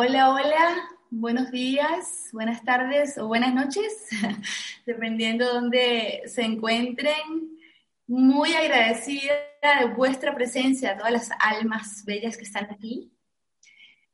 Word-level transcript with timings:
Hola, 0.00 0.30
hola, 0.30 0.88
buenos 1.10 1.50
días, 1.50 2.28
buenas 2.32 2.62
tardes 2.62 3.18
o 3.18 3.26
buenas 3.26 3.52
noches, 3.52 4.08
dependiendo 4.86 5.44
de 5.44 5.52
dónde 5.52 6.22
se 6.26 6.42
encuentren. 6.42 7.58
Muy 8.06 8.52
agradecida 8.52 9.32
de 9.80 9.86
vuestra 9.86 10.36
presencia, 10.36 10.96
todas 10.96 11.10
las 11.10 11.30
almas 11.40 12.04
bellas 12.04 12.36
que 12.36 12.44
están 12.44 12.70
aquí, 12.70 13.10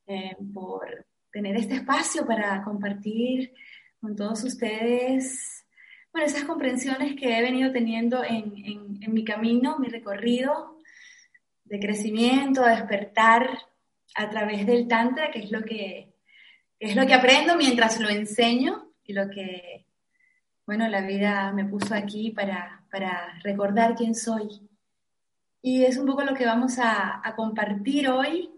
eh, 0.06 0.34
por 0.54 1.04
tener 1.30 1.54
este 1.56 1.74
espacio 1.74 2.26
para 2.26 2.62
compartir 2.62 3.52
con 4.00 4.16
todos 4.16 4.42
ustedes, 4.42 5.66
bueno, 6.14 6.26
esas 6.26 6.44
comprensiones 6.44 7.14
que 7.14 7.36
he 7.36 7.42
venido 7.42 7.70
teniendo 7.72 8.24
en, 8.24 8.56
en, 8.56 9.02
en 9.02 9.12
mi 9.12 9.22
camino, 9.22 9.78
mi 9.78 9.88
recorrido 9.88 10.78
de 11.64 11.78
crecimiento, 11.78 12.62
de 12.62 12.70
despertar 12.70 13.50
a 14.14 14.30
través 14.30 14.66
del 14.66 14.88
Tantra, 14.88 15.30
que 15.30 15.40
es 15.40 15.50
lo 15.50 15.62
que, 15.62 16.14
es 16.78 16.96
lo 16.96 17.06
que 17.06 17.14
aprendo 17.14 17.56
mientras 17.56 18.00
lo 18.00 18.08
enseño 18.08 18.92
y 19.04 19.12
lo 19.12 19.28
que, 19.28 19.86
bueno, 20.66 20.88
la 20.88 21.02
vida 21.02 21.52
me 21.52 21.64
puso 21.64 21.94
aquí 21.94 22.30
para, 22.30 22.84
para 22.90 23.38
recordar 23.42 23.94
quién 23.94 24.14
soy. 24.14 24.68
Y 25.60 25.84
es 25.84 25.96
un 25.96 26.06
poco 26.06 26.22
lo 26.22 26.34
que 26.34 26.46
vamos 26.46 26.78
a, 26.78 27.20
a 27.26 27.34
compartir 27.34 28.08
hoy. 28.08 28.50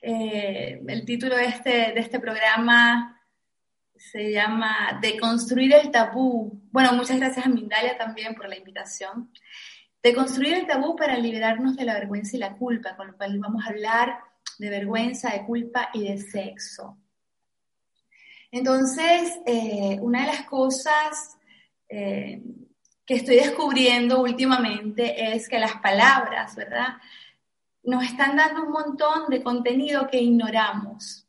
Eh, 0.00 0.80
el 0.86 1.04
título 1.04 1.36
de 1.36 1.46
este, 1.46 1.70
de 1.92 2.00
este 2.00 2.20
programa 2.20 3.20
se 3.96 4.30
llama 4.32 4.98
Deconstruir 5.00 5.74
el 5.74 5.90
tabú. 5.90 6.60
Bueno, 6.70 6.92
muchas 6.92 7.18
gracias 7.18 7.46
a 7.46 7.48
Mindalia 7.48 7.98
también 7.98 8.34
por 8.34 8.48
la 8.48 8.56
invitación. 8.56 9.32
Deconstruir 10.02 10.54
el 10.54 10.66
tabú 10.66 10.94
para 10.94 11.18
liberarnos 11.18 11.76
de 11.76 11.84
la 11.84 11.94
vergüenza 11.94 12.36
y 12.36 12.40
la 12.40 12.56
culpa, 12.56 12.96
con 12.96 13.08
lo 13.08 13.16
cual 13.16 13.38
vamos 13.38 13.64
a 13.64 13.70
hablar 13.70 14.20
de 14.58 14.70
vergüenza, 14.70 15.30
de 15.30 15.44
culpa 15.44 15.90
y 15.92 16.04
de 16.04 16.18
sexo. 16.18 16.98
Entonces, 18.50 19.38
eh, 19.46 19.98
una 20.00 20.22
de 20.22 20.26
las 20.28 20.42
cosas 20.46 21.36
eh, 21.88 22.42
que 23.04 23.14
estoy 23.14 23.36
descubriendo 23.36 24.20
últimamente 24.20 25.34
es 25.34 25.48
que 25.48 25.58
las 25.58 25.76
palabras, 25.80 26.56
¿verdad? 26.56 26.96
Nos 27.82 28.04
están 28.04 28.36
dando 28.36 28.64
un 28.64 28.72
montón 28.72 29.28
de 29.28 29.42
contenido 29.42 30.08
que 30.08 30.20
ignoramos. 30.20 31.26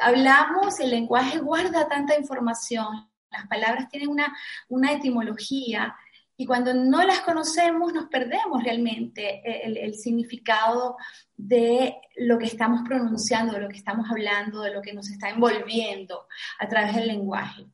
Hablamos, 0.00 0.80
el 0.80 0.90
lenguaje 0.90 1.38
guarda 1.38 1.88
tanta 1.88 2.18
información, 2.18 3.08
las 3.30 3.46
palabras 3.46 3.88
tienen 3.88 4.08
una, 4.08 4.34
una 4.68 4.92
etimología 4.92 5.94
y 6.42 6.44
cuando 6.44 6.74
no 6.74 7.04
las 7.04 7.20
conocemos 7.20 7.92
nos 7.92 8.06
perdemos 8.06 8.64
realmente 8.64 9.42
el, 9.64 9.76
el, 9.76 9.94
significado 9.94 10.96
de 11.36 11.94
lo 12.16 12.36
que 12.36 12.46
estamos 12.46 12.80
pronunciando, 12.84 13.52
de 13.52 13.60
lo 13.60 13.68
que 13.68 13.76
estamos 13.76 14.10
hablando, 14.10 14.62
de 14.62 14.74
lo 14.74 14.82
que 14.82 14.92
nos 14.92 15.08
está 15.08 15.30
envolviendo 15.30 16.26
a 16.58 16.68
través 16.68 16.96
del 16.96 17.06
lenguaje. 17.06 17.64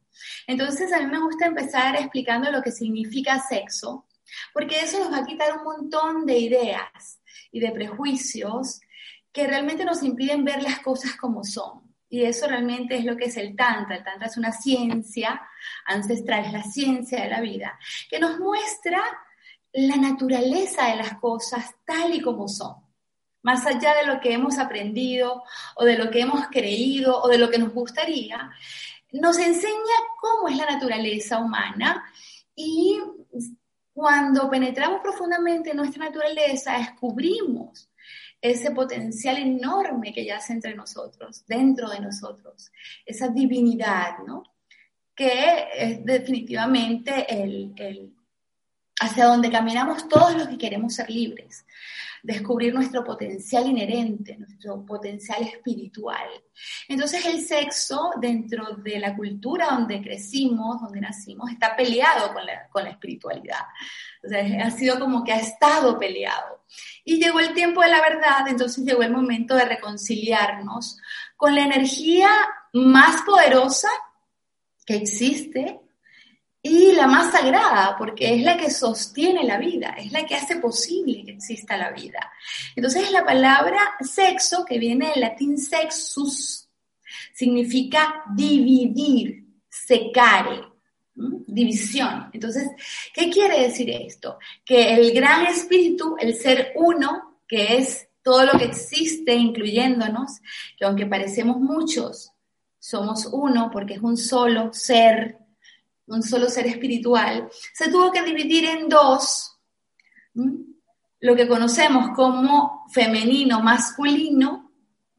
Entonces 0.46 0.92
a 0.92 0.98
mí 0.98 1.06
me 1.06 1.18
gusta 1.18 1.46
empezar 1.46 1.96
explicando 1.96 2.50
lo 2.50 2.60
que 2.60 2.70
significa 2.70 3.38
sexo, 3.38 4.04
porque 4.52 4.80
eso 4.80 4.98
nos 4.98 5.14
va 5.14 5.20
a 5.20 5.26
quitar 5.26 5.56
un 5.56 5.64
montón 5.64 6.26
de 6.26 6.38
ideas 6.38 7.22
y 7.50 7.60
de 7.60 7.72
prejuicios 7.72 8.82
que 9.32 9.46
realmente 9.46 9.86
nos 9.86 10.02
impiden 10.02 10.44
ver 10.44 10.62
las 10.62 10.80
cosas 10.80 11.16
como 11.16 11.42
son. 11.42 11.87
Y 12.10 12.24
eso 12.24 12.46
realmente 12.46 12.96
es 12.96 13.04
lo 13.04 13.16
que 13.16 13.26
es 13.26 13.36
el 13.36 13.54
Tantra. 13.54 13.96
El 13.96 14.04
Tantra 14.04 14.28
es 14.28 14.36
una 14.36 14.52
ciencia 14.52 15.40
ancestral, 15.86 16.46
es 16.46 16.52
la 16.52 16.62
ciencia 16.62 17.22
de 17.22 17.30
la 17.30 17.40
vida, 17.40 17.78
que 18.08 18.18
nos 18.18 18.38
muestra 18.38 19.02
la 19.72 19.96
naturaleza 19.96 20.86
de 20.86 20.96
las 20.96 21.18
cosas 21.18 21.74
tal 21.84 22.14
y 22.14 22.20
como 22.20 22.48
son. 22.48 22.76
Más 23.42 23.64
allá 23.66 23.94
de 23.94 24.06
lo 24.06 24.20
que 24.20 24.32
hemos 24.32 24.58
aprendido 24.58 25.42
o 25.76 25.84
de 25.84 25.96
lo 25.96 26.10
que 26.10 26.20
hemos 26.20 26.46
creído 26.48 27.20
o 27.22 27.28
de 27.28 27.38
lo 27.38 27.50
que 27.50 27.58
nos 27.58 27.72
gustaría, 27.72 28.50
nos 29.12 29.38
enseña 29.38 29.96
cómo 30.20 30.48
es 30.48 30.56
la 30.56 30.66
naturaleza 30.66 31.38
humana 31.38 32.04
y 32.54 33.00
cuando 33.92 34.48
penetramos 34.48 35.00
profundamente 35.00 35.70
en 35.70 35.76
nuestra 35.76 36.04
naturaleza, 36.04 36.78
descubrimos 36.78 37.90
ese 38.40 38.70
potencial 38.70 39.36
enorme 39.38 40.12
que 40.12 40.24
yace 40.24 40.52
entre 40.52 40.74
nosotros, 40.74 41.44
dentro 41.46 41.88
de 41.90 42.00
nosotros, 42.00 42.70
esa 43.04 43.28
divinidad, 43.28 44.18
¿no? 44.26 44.44
Que 45.14 45.66
es 45.74 46.04
definitivamente 46.04 47.26
el, 47.28 47.72
el, 47.76 48.14
hacia 49.00 49.26
donde 49.26 49.50
caminamos 49.50 50.08
todos 50.08 50.34
los 50.34 50.48
que 50.48 50.58
queremos 50.58 50.94
ser 50.94 51.10
libres, 51.10 51.64
descubrir 52.22 52.74
nuestro 52.74 53.04
potencial 53.04 53.66
inherente, 53.66 54.36
nuestro 54.36 54.84
potencial 54.84 55.42
espiritual. 55.42 56.28
Entonces 56.88 57.24
el 57.26 57.40
sexo 57.40 58.10
dentro 58.20 58.76
de 58.76 58.98
la 58.98 59.14
cultura 59.14 59.68
donde 59.70 60.02
crecimos, 60.02 60.80
donde 60.80 61.00
nacimos, 61.00 61.50
está 61.50 61.76
peleado 61.76 62.32
con 62.32 62.44
la, 62.44 62.68
con 62.68 62.84
la 62.84 62.90
espiritualidad. 62.90 63.62
O 64.24 64.28
sea, 64.28 64.66
ha 64.66 64.70
sido 64.70 64.98
como 64.98 65.24
que 65.24 65.32
ha 65.32 65.40
estado 65.40 65.98
peleado. 65.98 66.64
Y 67.04 67.22
llegó 67.22 67.40
el 67.40 67.54
tiempo 67.54 67.80
de 67.80 67.88
la 67.88 68.00
verdad, 68.00 68.46
entonces 68.48 68.84
llegó 68.84 69.02
el 69.02 69.12
momento 69.12 69.54
de 69.54 69.64
reconciliarnos 69.64 70.98
con 71.36 71.54
la 71.54 71.62
energía 71.62 72.28
más 72.72 73.22
poderosa 73.22 73.88
que 74.84 74.96
existe 74.96 75.80
y 76.68 76.92
la 76.92 77.06
más 77.06 77.32
sagrada, 77.32 77.96
porque 77.96 78.34
es 78.34 78.42
la 78.42 78.56
que 78.56 78.70
sostiene 78.70 79.44
la 79.44 79.58
vida, 79.58 79.94
es 79.98 80.12
la 80.12 80.26
que 80.26 80.34
hace 80.34 80.56
posible 80.56 81.24
que 81.24 81.32
exista 81.32 81.76
la 81.76 81.90
vida. 81.90 82.30
Entonces 82.76 83.10
la 83.10 83.24
palabra 83.24 83.78
sexo, 84.00 84.64
que 84.64 84.78
viene 84.78 85.10
del 85.10 85.20
latín 85.20 85.58
sexus, 85.58 86.68
significa 87.32 88.22
dividir, 88.34 89.44
secare, 89.68 90.62
división. 91.14 92.30
Entonces, 92.32 92.68
¿qué 93.14 93.30
quiere 93.30 93.62
decir 93.62 93.90
esto? 93.90 94.38
Que 94.64 94.94
el 94.94 95.12
gran 95.12 95.46
espíritu, 95.46 96.16
el 96.18 96.34
ser 96.34 96.72
uno, 96.76 97.40
que 97.46 97.78
es 97.78 98.08
todo 98.22 98.44
lo 98.44 98.52
que 98.58 98.66
existe, 98.66 99.34
incluyéndonos, 99.34 100.40
que 100.76 100.84
aunque 100.84 101.06
parecemos 101.06 101.58
muchos, 101.58 102.30
somos 102.78 103.26
uno 103.26 103.70
porque 103.72 103.94
es 103.94 104.02
un 104.02 104.16
solo 104.16 104.72
ser, 104.72 105.38
un 106.08 106.22
solo 106.22 106.48
ser 106.48 106.66
espiritual, 106.66 107.48
se 107.72 107.90
tuvo 107.90 108.10
que 108.10 108.22
dividir 108.22 108.64
en 108.64 108.88
dos, 108.88 109.56
lo 111.20 111.34
que 111.34 111.48
conocemos 111.48 112.10
como 112.14 112.84
femenino, 112.92 113.60
masculino, 113.60 114.72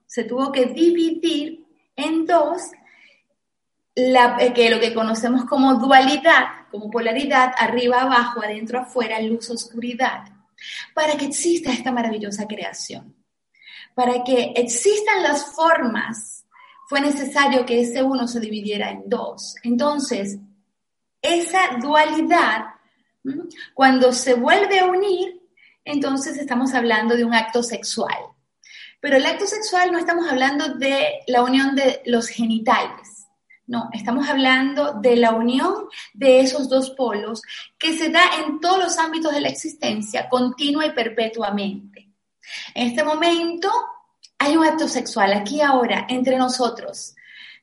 se 0.06 0.24
tuvo 0.24 0.52
que 0.52 0.66
dividir 0.68 1.66
en 1.96 2.26
dos 2.26 2.72
la, 3.96 4.38
que 4.54 4.70
lo 4.70 4.80
que 4.80 4.94
conocemos 4.94 5.46
como 5.46 5.76
dualidad, 5.76 6.68
como 6.72 6.90
polaridad, 6.90 7.52
arriba, 7.58 8.02
abajo, 8.02 8.42
adentro, 8.42 8.80
afuera, 8.80 9.20
luz, 9.22 9.50
oscuridad, 9.50 10.24
para 10.94 11.18
que 11.18 11.26
exista 11.26 11.72
esta 11.72 11.92
maravillosa 11.92 12.48
creación. 12.48 13.16
Para 13.94 14.24
que 14.24 14.54
existan 14.56 15.24
las 15.24 15.54
formas, 15.54 16.46
fue 16.88 17.02
necesario 17.02 17.66
que 17.66 17.82
ese 17.82 18.02
uno 18.02 18.28
se 18.28 18.40
dividiera 18.40 18.90
en 18.90 19.04
dos. 19.08 19.56
Entonces, 19.64 20.40
esa 21.22 21.78
dualidad, 21.82 22.66
cuando 23.74 24.12
se 24.14 24.34
vuelve 24.34 24.80
a 24.80 24.86
unir, 24.86 25.42
entonces 25.84 26.38
estamos 26.38 26.74
hablando 26.74 27.16
de 27.16 27.26
un 27.26 27.34
acto 27.34 27.64
sexual. 27.64 28.18
Pero 29.02 29.18
el 29.18 29.26
acto 29.26 29.46
sexual 29.46 29.92
no 29.92 29.98
estamos 29.98 30.30
hablando 30.30 30.76
de 30.76 31.22
la 31.28 31.44
unión 31.44 31.76
de 31.76 32.02
los 32.06 32.28
genitales 32.28 33.20
no, 33.70 33.88
estamos 33.94 34.28
hablando 34.28 34.94
de 34.94 35.16
la 35.16 35.32
unión 35.32 35.72
de 36.16 36.40
esos 36.40 36.70
dos 36.70 36.90
polos 36.90 37.44
que 37.78 37.96
se 37.96 38.10
da 38.10 38.24
en 38.40 38.60
todos 38.60 38.80
los 38.80 38.98
ámbitos 38.98 39.32
de 39.32 39.42
la 39.42 39.50
existencia, 39.50 40.28
continua 40.28 40.88
y 40.88 40.92
perpetuamente. 40.92 42.10
En 42.74 42.88
este 42.88 43.04
momento 43.04 43.70
hay 44.40 44.58
un 44.58 44.66
acto 44.66 44.88
sexual 44.88 45.34
aquí 45.34 45.62
ahora, 45.62 46.08
entre 46.10 46.36
nosotros. 46.38 47.14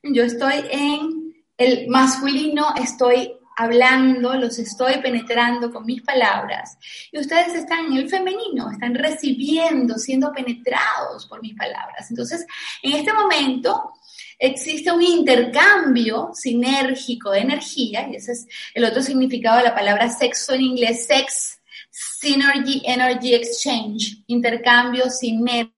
Yo 0.01 0.23
estoy 0.23 0.63
en 0.71 1.43
el 1.57 1.89
masculino 1.89 2.67
estoy 2.79 3.36
hablando, 3.57 4.35
los 4.35 4.59
estoy 4.59 4.99
penetrando 5.01 5.73
con 5.73 5.83
mis 5.85 6.03
palabras. 6.03 6.77
Y 7.11 7.19
ustedes 7.19 7.55
están 7.55 7.87
en 7.87 7.97
el 7.97 8.09
femenino, 8.09 8.69
están 8.71 8.93
recibiendo, 8.93 9.97
siendo 9.97 10.31
penetrados 10.31 11.25
por 11.25 11.41
mis 11.41 11.55
palabras. 11.55 12.09
Entonces, 12.11 12.45
en 12.83 12.93
este 12.93 13.11
momento 13.13 13.93
existe 14.37 14.91
un 14.91 15.01
intercambio 15.01 16.29
sinérgico 16.33 17.31
de 17.31 17.39
energía, 17.39 18.07
y 18.07 18.15
ese 18.15 18.33
es 18.33 18.47
el 18.75 18.85
otro 18.85 19.01
significado 19.01 19.57
de 19.57 19.63
la 19.63 19.75
palabra 19.75 20.07
sexo 20.07 20.53
en 20.53 20.61
inglés, 20.61 21.07
sex, 21.07 21.59
synergy, 21.89 22.83
energy 22.85 23.33
exchange, 23.33 24.23
intercambio 24.27 25.09
sinérgico 25.09 25.71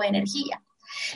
de 0.00 0.06
energía. 0.06 0.62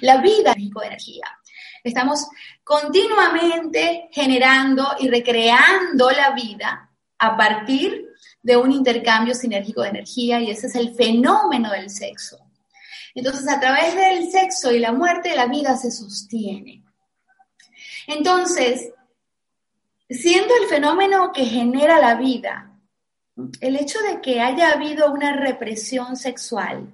La 0.00 0.18
vida 0.18 0.52
es 0.52 0.70
energía. 0.84 1.38
Estamos 1.82 2.26
continuamente 2.64 4.08
generando 4.10 4.96
y 4.98 5.08
recreando 5.08 6.10
la 6.10 6.30
vida 6.32 6.90
a 7.18 7.36
partir 7.36 8.08
de 8.42 8.56
un 8.56 8.72
intercambio 8.72 9.34
sinérgico 9.34 9.82
de 9.82 9.90
energía 9.90 10.40
y 10.40 10.50
ese 10.50 10.66
es 10.66 10.74
el 10.74 10.94
fenómeno 10.94 11.70
del 11.70 11.90
sexo. 11.90 12.38
Entonces, 13.14 13.48
a 13.48 13.58
través 13.58 13.94
del 13.94 14.30
sexo 14.30 14.72
y 14.72 14.78
la 14.78 14.92
muerte, 14.92 15.34
la 15.34 15.46
vida 15.46 15.76
se 15.76 15.90
sostiene. 15.90 16.84
Entonces, 18.06 18.92
siendo 20.08 20.54
el 20.60 20.68
fenómeno 20.68 21.32
que 21.32 21.44
genera 21.44 21.98
la 21.98 22.14
vida, 22.14 22.78
el 23.60 23.76
hecho 23.76 24.00
de 24.00 24.20
que 24.20 24.40
haya 24.40 24.72
habido 24.72 25.10
una 25.10 25.34
represión 25.34 26.16
sexual 26.16 26.92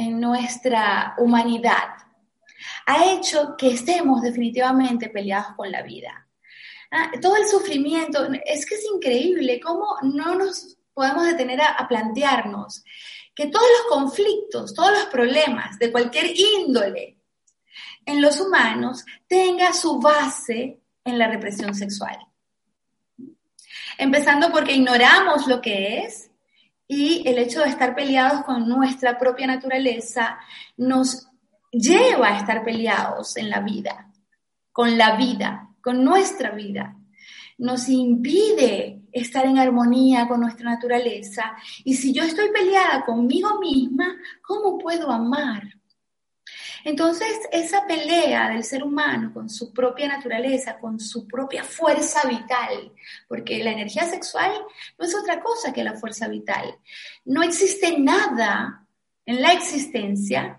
en 0.00 0.18
nuestra 0.18 1.14
humanidad 1.18 1.88
ha 2.86 3.12
hecho 3.12 3.54
que 3.56 3.72
estemos 3.72 4.22
definitivamente 4.22 5.10
peleados 5.10 5.54
con 5.56 5.70
la 5.70 5.82
vida. 5.82 6.26
Ah, 6.90 7.10
todo 7.20 7.36
el 7.36 7.46
sufrimiento, 7.46 8.26
es 8.44 8.66
que 8.66 8.76
es 8.76 8.84
increíble 8.92 9.60
cómo 9.60 9.96
no 10.02 10.34
nos 10.34 10.78
podemos 10.92 11.26
detener 11.26 11.60
a, 11.60 11.72
a 11.74 11.86
plantearnos 11.86 12.82
que 13.34 13.46
todos 13.46 13.66
los 13.78 13.98
conflictos, 13.98 14.74
todos 14.74 14.92
los 14.92 15.06
problemas 15.06 15.78
de 15.78 15.92
cualquier 15.92 16.32
índole 16.36 17.18
en 18.06 18.22
los 18.22 18.40
humanos 18.40 19.04
tenga 19.28 19.72
su 19.72 20.00
base 20.00 20.80
en 21.04 21.18
la 21.18 21.28
represión 21.28 21.74
sexual. 21.74 22.18
Empezando 23.98 24.50
porque 24.50 24.72
ignoramos 24.72 25.46
lo 25.46 25.60
que 25.60 25.98
es 25.98 26.29
y 26.92 27.22
el 27.24 27.38
hecho 27.38 27.60
de 27.60 27.68
estar 27.68 27.94
peleados 27.94 28.42
con 28.42 28.68
nuestra 28.68 29.16
propia 29.16 29.46
naturaleza 29.46 30.40
nos 30.76 31.28
lleva 31.70 32.30
a 32.30 32.38
estar 32.38 32.64
peleados 32.64 33.36
en 33.36 33.48
la 33.48 33.60
vida, 33.60 34.10
con 34.72 34.98
la 34.98 35.14
vida, 35.14 35.68
con 35.80 36.02
nuestra 36.02 36.50
vida. 36.50 36.96
Nos 37.58 37.88
impide 37.88 39.02
estar 39.12 39.46
en 39.46 39.58
armonía 39.58 40.26
con 40.26 40.40
nuestra 40.40 40.68
naturaleza. 40.68 41.52
Y 41.84 41.94
si 41.94 42.12
yo 42.12 42.24
estoy 42.24 42.48
peleada 42.50 43.04
conmigo 43.04 43.60
misma, 43.60 44.16
¿cómo 44.42 44.76
puedo 44.76 45.12
amar? 45.12 45.62
Entonces, 46.84 47.28
esa 47.52 47.86
pelea 47.86 48.50
del 48.50 48.64
ser 48.64 48.82
humano 48.82 49.32
con 49.32 49.48
su 49.48 49.72
propia 49.72 50.08
naturaleza, 50.08 50.78
con 50.78 50.98
su 50.98 51.26
propia 51.26 51.64
fuerza 51.64 52.26
vital, 52.28 52.92
porque 53.28 53.62
la 53.62 53.72
energía 53.72 54.04
sexual 54.04 54.52
no 54.98 55.04
es 55.04 55.14
otra 55.14 55.40
cosa 55.40 55.72
que 55.72 55.84
la 55.84 55.94
fuerza 55.94 56.28
vital. 56.28 56.78
No 57.24 57.42
existe 57.42 57.98
nada 57.98 58.86
en 59.26 59.40
la 59.40 59.52
existencia 59.52 60.58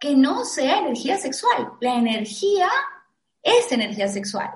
que 0.00 0.14
no 0.14 0.44
sea 0.44 0.78
energía 0.78 1.18
sexual. 1.18 1.72
La 1.80 1.96
energía 1.96 2.68
es 3.42 3.70
energía 3.70 4.08
sexual. 4.08 4.50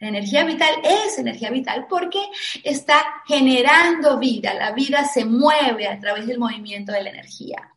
La 0.00 0.08
energía 0.08 0.44
vital 0.44 0.74
es 0.82 1.18
energía 1.18 1.50
vital 1.50 1.86
porque 1.88 2.20
está 2.64 3.22
generando 3.26 4.18
vida. 4.18 4.54
La 4.54 4.72
vida 4.72 5.04
se 5.04 5.24
mueve 5.24 5.86
a 5.86 5.98
través 6.00 6.26
del 6.26 6.38
movimiento 6.38 6.90
de 6.90 7.02
la 7.02 7.10
energía. 7.10 7.70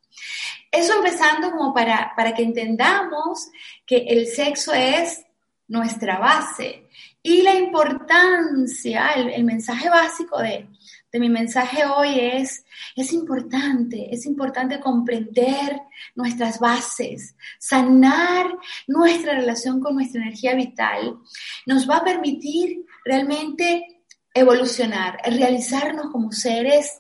Eso 0.71 0.93
empezando 0.95 1.51
como 1.51 1.73
para, 1.73 2.13
para 2.15 2.33
que 2.33 2.43
entendamos 2.43 3.49
que 3.85 3.97
el 4.07 4.27
sexo 4.27 4.73
es 4.73 5.23
nuestra 5.67 6.19
base 6.19 6.89
y 7.21 7.41
la 7.41 7.55
importancia, 7.55 9.11
el 9.11 9.43
mensaje 9.43 9.89
básico 9.89 10.39
de, 10.39 10.67
de 11.13 11.19
mi 11.19 11.29
mensaje 11.29 11.85
hoy 11.85 12.19
es, 12.19 12.65
es 12.95 13.13
importante, 13.13 14.13
es 14.13 14.25
importante 14.25 14.79
comprender 14.79 15.79
nuestras 16.15 16.59
bases, 16.59 17.35
sanar 17.59 18.47
nuestra 18.87 19.35
relación 19.35 19.79
con 19.79 19.93
nuestra 19.93 20.23
energía 20.23 20.55
vital, 20.55 21.19
nos 21.67 21.87
va 21.87 21.97
a 21.97 22.03
permitir 22.03 22.83
realmente 23.05 24.01
evolucionar, 24.33 25.19
realizarnos 25.23 26.11
como 26.11 26.31
seres 26.31 26.99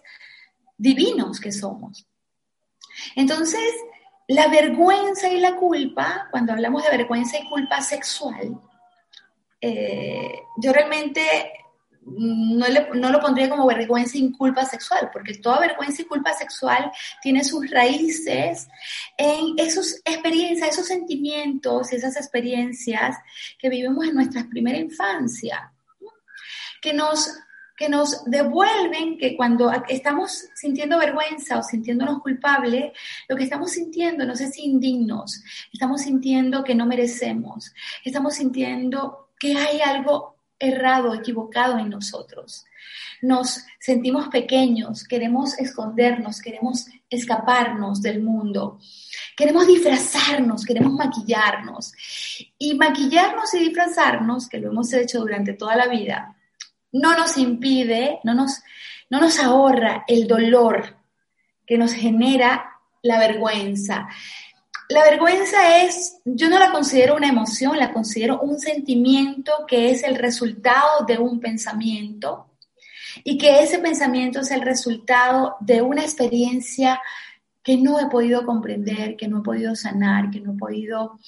divinos 0.77 1.39
que 1.39 1.51
somos. 1.51 2.05
Entonces, 3.15 3.73
la 4.27 4.47
vergüenza 4.47 5.29
y 5.29 5.39
la 5.39 5.55
culpa, 5.55 6.27
cuando 6.31 6.53
hablamos 6.53 6.83
de 6.83 6.97
vergüenza 6.97 7.37
y 7.37 7.49
culpa 7.49 7.81
sexual, 7.81 8.59
eh, 9.59 10.41
yo 10.57 10.73
realmente 10.73 11.51
no, 12.05 13.09
lo 13.09 13.19
pondría 13.19 13.49
como 13.49 13.65
vergüenza 13.65 14.17
y 14.17 14.31
culpa 14.31 14.65
sexual, 14.65 15.09
porque 15.11 15.35
toda 15.35 15.59
vergüenza 15.59 16.01
y 16.01 16.05
culpa 16.05 16.33
sexual 16.33 16.91
tiene 17.21 17.43
sus 17.43 17.69
raíces 17.69 18.67
en 19.17 19.55
esas 19.57 20.01
experiencias, 20.03 20.69
esos 20.69 20.87
sentimientos, 20.87 21.91
esas 21.93 22.15
experiencias 22.17 23.17
que 23.57 23.69
vivimos 23.69 24.05
en 24.05 24.15
nuestra 24.15 24.45
primera 24.49 24.77
infancia, 24.77 25.71
que 26.81 26.93
nos, 26.93 27.33
que 27.75 27.89
nos 27.89 28.23
devuelven 28.25 29.17
que 29.17 29.35
cuando 29.35 29.71
estamos 29.87 30.45
sintiendo 30.55 30.99
vergüenza 30.99 31.57
o 31.57 31.63
sintiéndonos 31.63 32.21
culpables, 32.21 32.91
lo 33.27 33.35
que 33.35 33.43
estamos 33.43 33.71
sintiendo 33.71 34.25
nos 34.25 34.41
es 34.41 34.57
indignos, 34.57 35.43
estamos 35.71 36.01
sintiendo 36.01 36.63
que 36.63 36.75
no 36.75 36.85
merecemos, 36.85 37.73
estamos 38.03 38.35
sintiendo 38.35 39.29
que 39.39 39.57
hay 39.57 39.81
algo 39.81 40.37
errado, 40.59 41.13
equivocado 41.13 41.77
en 41.77 41.89
nosotros. 41.89 42.65
Nos 43.21 43.65
sentimos 43.79 44.27
pequeños, 44.27 45.03
queremos 45.03 45.57
escondernos, 45.57 46.41
queremos 46.41 46.87
escaparnos 47.09 48.01
del 48.01 48.21
mundo, 48.21 48.79
queremos 49.35 49.67
disfrazarnos, 49.67 50.65
queremos 50.65 50.93
maquillarnos. 50.93 51.93
Y 52.57 52.75
maquillarnos 52.75 53.53
y 53.53 53.59
disfrazarnos, 53.59 54.47
que 54.47 54.59
lo 54.59 54.69
hemos 54.69 54.93
hecho 54.93 55.19
durante 55.19 55.53
toda 55.53 55.75
la 55.75 55.87
vida, 55.87 56.35
no 56.93 57.17
nos 57.17 57.37
impide, 57.37 58.19
no 58.23 58.33
nos, 58.33 58.63
no 59.09 59.19
nos 59.19 59.39
ahorra 59.39 60.05
el 60.07 60.27
dolor 60.27 60.97
que 61.65 61.77
nos 61.77 61.93
genera 61.93 62.79
la 63.01 63.19
vergüenza, 63.19 64.07
la 64.89 65.03
vergüenza 65.03 65.83
es, 65.83 66.17
yo 66.25 66.49
no 66.49 66.59
la 66.59 66.71
considero 66.71 67.15
una 67.15 67.29
emoción, 67.29 67.77
la 67.77 67.93
considero 67.93 68.41
un 68.41 68.59
sentimiento 68.59 69.65
que 69.67 69.89
es 69.89 70.03
el 70.03 70.15
resultado 70.15 71.05
de 71.07 71.17
un 71.17 71.39
pensamiento 71.39 72.51
y 73.23 73.37
que 73.37 73.63
ese 73.63 73.79
pensamiento 73.79 74.41
es 74.41 74.51
el 74.51 74.61
resultado 74.61 75.55
de 75.61 75.81
una 75.81 76.03
experiencia 76.03 77.01
que 77.63 77.77
no 77.77 77.99
he 77.99 78.07
podido 78.07 78.45
comprender, 78.45 79.15
que 79.15 79.27
no 79.27 79.39
he 79.39 79.43
podido 79.43 79.75
sanar, 79.75 80.29
que 80.29 80.41
no 80.41 80.53
he 80.53 80.57
podido, 80.57 81.19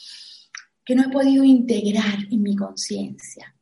que 0.84 0.94
no 0.94 1.04
he 1.04 1.10
podido 1.10 1.44
integrar 1.44 2.20
en 2.30 2.44
mi 2.44 2.56
conciencia. 2.56 3.55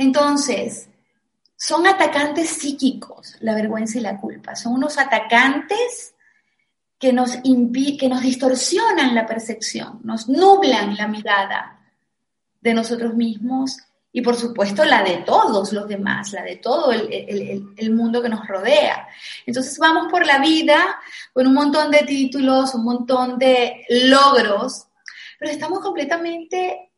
Entonces, 0.00 0.88
son 1.56 1.86
atacantes 1.86 2.48
psíquicos, 2.48 3.36
la 3.40 3.54
vergüenza 3.54 3.98
y 3.98 4.00
la 4.00 4.18
culpa. 4.18 4.56
Son 4.56 4.72
unos 4.72 4.96
atacantes 4.96 6.14
que 6.98 7.12
nos, 7.12 7.36
que 7.36 8.08
nos 8.08 8.22
distorsionan 8.22 9.14
la 9.14 9.26
percepción, 9.26 10.00
nos 10.02 10.26
nublan 10.26 10.96
la 10.96 11.06
mirada 11.06 11.80
de 12.62 12.72
nosotros 12.72 13.14
mismos 13.14 13.76
y 14.10 14.22
por 14.22 14.36
supuesto 14.36 14.86
la 14.86 15.02
de 15.02 15.18
todos 15.18 15.70
los 15.74 15.86
demás, 15.86 16.32
la 16.32 16.44
de 16.44 16.56
todo 16.56 16.92
el, 16.92 17.74
el, 17.76 17.90
mundo 17.94 18.22
que 18.22 18.30
nos 18.30 18.48
rodea. 18.48 19.06
Entonces 19.44 19.78
vamos 19.78 20.10
por 20.10 20.24
la 20.24 20.38
vida 20.38 20.98
con 21.34 21.46
un 21.46 21.52
montón 21.52 21.90
de 21.90 22.04
títulos, 22.04 22.74
un 22.74 22.84
montón 22.84 23.38
de 23.38 23.84
logros, 23.90 24.86
pero 25.38 25.52
estamos 25.52 25.80
completamente 25.80 26.89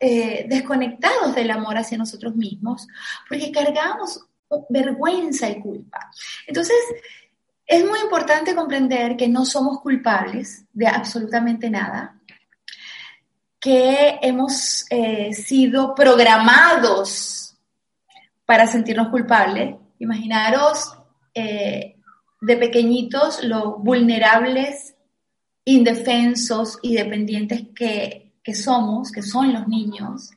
eh, 0.00 0.46
desconectados 0.48 1.34
del 1.34 1.50
amor 1.50 1.78
hacia 1.78 1.98
nosotros 1.98 2.34
mismos 2.36 2.86
porque 3.28 3.50
cargamos 3.50 4.26
vergüenza 4.68 5.48
y 5.48 5.60
culpa. 5.60 6.10
Entonces, 6.46 6.76
es 7.66 7.84
muy 7.84 7.98
importante 8.00 8.54
comprender 8.54 9.16
que 9.16 9.28
no 9.28 9.44
somos 9.44 9.80
culpables 9.80 10.64
de 10.72 10.86
absolutamente 10.86 11.68
nada, 11.68 12.20
que 13.58 14.18
hemos 14.22 14.84
eh, 14.90 15.32
sido 15.32 15.94
programados 15.94 17.56
para 18.44 18.66
sentirnos 18.68 19.08
culpables. 19.08 19.74
Imaginaros 19.98 20.96
eh, 21.34 21.96
de 22.40 22.56
pequeñitos 22.56 23.42
lo 23.42 23.78
vulnerables 23.78 24.94
indefensos 25.64 26.78
y 26.80 26.94
dependientes 26.94 27.62
que, 27.74 28.25
que 28.46 28.54
somos, 28.54 29.10
que 29.10 29.22
son 29.22 29.52
los 29.52 29.66
niños, 29.66 30.30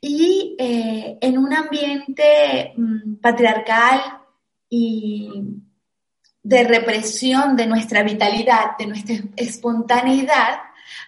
y 0.00 0.56
eh, 0.58 1.18
en 1.20 1.36
un 1.36 1.52
ambiente 1.52 2.72
mm, 2.74 3.16
patriarcal 3.16 4.00
y 4.70 5.30
de 6.42 6.64
represión 6.64 7.54
de 7.54 7.66
nuestra 7.66 8.02
vitalidad, 8.02 8.78
de 8.78 8.86
nuestra 8.86 9.16
espontaneidad, 9.36 10.60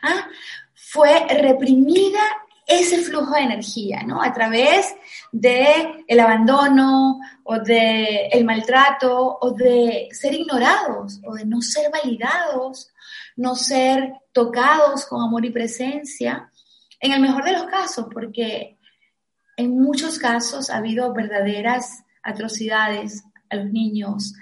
¿ah? 0.02 0.26
fue 0.74 1.26
reprimida 1.28 2.20
ese 2.66 2.98
flujo 2.98 3.34
de 3.34 3.40
energía, 3.40 4.02
¿no? 4.02 4.22
A 4.22 4.30
través 4.34 4.94
de 5.32 6.04
el 6.06 6.20
abandono 6.20 7.20
o 7.44 7.58
de 7.60 8.26
el 8.26 8.44
maltrato 8.44 9.38
o 9.40 9.52
de 9.52 10.08
ser 10.12 10.34
ignorados 10.34 11.20
o 11.24 11.34
de 11.34 11.46
no 11.46 11.62
ser 11.62 11.90
validados, 11.90 12.90
no 13.38 13.54
ser 13.54 14.12
tocados 14.32 15.06
con 15.06 15.22
amor 15.22 15.44
y 15.44 15.50
presencia, 15.50 16.50
en 17.00 17.12
el 17.12 17.20
mejor 17.20 17.44
de 17.44 17.52
los 17.52 17.66
casos, 17.66 18.08
porque 18.12 18.78
en 19.56 19.80
muchos 19.80 20.18
casos 20.18 20.70
ha 20.70 20.78
habido 20.78 21.14
verdaderas 21.14 22.04
atrocidades 22.22 23.22
a 23.48 23.56
los 23.56 23.70
niños, 23.70 24.34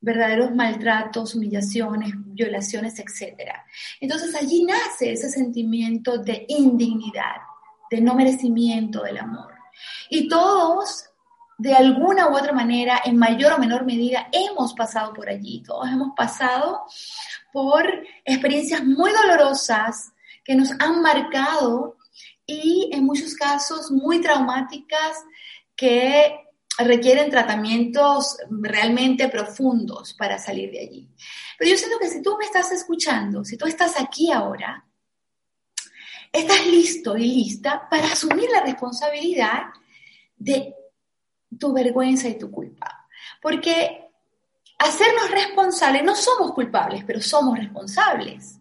verdaderos 0.00 0.54
maltratos, 0.54 1.34
humillaciones, 1.34 2.12
violaciones, 2.14 2.98
etc. 2.98 3.52
Entonces 4.00 4.34
allí 4.34 4.64
nace 4.64 5.12
ese 5.12 5.28
sentimiento 5.28 6.16
de 6.16 6.46
indignidad, 6.48 7.36
de 7.90 8.00
no 8.00 8.14
merecimiento 8.14 9.02
del 9.02 9.18
amor. 9.18 9.52
Y 10.08 10.28
todos, 10.28 11.09
de 11.60 11.74
alguna 11.74 12.28
u 12.28 12.36
otra 12.38 12.54
manera, 12.54 13.02
en 13.04 13.18
mayor 13.18 13.52
o 13.52 13.58
menor 13.58 13.84
medida, 13.84 14.28
hemos 14.32 14.72
pasado 14.72 15.12
por 15.12 15.28
allí, 15.28 15.62
todos 15.62 15.86
hemos 15.90 16.14
pasado 16.16 16.86
por 17.52 17.84
experiencias 18.24 18.82
muy 18.82 19.12
dolorosas 19.12 20.14
que 20.42 20.54
nos 20.54 20.70
han 20.78 21.02
marcado 21.02 21.98
y 22.46 22.88
en 22.94 23.04
muchos 23.04 23.34
casos 23.34 23.90
muy 23.90 24.22
traumáticas 24.22 25.22
que 25.76 26.34
requieren 26.78 27.30
tratamientos 27.30 28.38
realmente 28.48 29.28
profundos 29.28 30.14
para 30.14 30.38
salir 30.38 30.70
de 30.70 30.80
allí. 30.80 31.08
Pero 31.58 31.72
yo 31.72 31.76
siento 31.76 31.98
que 31.98 32.08
si 32.08 32.22
tú 32.22 32.38
me 32.38 32.46
estás 32.46 32.72
escuchando, 32.72 33.44
si 33.44 33.58
tú 33.58 33.66
estás 33.66 34.00
aquí 34.00 34.32
ahora, 34.32 34.82
estás 36.32 36.66
listo 36.66 37.18
y 37.18 37.26
lista 37.26 37.86
para 37.90 38.06
asumir 38.06 38.48
la 38.48 38.62
responsabilidad 38.62 39.64
de 40.38 40.74
tu 41.58 41.72
vergüenza 41.72 42.28
y 42.28 42.38
tu 42.38 42.50
culpa. 42.50 43.08
Porque 43.40 44.08
hacernos 44.78 45.30
responsables, 45.30 46.02
no 46.02 46.14
somos 46.14 46.52
culpables, 46.52 47.04
pero 47.06 47.20
somos 47.20 47.58
responsables. 47.58 48.60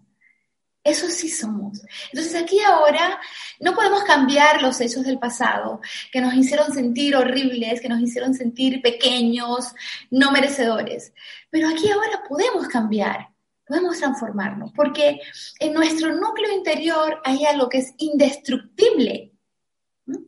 Eso 0.84 1.08
sí 1.10 1.29
somos. 1.29 1.81
Entonces 2.12 2.41
aquí 2.41 2.60
ahora 2.62 3.19
no 3.60 3.75
podemos 3.75 4.03
cambiar 4.03 4.62
los 4.62 4.79
hechos 4.79 5.03
del 5.03 5.19
pasado 5.19 5.81
que 6.12 6.22
nos 6.22 6.34
hicieron 6.34 6.74
sentir 6.74 7.15
horribles, 7.15 7.81
que 7.81 7.89
nos 7.89 8.00
hicieron 8.01 8.34
sentir 8.34 8.81
pequeños, 8.81 9.74
no 10.10 10.31
merecedores. 10.31 11.13
Pero 11.50 11.67
aquí 11.67 11.91
ahora 11.91 12.24
podemos 12.27 12.67
cambiar, 12.67 13.29
podemos 13.67 14.00
transformarnos, 14.00 14.72
porque 14.74 15.19
en 15.60 15.74
nuestro 15.74 16.15
núcleo 16.15 16.51
interior 16.53 17.22
hay 17.25 17.46
algo 17.46 17.67
que 17.67 17.79
es 17.79 17.93
indestructible. 17.98 19.28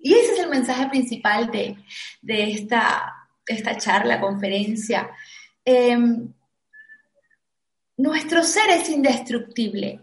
Y 0.02 0.14
ese 0.14 0.34
es 0.34 0.40
el 0.40 0.50
mensaje 0.50 0.88
principal 0.90 1.50
de, 1.52 1.78
esta, 2.24 3.28
esta 3.46 3.78
charla, 3.78 4.20
conferencia. 4.20 5.10
Em, 5.66 6.34
nuestro 7.98 8.44
ser 8.44 8.70
es 8.70 8.90
indestructible 8.90 10.00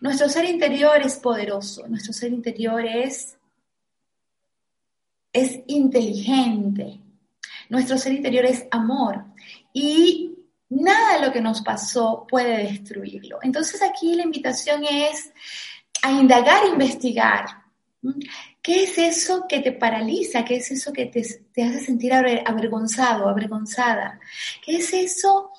nuestro 0.00 0.28
ser 0.28 0.44
interior 0.46 1.00
es 1.02 1.16
poderoso, 1.16 1.86
nuestro 1.88 2.12
ser 2.12 2.32
interior 2.32 2.84
es, 2.84 3.36
es 5.32 5.60
inteligente, 5.66 7.00
nuestro 7.68 7.98
ser 7.98 8.12
interior 8.12 8.46
es 8.46 8.66
amor 8.70 9.24
y 9.72 10.34
nada 10.70 11.14
de 11.14 11.26
lo 11.26 11.32
que 11.32 11.40
nos 11.40 11.62
pasó 11.62 12.26
puede 12.28 12.64
destruirlo. 12.64 13.38
Entonces 13.42 13.82
aquí 13.82 14.14
la 14.14 14.24
invitación 14.24 14.84
es 14.84 15.32
a 16.02 16.10
indagar, 16.12 16.66
investigar. 16.66 17.59
¿Qué 18.62 18.84
es 18.84 18.98
eso 18.98 19.46
que 19.48 19.60
te 19.60 19.72
paraliza? 19.72 20.44
¿Qué 20.44 20.56
es 20.56 20.70
eso 20.70 20.92
que 20.92 21.06
te, 21.06 21.22
te 21.52 21.62
hace 21.62 21.80
sentir 21.80 22.12
avergonzado, 22.12 23.28
avergonzada? 23.28 24.20
¿Qué 24.64 24.76
es 24.76 24.92
eso 24.92 25.50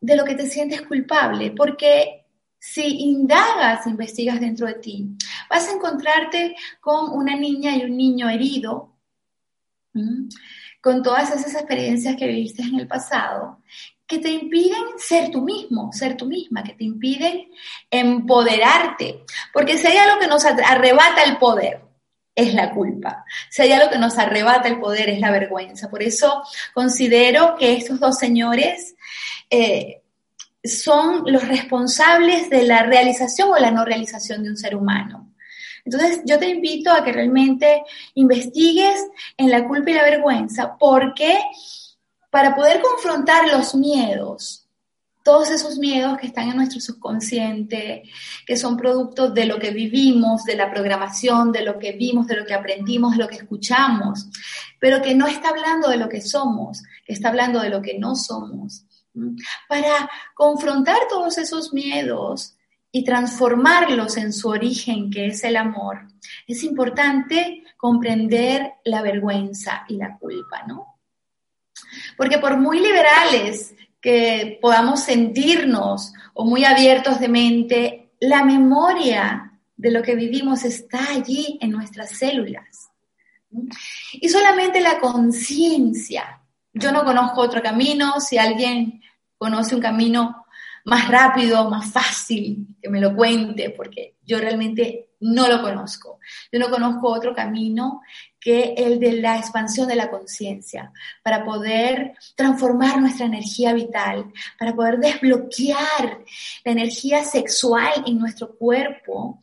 de 0.00 0.16
lo 0.16 0.24
que 0.24 0.34
te 0.34 0.46
sientes 0.46 0.82
culpable? 0.82 1.50
Porque 1.50 2.26
si 2.58 2.82
indagas, 2.82 3.86
investigas 3.86 4.38
dentro 4.38 4.66
de 4.66 4.74
ti, 4.74 5.08
vas 5.48 5.68
a 5.68 5.72
encontrarte 5.72 6.54
con 6.80 7.10
una 7.10 7.34
niña 7.34 7.74
y 7.76 7.84
un 7.84 7.96
niño 7.96 8.28
herido, 8.28 8.96
con 10.80 11.02
todas 11.02 11.34
esas 11.34 11.54
experiencias 11.54 12.16
que 12.16 12.26
viviste 12.26 12.62
en 12.62 12.78
el 12.78 12.86
pasado, 12.86 13.62
que 14.10 14.18
te 14.18 14.28
impiden 14.28 14.98
ser 14.98 15.30
tú 15.30 15.42
mismo, 15.42 15.92
ser 15.92 16.16
tú 16.16 16.26
misma, 16.26 16.64
que 16.64 16.72
te 16.72 16.82
impiden 16.82 17.48
empoderarte. 17.88 19.24
Porque 19.52 19.78
si 19.78 19.86
hay 19.86 19.98
algo 19.98 20.18
que 20.18 20.26
nos 20.26 20.44
arrebata 20.44 21.22
el 21.22 21.38
poder, 21.38 21.80
es 22.34 22.52
la 22.52 22.74
culpa. 22.74 23.24
Si 23.48 23.62
hay 23.62 23.70
algo 23.70 23.88
que 23.88 23.98
nos 23.98 24.18
arrebata 24.18 24.68
el 24.68 24.80
poder, 24.80 25.10
es 25.10 25.20
la 25.20 25.30
vergüenza. 25.30 25.88
Por 25.88 26.02
eso 26.02 26.42
considero 26.74 27.54
que 27.56 27.74
estos 27.74 28.00
dos 28.00 28.18
señores 28.18 28.96
eh, 29.48 30.02
son 30.64 31.22
los 31.26 31.46
responsables 31.46 32.50
de 32.50 32.64
la 32.64 32.82
realización 32.82 33.50
o 33.50 33.58
la 33.58 33.70
no 33.70 33.84
realización 33.84 34.42
de 34.42 34.50
un 34.50 34.56
ser 34.56 34.74
humano. 34.74 35.32
Entonces, 35.84 36.22
yo 36.26 36.36
te 36.40 36.48
invito 36.48 36.90
a 36.90 37.04
que 37.04 37.12
realmente 37.12 37.84
investigues 38.14 39.06
en 39.36 39.50
la 39.50 39.68
culpa 39.68 39.90
y 39.90 39.94
la 39.94 40.02
vergüenza, 40.02 40.76
porque 40.78 41.38
para 42.30 42.54
poder 42.54 42.80
confrontar 42.80 43.48
los 43.48 43.74
miedos, 43.74 44.66
todos 45.22 45.50
esos 45.50 45.76
miedos 45.76 46.16
que 46.18 46.28
están 46.28 46.48
en 46.48 46.56
nuestro 46.56 46.80
subconsciente, 46.80 48.04
que 48.46 48.56
son 48.56 48.76
producto 48.76 49.30
de 49.30 49.44
lo 49.44 49.58
que 49.58 49.70
vivimos, 49.70 50.44
de 50.44 50.56
la 50.56 50.70
programación, 50.70 51.52
de 51.52 51.62
lo 51.62 51.78
que 51.78 51.92
vimos, 51.92 52.26
de 52.26 52.36
lo 52.36 52.46
que 52.46 52.54
aprendimos, 52.54 53.12
de 53.12 53.18
lo 53.18 53.28
que 53.28 53.36
escuchamos, 53.36 54.28
pero 54.78 55.02
que 55.02 55.14
no 55.14 55.26
está 55.26 55.50
hablando 55.50 55.90
de 55.90 55.98
lo 55.98 56.08
que 56.08 56.22
somos, 56.22 56.82
está 57.06 57.28
hablando 57.28 57.60
de 57.60 57.68
lo 57.68 57.82
que 57.82 57.98
no 57.98 58.16
somos 58.16 58.86
para 59.68 60.08
confrontar 60.34 60.98
todos 61.08 61.38
esos 61.38 61.72
miedos 61.72 62.56
y 62.92 63.04
transformarlos 63.04 64.16
en 64.16 64.32
su 64.32 64.48
origen, 64.48 65.10
que 65.10 65.26
es 65.26 65.44
el 65.44 65.56
amor, 65.56 66.06
es 66.46 66.62
importante 66.64 67.64
comprender 67.76 68.74
la 68.84 69.02
vergüenza 69.02 69.84
y 69.88 69.96
la 69.96 70.18
culpa, 70.18 70.64
¿no? 70.66 70.89
Porque 72.16 72.38
por 72.38 72.56
muy 72.56 72.80
liberales 72.80 73.74
que 74.00 74.58
podamos 74.60 75.00
sentirnos 75.00 76.12
o 76.34 76.44
muy 76.44 76.64
abiertos 76.64 77.20
de 77.20 77.28
mente, 77.28 78.10
la 78.20 78.44
memoria 78.44 79.52
de 79.76 79.90
lo 79.90 80.02
que 80.02 80.14
vivimos 80.14 80.64
está 80.64 81.10
allí 81.10 81.58
en 81.60 81.70
nuestras 81.70 82.10
células. 82.10 82.90
Y 84.12 84.28
solamente 84.28 84.80
la 84.80 84.98
conciencia. 84.98 86.40
Yo 86.72 86.92
no 86.92 87.04
conozco 87.04 87.40
otro 87.40 87.62
camino, 87.62 88.20
si 88.20 88.38
alguien 88.38 89.02
conoce 89.36 89.74
un 89.74 89.80
camino 89.80 90.44
más 90.84 91.08
rápido, 91.08 91.68
más 91.68 91.90
fácil, 91.92 92.66
que 92.80 92.88
me 92.88 93.00
lo 93.00 93.14
cuente, 93.14 93.70
porque 93.70 94.16
yo 94.24 94.38
realmente 94.38 95.10
no 95.20 95.48
lo 95.48 95.60
conozco. 95.62 96.18
Yo 96.52 96.58
no 96.58 96.70
conozco 96.70 97.08
otro 97.08 97.34
camino 97.34 98.02
que 98.40 98.74
el 98.76 98.98
de 98.98 99.12
la 99.12 99.36
expansión 99.36 99.86
de 99.86 99.96
la 99.96 100.10
conciencia, 100.10 100.92
para 101.22 101.44
poder 101.44 102.14
transformar 102.34 103.00
nuestra 103.00 103.26
energía 103.26 103.74
vital, 103.74 104.32
para 104.58 104.74
poder 104.74 104.98
desbloquear 104.98 106.24
la 106.64 106.72
energía 106.72 107.22
sexual 107.22 108.02
en 108.06 108.18
nuestro 108.18 108.56
cuerpo 108.56 109.40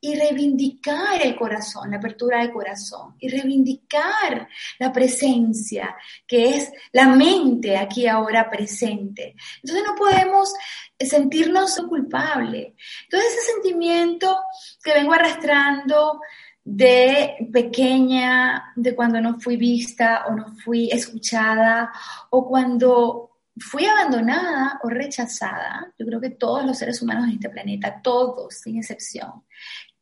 y 0.00 0.14
reivindicar 0.14 1.22
el 1.22 1.34
corazón, 1.34 1.90
la 1.90 1.96
apertura 1.96 2.40
del 2.40 2.52
corazón, 2.52 3.16
y 3.18 3.28
reivindicar 3.28 4.48
la 4.78 4.92
presencia, 4.92 5.96
que 6.26 6.56
es 6.56 6.70
la 6.92 7.08
mente 7.08 7.76
aquí 7.76 8.06
ahora 8.06 8.50
presente. 8.50 9.34
Entonces 9.62 9.84
no 9.86 9.94
podemos 9.94 10.52
sentirnos 10.98 11.76
culpables. 11.88 12.74
Entonces 13.04 13.32
ese 13.32 13.52
sentimiento 13.52 14.36
que 14.82 14.92
vengo 14.92 15.14
arrastrando 15.14 16.20
de 16.64 17.48
pequeña, 17.52 18.72
de 18.76 18.94
cuando 18.94 19.20
no 19.20 19.40
fui 19.40 19.56
vista 19.56 20.26
o 20.26 20.34
no 20.34 20.54
fui 20.64 20.90
escuchada 20.90 21.92
o 22.30 22.46
cuando 22.46 23.30
fui 23.56 23.84
abandonada 23.84 24.80
o 24.82 24.88
rechazada, 24.88 25.92
yo 25.98 26.06
creo 26.06 26.20
que 26.20 26.30
todos 26.30 26.64
los 26.64 26.78
seres 26.78 27.00
humanos 27.02 27.24
en 27.24 27.34
este 27.34 27.50
planeta, 27.50 28.00
todos 28.02 28.54
sin 28.54 28.78
excepción, 28.78 29.44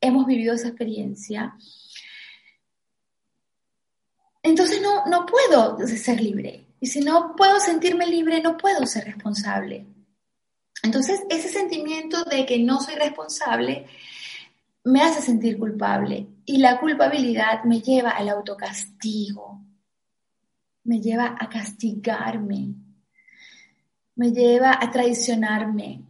hemos 0.01 0.27
vivido 0.27 0.55
esa 0.55 0.69
experiencia. 0.69 1.55
Entonces 4.43 4.81
no, 4.83 5.07
no 5.07 5.27
puedo 5.27 5.79
ser 5.87 6.21
libre. 6.21 6.67
Y 6.81 6.87
si 6.87 7.01
no 7.01 7.35
puedo 7.35 7.59
sentirme 7.59 8.07
libre, 8.07 8.41
no 8.41 8.57
puedo 8.57 8.87
ser 8.87 9.05
responsable. 9.05 9.87
Entonces, 10.85 11.21
ese 11.29 11.49
sentimiento 11.49 12.23
de 12.23 12.47
que 12.47 12.59
no 12.61 12.81
soy 12.81 12.95
responsable 12.95 13.87
me 14.85 15.03
hace 15.03 15.21
sentir 15.21 15.59
culpable 15.59 16.29
y 16.49 16.57
la 16.57 16.81
culpabilidad 16.81 17.65
me 17.65 17.83
lleva 17.83 18.13
al 18.13 18.31
autocastigo, 18.31 19.61
me 20.85 20.99
lleva 20.99 21.37
a 21.39 21.47
castigarme, 21.47 22.75
me 24.15 24.33
lleva 24.33 24.79
a 24.81 24.91
traicionarme. 24.91 26.05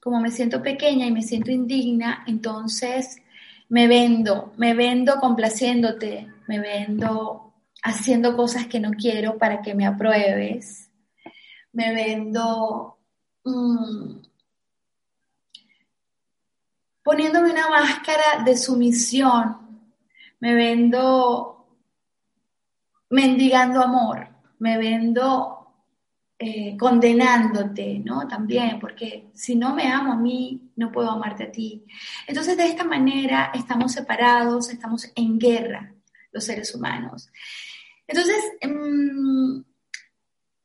Como 0.00 0.20
me 0.20 0.30
siento 0.30 0.62
pequeña 0.62 1.06
y 1.06 1.12
me 1.12 1.22
siento 1.22 1.50
indigna, 1.50 2.24
entonces 2.26 3.16
me 3.70 3.88
vendo, 3.88 4.52
me 4.58 4.74
vendo 4.74 5.18
complaciéndote, 5.18 6.28
me 6.46 6.60
vendo 6.60 7.54
haciendo 7.82 8.36
cosas 8.36 8.66
que 8.66 8.80
no 8.80 8.90
quiero 8.90 9.38
para 9.38 9.62
que 9.62 9.74
me 9.74 9.86
apruebes, 9.86 10.90
me 11.72 11.94
vendo 11.94 12.98
mm, 13.44 14.23
poniéndome 17.04 17.52
una 17.52 17.68
máscara 17.68 18.42
de 18.44 18.56
sumisión, 18.56 19.58
me 20.40 20.54
vendo 20.54 21.68
mendigando 23.10 23.82
amor, 23.82 24.26
me 24.58 24.78
vendo 24.78 25.54
eh, 26.38 26.76
condenándote, 26.76 28.00
¿no? 28.00 28.26
También, 28.26 28.80
porque 28.80 29.28
si 29.34 29.54
no 29.54 29.74
me 29.74 29.86
amo 29.86 30.14
a 30.14 30.16
mí, 30.16 30.72
no 30.76 30.90
puedo 30.90 31.10
amarte 31.10 31.44
a 31.44 31.52
ti. 31.52 31.84
Entonces, 32.26 32.56
de 32.56 32.66
esta 32.66 32.84
manera 32.84 33.52
estamos 33.54 33.92
separados, 33.92 34.70
estamos 34.70 35.12
en 35.14 35.38
guerra 35.38 35.94
los 36.32 36.44
seres 36.44 36.74
humanos. 36.74 37.30
Entonces, 38.06 38.36
mm, 38.62 39.60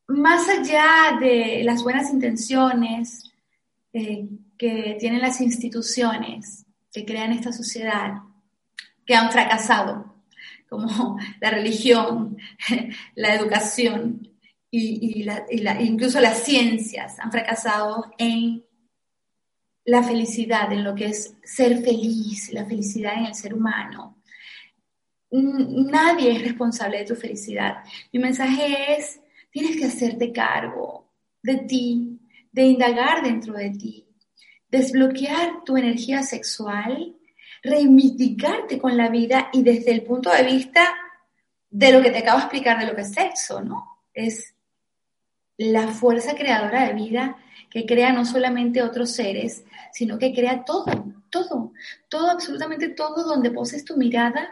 más 0.08 0.50
allá 0.50 1.18
de 1.20 1.62
las 1.64 1.84
buenas 1.84 2.10
intenciones, 2.12 3.32
eh, 3.94 4.28
que 4.60 4.98
tienen 5.00 5.22
las 5.22 5.40
instituciones 5.40 6.66
que 6.92 7.06
crean 7.06 7.32
esta 7.32 7.54
sociedad, 7.54 8.16
que 9.06 9.16
han 9.16 9.32
fracasado, 9.32 10.14
como 10.68 11.18
la 11.42 11.50
religión, 11.50 12.38
la 13.16 13.34
educación 13.34 14.30
y, 14.70 15.26
incluso 15.80 16.20
las 16.20 16.44
ciencias 16.44 17.18
han 17.20 17.32
fracasado 17.32 18.12
en 18.20 18.64
la 19.86 20.04
felicidad, 20.04 20.72
en 20.74 20.84
lo 20.84 20.94
que 20.94 21.06
es 21.06 21.36
ser 21.42 21.82
feliz, 21.82 22.52
la 22.52 22.66
felicidad 22.66 23.18
en 23.18 23.26
el 23.28 23.36
ser 23.36 23.54
humano. 23.54 24.22
Nadie 25.32 26.34
es 26.34 26.44
responsable 26.44 27.00
de 27.00 27.06
tu 27.06 27.16
felicidad. 27.16 27.84
Mi 28.12 28.20
mensaje 28.20 28.98
es, 28.98 29.22
tienes 29.50 29.78
que 29.78 29.86
hacerte 29.86 30.34
cargo 30.34 31.10
de 31.42 31.58
ti, 31.60 32.20
de 32.52 32.64
indagar 32.64 33.24
dentro 33.24 33.54
de 33.54 33.70
ti, 33.72 34.09
desbloquear 34.70 35.64
tu 35.66 35.78
energía 35.78 36.24
sexual, 36.24 37.16
reivindicarte 37.64 38.80
con 38.80 38.96
la 38.96 39.10
vida 39.10 39.50
y 39.52 39.64
desde 39.64 39.92
el 39.92 40.04
punto 40.04 40.32
de 40.32 40.44
vista 40.44 40.88
de 41.70 41.92
lo 41.92 42.02
que 42.02 42.12
te 42.12 42.20
acabo 42.20 42.38
de 42.40 42.44
explicar 42.46 42.80
de 42.80 42.88
lo 42.88 42.96
que 42.96 43.02
es 43.02 43.14
sexo, 43.14 43.62
¿no? 43.62 44.04
Es 44.14 44.54
la 45.58 45.88
fuerza 45.90 46.36
creadora 46.36 46.88
de 46.88 46.94
vida 46.94 47.38
que 47.70 47.86
crea 47.86 48.14
no 48.14 48.26
solamente 48.26 48.82
otros 48.82 49.12
seres, 49.12 49.64
sino 49.92 50.18
que 50.18 50.34
crea 50.34 50.64
todo, 50.64 51.14
todo, 51.30 51.74
todo, 52.08 52.32
absolutamente 52.32 52.90
todo 52.90 53.24
donde 53.24 53.52
poses 53.52 53.86
tu 53.86 53.98
mirada, 53.98 54.50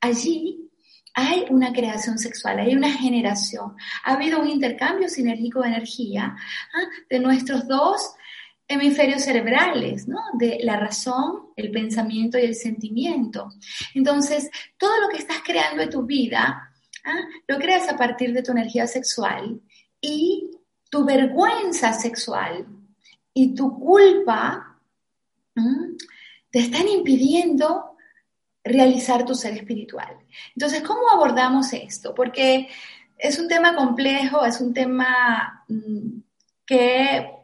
allí 0.00 0.68
hay 1.14 1.46
una 1.50 1.72
creación 1.72 2.18
sexual, 2.18 2.58
hay 2.58 2.74
una 2.74 2.92
generación, 2.92 3.76
ha 4.04 4.12
habido 4.12 4.40
un 4.40 4.48
intercambio 4.48 5.08
sinérgico 5.08 5.62
de 5.62 5.68
energía 5.68 6.36
¿ah? 6.36 6.88
de 7.08 7.18
nuestros 7.18 7.66
dos 7.66 8.14
hemisferios 8.68 9.22
cerebrales, 9.22 10.06
¿no? 10.06 10.18
De 10.34 10.58
la 10.62 10.76
razón, 10.76 11.48
el 11.56 11.70
pensamiento 11.70 12.38
y 12.38 12.42
el 12.42 12.54
sentimiento. 12.54 13.48
Entonces, 13.94 14.50
todo 14.76 15.00
lo 15.00 15.08
que 15.08 15.16
estás 15.16 15.38
creando 15.42 15.82
en 15.82 15.90
tu 15.90 16.04
vida, 16.04 16.70
¿ah? 17.04 17.20
lo 17.46 17.58
creas 17.58 17.88
a 17.88 17.96
partir 17.96 18.32
de 18.34 18.42
tu 18.42 18.52
energía 18.52 18.86
sexual 18.86 19.60
y 20.00 20.50
tu 20.90 21.04
vergüenza 21.04 21.92
sexual 21.94 22.66
y 23.32 23.54
tu 23.54 23.78
culpa 23.78 24.64
te 26.50 26.60
están 26.60 26.86
impidiendo 26.88 27.96
realizar 28.62 29.24
tu 29.24 29.34
ser 29.34 29.54
espiritual. 29.54 30.16
Entonces, 30.54 30.82
¿cómo 30.82 31.10
abordamos 31.10 31.72
esto? 31.72 32.14
Porque 32.14 32.68
es 33.16 33.38
un 33.38 33.48
tema 33.48 33.74
complejo, 33.74 34.44
es 34.44 34.60
un 34.60 34.72
tema 34.72 35.64
mm, 35.68 36.20
que 36.64 37.37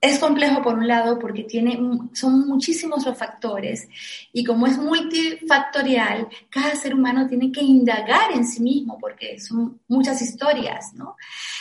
es 0.00 0.18
complejo 0.18 0.62
por 0.62 0.74
un 0.74 0.86
lado 0.86 1.18
porque 1.18 1.44
tiene, 1.44 1.78
son 2.12 2.46
muchísimos 2.46 3.04
los 3.04 3.18
factores 3.18 3.88
y 4.32 4.44
como 4.44 4.66
es 4.66 4.78
multifactorial, 4.78 6.28
cada 6.48 6.74
ser 6.76 6.94
humano 6.94 7.26
tiene 7.26 7.50
que 7.50 7.62
indagar 7.62 8.32
en 8.32 8.46
sí 8.46 8.62
mismo 8.62 8.98
porque 8.98 9.40
son 9.40 9.80
muchas 9.88 10.22
historias, 10.22 10.94
¿no? 10.94 11.16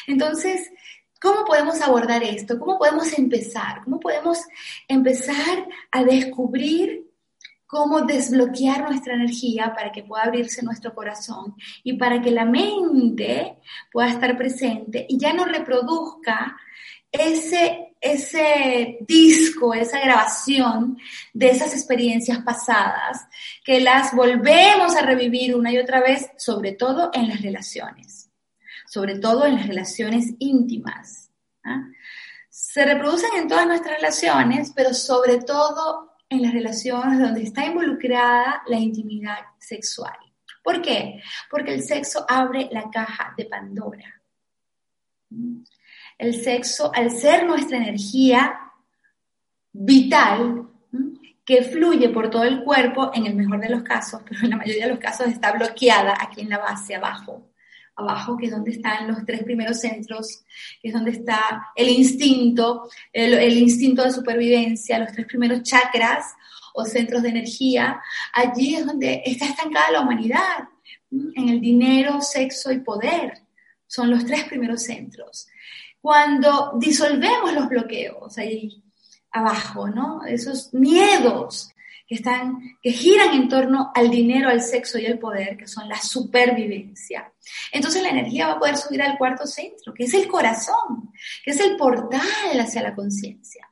Entonces, 0.05 0.71
¿cómo 1.19 1.45
podemos 1.45 1.81
abordar 1.81 2.23
esto? 2.23 2.59
¿Cómo 2.59 2.77
podemos 2.77 3.17
empezar? 3.17 3.81
¿Cómo 3.83 3.99
podemos 3.99 4.39
empezar 4.87 5.67
a 5.91 6.03
descubrir 6.03 7.07
cómo 7.67 8.01
desbloquear 8.01 8.89
nuestra 8.89 9.13
energía 9.15 9.73
para 9.75 9.91
que 9.91 10.03
pueda 10.03 10.23
abrirse 10.23 10.63
nuestro 10.63 10.95
corazón 10.95 11.55
y 11.83 11.93
para 11.93 12.21
que 12.21 12.31
la 12.31 12.45
mente 12.45 13.57
pueda 13.91 14.09
estar 14.09 14.37
presente 14.37 15.05
y 15.09 15.19
ya 15.19 15.33
no 15.33 15.43
reproduzca 15.43 16.55
ese, 17.11 17.86
ese 18.01 18.97
disco, 19.01 19.73
esa 19.73 19.99
grabación 19.99 20.97
de 21.33 21.49
esas 21.49 21.73
experiencias 21.73 22.39
pasadas, 22.39 23.27
que 23.63 23.79
las 23.79 24.13
volvemos 24.15 24.95
a 24.95 25.01
revivir 25.01 25.55
una 25.55 25.71
y 25.71 25.77
otra 25.77 26.01
vez, 26.01 26.29
sobre 26.37 26.73
todo 26.73 27.11
en 27.13 27.27
las 27.27 27.41
relaciones, 27.41 28.29
sobre 28.87 29.19
todo 29.19 29.45
en 29.45 29.55
las 29.55 29.67
relaciones 29.67 30.33
íntimas. 30.39 31.29
¿ah? 31.63 31.87
Se 32.49 32.85
reproducen 32.85 33.29
en 33.37 33.47
todas 33.47 33.67
nuestras 33.67 33.95
relaciones, 33.95 34.71
pero 34.75 34.93
sobre 34.93 35.39
todo 35.39 36.13
en 36.29 36.41
las 36.41 36.53
relaciones 36.53 37.19
donde 37.19 37.43
está 37.43 37.65
involucrada 37.65 38.63
la 38.67 38.77
intimidad 38.77 39.39
sexual. 39.59 40.17
¿Por 40.63 40.81
qué? 40.81 41.21
Porque 41.49 41.73
el 41.73 41.81
sexo 41.81 42.25
abre 42.27 42.67
la 42.71 42.89
caja 42.89 43.33
de 43.37 43.45
Pandora. 43.45 44.21
El 46.17 46.33
sexo, 46.41 46.91
al 46.93 47.11
ser 47.11 47.45
nuestra 47.45 47.77
energía 47.77 48.59
vital, 49.71 50.67
que 51.47 51.63
fluye 51.63 52.09
por 52.09 52.29
todo 52.29 52.43
el 52.43 52.61
cuerpo, 52.61 53.09
en 53.13 53.25
el 53.25 53.33
mejor 53.33 53.61
de 53.61 53.69
los 53.69 53.81
casos, 53.81 54.21
pero 54.27 54.41
en 54.43 54.49
la 54.49 54.57
mayoría 54.57 54.85
de 54.85 54.91
los 54.91 54.99
casos 54.99 55.27
está 55.27 55.53
bloqueada 55.53 56.13
aquí 56.19 56.41
en 56.41 56.49
la 56.49 56.57
base, 56.57 56.95
abajo. 56.95 57.51
Abajo, 57.95 58.35
que 58.37 58.47
es 58.47 58.51
donde 58.51 58.71
están 58.71 59.07
los 59.07 59.25
tres 59.25 59.43
primeros 59.43 59.79
centros, 59.79 60.43
que 60.81 60.89
es 60.89 60.93
donde 60.93 61.11
está 61.11 61.69
el 61.73 61.87
instinto, 61.87 62.89
el, 63.13 63.57
instinto 63.57 64.03
de 64.03 64.11
supervivencia, 64.11 64.99
los 64.99 65.13
tres 65.13 65.25
primeros 65.25 65.63
chakras 65.63 66.25
o 66.73 66.83
centros 66.83 67.23
de 67.23 67.29
energía. 67.29 68.01
Allí 68.33 68.75
es 68.75 68.85
donde 68.85 69.23
está 69.25 69.45
estancada 69.45 69.91
la 69.91 70.01
humanidad, 70.01 70.67
en 71.09 71.47
el 71.47 71.61
dinero, 71.61 72.19
sexo 72.19 72.73
y 72.73 72.79
poder. 72.79 73.41
Son 73.87 74.11
los 74.11 74.25
tres 74.25 74.43
primeros 74.43 74.83
centros 74.83 75.47
cuando 76.01 76.73
disolvemos 76.77 77.53
los 77.53 77.67
bloqueos 77.67 78.37
ahí 78.37 78.83
abajo, 79.31 79.87
¿no? 79.89 80.25
Esos 80.25 80.73
miedos 80.73 81.71
que 82.07 82.15
están, 82.15 82.77
que 82.81 82.91
giran 82.91 83.33
en 83.33 83.49
torno 83.49 83.91
al 83.93 84.09
dinero, 84.09 84.49
al 84.49 84.61
sexo 84.61 84.97
y 84.97 85.05
al 85.05 85.19
poder, 85.19 85.57
que 85.57 85.67
son 85.67 85.89
la 85.89 85.99
supervivencia. 85.99 87.31
Entonces 87.71 88.01
la 88.01 88.09
energía 88.09 88.47
va 88.47 88.53
a 88.53 88.59
poder 88.59 88.77
subir 88.77 89.01
al 89.01 89.17
cuarto 89.17 89.45
centro, 89.45 89.93
que 89.93 90.05
es 90.05 90.13
el 90.13 90.27
corazón, 90.27 91.11
que 91.43 91.51
es 91.51 91.59
el 91.59 91.75
portal 91.75 92.59
hacia 92.59 92.81
la 92.81 92.95
conciencia. 92.95 93.69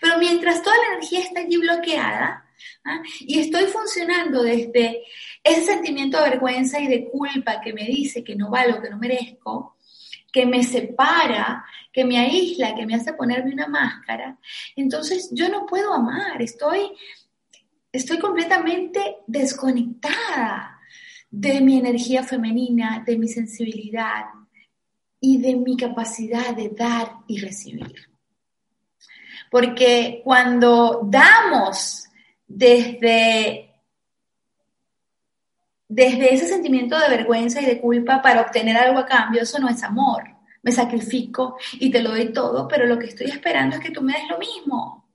Pero 0.00 0.18
mientras 0.18 0.62
toda 0.62 0.76
la 0.76 0.94
energía 0.94 1.20
está 1.20 1.40
allí 1.40 1.56
bloqueada, 1.56 2.46
¿ah? 2.84 3.02
y 3.20 3.40
estoy 3.40 3.64
funcionando 3.64 4.44
desde 4.44 5.02
ese 5.42 5.62
sentimiento 5.64 6.22
de 6.22 6.30
vergüenza 6.30 6.78
y 6.80 6.86
de 6.86 7.08
culpa 7.08 7.60
que 7.60 7.72
me 7.72 7.84
dice 7.84 8.22
que 8.22 8.36
no 8.36 8.48
valgo, 8.48 8.80
que 8.80 8.90
no 8.90 8.98
merezco, 8.98 9.75
que 10.36 10.44
me 10.44 10.62
separa, 10.62 11.64
que 11.90 12.04
me 12.04 12.18
aísla, 12.18 12.74
que 12.74 12.84
me 12.84 12.94
hace 12.94 13.14
ponerme 13.14 13.54
una 13.54 13.68
máscara, 13.68 14.36
entonces 14.76 15.30
yo 15.32 15.48
no 15.48 15.64
puedo 15.64 15.94
amar, 15.94 16.42
estoy, 16.42 16.90
estoy 17.90 18.18
completamente 18.18 19.16
desconectada 19.26 20.78
de 21.30 21.62
mi 21.62 21.78
energía 21.78 22.22
femenina, 22.22 23.02
de 23.06 23.16
mi 23.16 23.28
sensibilidad 23.28 24.26
y 25.20 25.38
de 25.38 25.56
mi 25.56 25.74
capacidad 25.74 26.54
de 26.54 26.68
dar 26.68 27.12
y 27.26 27.38
recibir. 27.38 27.94
Porque 29.50 30.20
cuando 30.22 31.00
damos 31.10 32.10
desde 32.46 33.65
desde 35.88 36.34
ese 36.34 36.48
sentimiento 36.48 36.98
de 36.98 37.08
vergüenza 37.08 37.60
y 37.60 37.66
de 37.66 37.80
culpa 37.80 38.20
para 38.22 38.42
obtener 38.42 38.76
algo 38.76 38.98
a 38.98 39.06
cambio, 39.06 39.42
eso 39.42 39.58
no 39.58 39.68
es 39.68 39.82
amor, 39.82 40.24
me 40.62 40.72
sacrifico 40.72 41.56
y 41.74 41.90
te 41.90 42.02
lo 42.02 42.10
doy 42.10 42.32
todo, 42.32 42.66
pero 42.66 42.86
lo 42.86 42.98
que 42.98 43.06
estoy 43.06 43.26
esperando 43.26 43.76
es 43.76 43.82
que 43.82 43.90
tú 43.90 44.02
me 44.02 44.12
des 44.12 44.28
lo 44.28 44.38
mismo. 44.38 45.06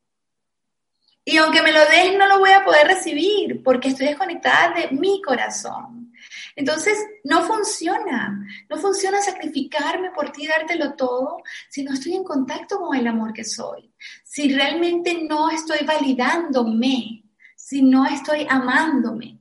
Y 1.23 1.37
aunque 1.37 1.61
me 1.61 1.71
lo 1.71 1.79
des, 1.81 2.17
no 2.17 2.27
lo 2.27 2.39
voy 2.39 2.51
a 2.51 2.63
poder 2.63 2.87
recibir 2.87 3.61
porque 3.63 3.89
estoy 3.89 4.07
desconectada 4.07 4.73
de 4.73 4.95
mi 4.95 5.21
corazón. 5.21 6.11
Entonces, 6.55 6.97
no 7.23 7.43
funciona. 7.43 8.45
No 8.69 8.77
funciona 8.77 9.21
sacrificarme 9.21 10.11
por 10.11 10.31
ti, 10.31 10.47
dártelo 10.47 10.93
todo, 10.93 11.43
si 11.69 11.83
no 11.83 11.93
estoy 11.93 12.15
en 12.15 12.23
contacto 12.23 12.79
con 12.79 12.97
el 12.97 13.07
amor 13.07 13.33
que 13.33 13.43
soy. 13.43 13.93
Si 14.23 14.53
realmente 14.53 15.23
no 15.23 15.49
estoy 15.49 15.85
validándome, 15.85 17.25
si 17.55 17.83
no 17.83 18.05
estoy 18.05 18.47
amándome. 18.49 19.40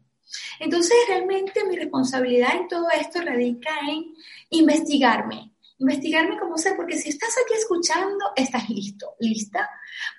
Entonces, 0.58 0.96
realmente 1.08 1.64
mi 1.64 1.76
responsabilidad 1.76 2.56
en 2.56 2.68
todo 2.68 2.88
esto 2.90 3.20
radica 3.20 3.70
en 3.88 4.14
investigarme, 4.50 5.52
investigarme 5.78 6.38
como 6.38 6.58
sé, 6.58 6.74
porque 6.74 6.96
si 6.98 7.08
estás 7.08 7.34
aquí 7.42 7.54
escuchando, 7.58 8.26
estás 8.36 8.68
listo, 8.68 9.14
lista 9.18 9.68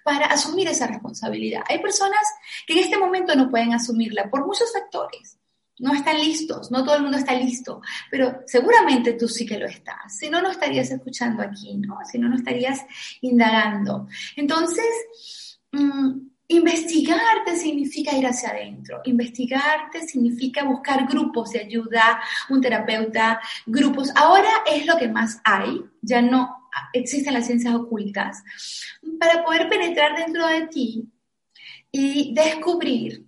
para 0.04 0.28
asumir 0.28 0.68
esa 0.68 0.88
responsabilidad. 0.88 1.64
Hay 1.68 1.80
personas 1.80 2.22
que 2.66 2.74
en 2.74 2.80
este 2.80 2.98
momento 2.98 3.36
no 3.36 3.50
pueden 3.50 3.74
asumirla 3.74 4.30
por 4.30 4.46
muchos 4.46 4.72
factores. 4.74 5.38
No 5.80 5.94
están 5.94 6.20
listos, 6.20 6.70
no 6.70 6.84
todo 6.84 6.96
el 6.96 7.02
mundo 7.02 7.18
está 7.18 7.34
listo, 7.34 7.82
pero 8.12 8.42
seguramente 8.46 9.14
tú 9.14 9.28
sí 9.28 9.48
que 9.48 9.58
lo 9.58 9.66
estás. 9.66 10.16
Si 10.16 10.30
no, 10.30 10.40
no 10.40 10.52
estarías 10.52 10.92
escuchando 10.92 11.42
aquí, 11.42 11.76
¿no? 11.78 11.98
Si 12.10 12.20
no, 12.20 12.30
no 12.30 12.36
estarías 12.36 12.82
indagando. 13.22 14.08
Entonces, 14.36 14.86
mmm, 15.72 16.31
Investigarte 16.52 17.56
significa 17.56 18.16
ir 18.16 18.28
hacia 18.28 18.50
adentro. 18.50 19.02
Investigarte 19.06 20.06
significa 20.06 20.66
buscar 20.66 21.08
grupos 21.08 21.52
de 21.52 21.62
ayuda, 21.62 22.22
un 22.50 22.60
terapeuta, 22.60 23.40
grupos. 23.66 24.12
Ahora 24.16 24.50
es 24.66 24.86
lo 24.86 24.98
que 24.98 25.08
más 25.08 25.40
hay, 25.46 25.82
ya 26.02 26.22
no 26.22 26.70
existen 26.92 27.34
las 27.34 27.46
ciencias 27.46 27.74
ocultas, 27.74 28.44
para 29.18 29.46
poder 29.46 29.70
penetrar 29.70 30.18
dentro 30.18 30.46
de 30.46 30.68
ti 30.68 31.10
y 31.90 32.34
descubrir 32.34 33.26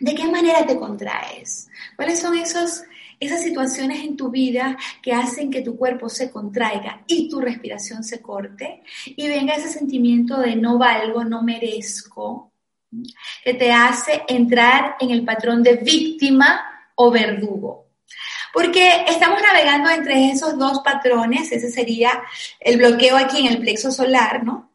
de 0.00 0.14
qué 0.14 0.24
manera 0.24 0.64
te 0.64 0.78
contraes, 0.78 1.68
cuáles 1.96 2.18
son 2.18 2.34
esos 2.34 2.82
esas 3.20 3.42
situaciones 3.42 4.04
en 4.04 4.16
tu 4.16 4.30
vida 4.30 4.76
que 5.02 5.12
hacen 5.12 5.50
que 5.50 5.62
tu 5.62 5.76
cuerpo 5.76 6.08
se 6.08 6.30
contraiga 6.30 7.02
y 7.06 7.28
tu 7.28 7.40
respiración 7.40 8.04
se 8.04 8.22
corte 8.22 8.82
y 9.04 9.28
venga 9.28 9.54
ese 9.54 9.68
sentimiento 9.68 10.38
de 10.38 10.56
no 10.56 10.78
valgo, 10.78 11.24
no 11.24 11.42
merezco, 11.42 12.52
que 13.44 13.54
te 13.54 13.72
hace 13.72 14.22
entrar 14.28 14.96
en 15.00 15.10
el 15.10 15.24
patrón 15.24 15.62
de 15.62 15.76
víctima 15.76 16.60
o 16.94 17.10
verdugo. 17.10 17.86
Porque 18.52 19.04
estamos 19.06 19.40
navegando 19.42 19.90
entre 19.90 20.30
esos 20.30 20.58
dos 20.58 20.80
patrones, 20.80 21.52
ese 21.52 21.70
sería 21.70 22.22
el 22.58 22.78
bloqueo 22.78 23.16
aquí 23.16 23.40
en 23.40 23.52
el 23.52 23.58
plexo 23.58 23.90
solar, 23.90 24.42
¿no? 24.42 24.72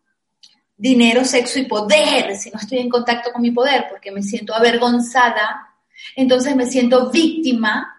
Dinero, 0.77 1.25
sexo 1.25 1.59
y 1.59 1.65
poder, 1.65 2.35
si 2.35 2.51
no 2.51 2.59
estoy 2.59 2.79
en 2.79 2.89
contacto 2.89 3.31
con 3.31 3.41
mi 3.41 3.51
poder 3.51 3.87
porque 3.89 4.11
me 4.11 4.21
siento 4.21 4.53
avergonzada, 4.53 5.69
entonces 6.15 6.55
me 6.55 6.65
siento 6.65 7.09
víctima 7.09 7.92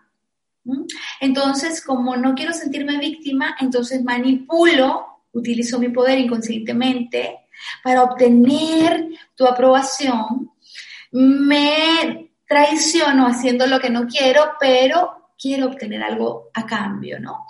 entonces, 1.21 1.83
como 1.85 2.17
no 2.17 2.35
quiero 2.35 2.53
sentirme 2.53 2.99
víctima, 2.99 3.57
entonces 3.61 4.03
manipulo, 4.03 5.23
utilizo 5.33 5.79
mi 5.79 5.89
poder 5.89 6.19
inconscientemente 6.19 7.49
para 7.83 8.03
obtener 8.03 9.09
tu 9.35 9.47
aprobación. 9.47 10.51
Me 11.13 12.31
traiciono 12.47 13.27
haciendo 13.27 13.67
lo 13.67 13.81
que 13.81 13.91
no 13.91 14.07
quiero, 14.07 14.53
pero 14.59 15.33
quiero 15.39 15.67
obtener 15.67 16.03
algo 16.03 16.51
a 16.55 16.65
cambio, 16.67 17.21
¿no? 17.21 17.47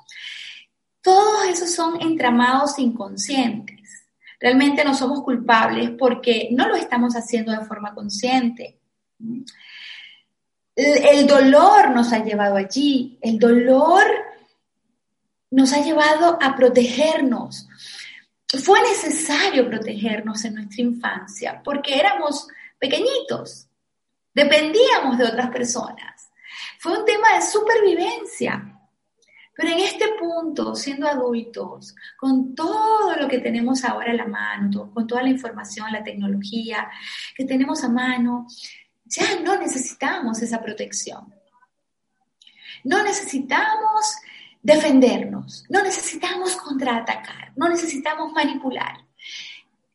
Todos 1.00 1.44
esos 1.44 1.70
son 1.70 2.00
entramados 2.00 2.78
inconscientes. 2.78 4.08
Realmente 4.40 4.84
no 4.84 4.94
somos 4.94 5.22
culpables 5.22 5.90
porque 5.98 6.48
no 6.52 6.68
lo 6.68 6.76
estamos 6.76 7.14
haciendo 7.14 7.52
de 7.52 7.64
forma 7.64 7.94
consciente. 7.94 8.78
El 10.76 11.26
dolor 11.26 11.90
nos 11.90 12.12
ha 12.12 12.24
llevado 12.24 12.56
allí, 12.56 13.18
el 13.22 13.38
dolor 13.38 14.04
nos 15.50 15.72
ha 15.72 15.80
llevado 15.82 16.36
a 16.40 16.56
protegernos. 16.56 17.68
Fue 18.62 18.80
necesario 18.82 19.68
protegernos 19.68 20.44
en 20.44 20.54
nuestra 20.54 20.82
infancia 20.82 21.60
porque 21.64 21.96
éramos 21.96 22.48
pequeñitos, 22.78 23.68
dependíamos 24.34 25.16
de 25.18 25.24
otras 25.24 25.50
personas. 25.50 26.30
Fue 26.80 26.98
un 26.98 27.04
tema 27.04 27.34
de 27.34 27.42
supervivencia. 27.42 28.70
Pero 29.56 29.68
en 29.68 29.78
este 29.78 30.06
punto, 30.18 30.74
siendo 30.74 31.06
adultos, 31.06 31.94
con 32.16 32.56
todo 32.56 33.14
lo 33.14 33.28
que 33.28 33.38
tenemos 33.38 33.84
ahora 33.84 34.10
a 34.10 34.16
la 34.16 34.26
mano, 34.26 34.90
con 34.92 35.06
toda 35.06 35.22
la 35.22 35.28
información, 35.28 35.92
la 35.92 36.02
tecnología 36.02 36.90
que 37.36 37.44
tenemos 37.44 37.84
a 37.84 37.88
mano, 37.88 38.48
ya 39.16 39.40
no 39.40 39.56
necesitamos 39.58 40.42
esa 40.42 40.60
protección. 40.60 41.34
No 42.84 43.02
necesitamos 43.02 44.16
defendernos, 44.62 45.64
no 45.68 45.82
necesitamos 45.82 46.56
contraatacar, 46.56 47.52
no 47.56 47.68
necesitamos 47.68 48.32
manipular. 48.32 48.98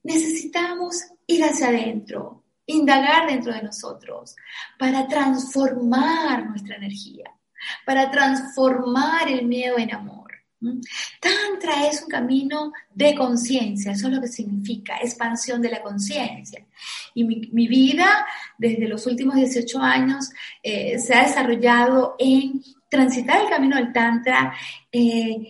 Necesitamos 0.03 1.03
ir 1.27 1.43
hacia 1.43 1.67
adentro, 1.67 2.43
indagar 2.65 3.27
dentro 3.27 3.53
de 3.53 3.63
nosotros 3.63 4.35
para 4.77 5.07
transformar 5.07 6.45
nuestra 6.45 6.77
energía, 6.77 7.31
para 7.85 8.09
transformar 8.09 9.27
el 9.27 9.45
miedo 9.45 9.77
en 9.77 9.93
amor 9.93 10.18
Tantra 11.21 11.87
es 11.87 12.01
un 12.01 12.09
camino 12.09 12.73
de 12.93 13.15
conciencia, 13.15 13.93
eso 13.93 14.07
es 14.07 14.13
lo 14.13 14.21
que 14.21 14.27
significa, 14.27 14.97
expansión 14.97 15.61
de 15.61 15.69
la 15.69 15.81
conciencia. 15.81 16.65
Y 17.13 17.23
mi, 17.23 17.67
vida, 17.67 18.25
desde 18.57 18.87
los 18.87 19.05
últimos 19.07 19.35
18 19.35 19.79
años, 19.79 20.29
eh, 20.61 20.99
se 20.99 21.13
ha 21.13 21.23
desarrollado 21.23 22.15
en 22.19 22.61
transitar 22.89 23.41
el 23.41 23.49
camino 23.49 23.77
del 23.77 23.93
Tantra, 23.93 24.53
eh, 24.91 25.49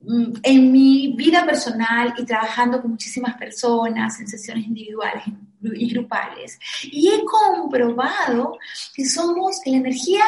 mm, 0.00 0.32
en 0.42 0.72
mi 0.72 1.14
vida 1.16 1.44
personal 1.44 2.14
y 2.16 2.24
trabajando 2.24 2.80
con 2.80 2.92
muchísimas 2.92 3.36
personas 3.36 4.18
en 4.20 4.28
sesiones 4.28 4.66
individuales 4.66 5.24
y 5.62 5.92
grupales. 5.92 6.58
Y 6.84 7.08
he 7.08 7.24
comprobado 7.24 8.58
que 8.94 9.04
somos, 9.04 9.60
que 9.62 9.70
la 9.70 9.78
energía 9.78 10.24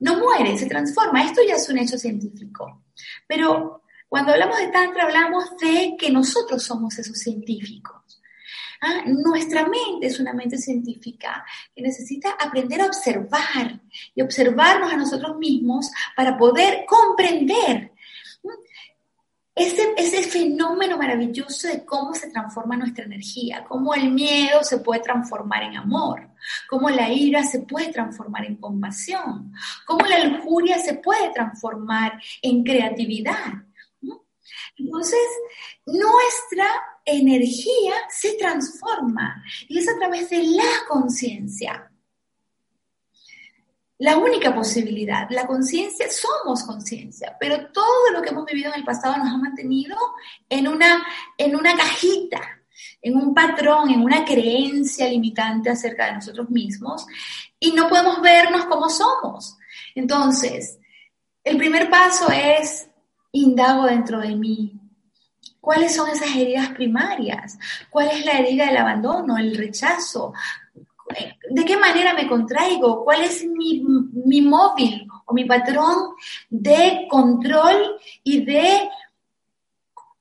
no 0.00 0.18
muere, 0.18 0.58
se 0.58 0.66
transforma. 0.66 1.22
Esto 1.22 1.42
ya 1.46 1.54
es 1.54 1.68
un 1.68 1.78
hecho 1.78 1.96
científico. 1.96 2.81
Pero 3.26 3.82
cuando 4.08 4.32
hablamos 4.32 4.58
de 4.58 4.68
Tantra, 4.68 5.04
hablamos 5.04 5.56
de 5.56 5.96
que 5.98 6.10
nosotros 6.10 6.62
somos 6.62 6.98
esos 6.98 7.18
científicos. 7.18 8.20
¿Ah? 8.80 9.02
Nuestra 9.06 9.62
mente 9.62 10.08
es 10.08 10.18
una 10.18 10.32
mente 10.32 10.58
científica 10.58 11.44
que 11.74 11.82
necesita 11.82 12.32
aprender 12.32 12.80
a 12.80 12.86
observar 12.86 13.80
y 14.14 14.20
observarnos 14.20 14.92
a 14.92 14.96
nosotros 14.96 15.38
mismos 15.38 15.90
para 16.16 16.36
poder 16.36 16.84
comprender 16.86 17.92
ese, 19.54 19.94
ese 19.96 20.22
fenómeno 20.24 20.98
maravilloso 20.98 21.68
de 21.68 21.84
cómo 21.84 22.12
se 22.12 22.30
transforma 22.30 22.76
nuestra 22.76 23.04
energía, 23.04 23.64
cómo 23.68 23.94
el 23.94 24.10
miedo 24.10 24.64
se 24.64 24.78
puede 24.78 25.00
transformar 25.00 25.62
en 25.62 25.76
amor, 25.76 26.28
cómo 26.68 26.90
la 26.90 27.10
ira 27.12 27.42
se 27.42 27.60
puede 27.60 27.92
transformar 27.92 28.44
en 28.44 28.56
compasión, 28.56 29.52
cómo 29.86 30.06
la 30.06 30.24
lujuria 30.24 30.78
se 30.78 30.94
puede 30.94 31.30
transformar 31.32 32.20
en 32.40 32.62
creatividad. 32.64 33.52
Entonces, 34.76 35.20
nuestra 35.86 36.66
energía 37.04 37.94
se 38.08 38.34
transforma 38.34 39.42
y 39.68 39.78
es 39.78 39.88
a 39.88 39.98
través 39.98 40.30
de 40.30 40.42
la 40.42 40.86
conciencia 40.88 41.92
la 44.02 44.18
única 44.18 44.52
posibilidad. 44.52 45.28
La 45.30 45.46
conciencia, 45.46 46.10
somos 46.10 46.64
conciencia, 46.64 47.36
pero 47.38 47.68
todo 47.70 48.10
lo 48.12 48.20
que 48.20 48.30
hemos 48.30 48.44
vivido 48.44 48.72
en 48.72 48.80
el 48.80 48.84
pasado 48.84 49.16
nos 49.16 49.32
ha 49.32 49.36
mantenido 49.36 49.96
en 50.48 50.66
una, 50.66 51.06
en 51.38 51.54
una 51.54 51.76
cajita, 51.76 52.40
en 53.00 53.16
un 53.16 53.34
patrón, 53.34 53.90
en 53.90 54.02
una 54.02 54.24
creencia 54.24 55.08
limitante 55.08 55.70
acerca 55.70 56.06
de 56.06 56.14
nosotros 56.14 56.50
mismos 56.50 57.06
y 57.58 57.72
no 57.72 57.88
podemos 57.88 58.20
vernos 58.20 58.64
como 58.66 58.88
somos. 58.88 59.56
Entonces, 59.94 60.78
el 61.44 61.56
primer 61.56 61.90
paso 61.90 62.28
es 62.30 62.88
indago 63.32 63.86
dentro 63.86 64.20
de 64.20 64.36
mí. 64.36 64.78
¿Cuáles 65.60 65.94
son 65.94 66.08
esas 66.10 66.34
heridas 66.34 66.70
primarias? 66.70 67.58
¿Cuál 67.88 68.08
es 68.08 68.24
la 68.24 68.32
herida 68.32 68.66
del 68.66 68.76
abandono, 68.76 69.38
el 69.38 69.56
rechazo? 69.56 70.32
¿De 71.50 71.64
qué 71.64 71.76
manera 71.76 72.14
me 72.14 72.26
contraigo? 72.26 73.04
¿Cuál 73.04 73.22
es 73.22 73.44
mi, 73.46 73.82
mi 74.12 74.40
móvil 74.40 75.06
o 75.24 75.32
mi 75.32 75.44
patrón 75.44 76.14
de 76.50 77.06
control 77.08 77.96
y 78.24 78.44
de 78.44 78.88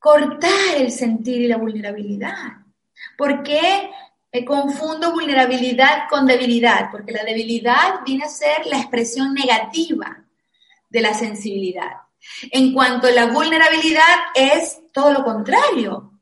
cortar 0.01 0.77
el 0.77 0.91
sentir 0.91 1.43
y 1.43 1.47
la 1.47 1.57
vulnerabilidad? 1.57 2.57
¿Por 3.15 3.43
qué 3.43 3.91
me 4.33 4.43
confundo 4.43 5.11
vulnerabilidad 5.11 6.09
con 6.09 6.25
debilidad? 6.25 6.89
Porque 6.91 7.11
la 7.11 7.23
debilidad 7.23 8.01
viene 8.03 8.23
a 8.23 8.27
ser 8.27 8.65
la 8.65 8.79
expresión 8.79 9.35
negativa 9.35 10.25
de 10.89 11.01
la 11.01 11.13
sensibilidad. 11.13 11.91
En 12.51 12.73
cuanto 12.73 13.07
a 13.07 13.11
la 13.11 13.27
vulnerabilidad 13.27 14.03
es 14.33 14.81
todo 14.91 15.13
lo 15.13 15.23
contrario, 15.23 16.19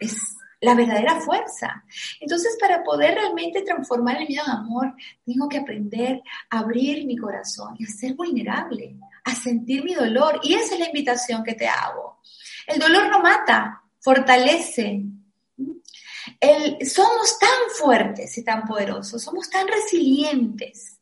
es 0.00 0.27
la 0.60 0.74
verdadera 0.74 1.20
fuerza. 1.20 1.84
Entonces, 2.20 2.56
para 2.60 2.82
poder 2.82 3.14
realmente 3.14 3.62
transformar 3.62 4.20
el 4.20 4.28
miedo 4.28 4.42
en 4.46 4.52
amor, 4.52 4.94
tengo 5.24 5.48
que 5.48 5.58
aprender 5.58 6.22
a 6.50 6.58
abrir 6.58 7.06
mi 7.06 7.16
corazón 7.16 7.76
y 7.78 7.84
a 7.84 7.88
ser 7.88 8.14
vulnerable, 8.14 8.96
a 9.24 9.34
sentir 9.34 9.84
mi 9.84 9.94
dolor. 9.94 10.40
Y 10.42 10.54
esa 10.54 10.74
es 10.74 10.80
la 10.80 10.86
invitación 10.86 11.44
que 11.44 11.54
te 11.54 11.68
hago. 11.68 12.20
El 12.66 12.78
dolor 12.78 13.08
no 13.08 13.20
mata, 13.20 13.82
fortalece. 14.00 15.02
El, 16.40 16.86
somos 16.86 17.38
tan 17.38 17.70
fuertes 17.78 18.36
y 18.36 18.44
tan 18.44 18.64
poderosos, 18.64 19.22
somos 19.22 19.48
tan 19.48 19.66
resilientes. 19.66 20.98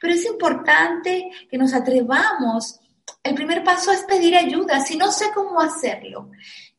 Pero 0.00 0.14
es 0.14 0.24
importante 0.24 1.30
que 1.50 1.58
nos 1.58 1.74
atrevamos. 1.74 2.80
El 3.22 3.34
primer 3.34 3.62
paso 3.62 3.92
es 3.92 4.02
pedir 4.02 4.36
ayuda. 4.36 4.80
Si 4.80 4.96
no 4.96 5.10
sé 5.12 5.26
cómo 5.34 5.60
hacerlo, 5.60 6.30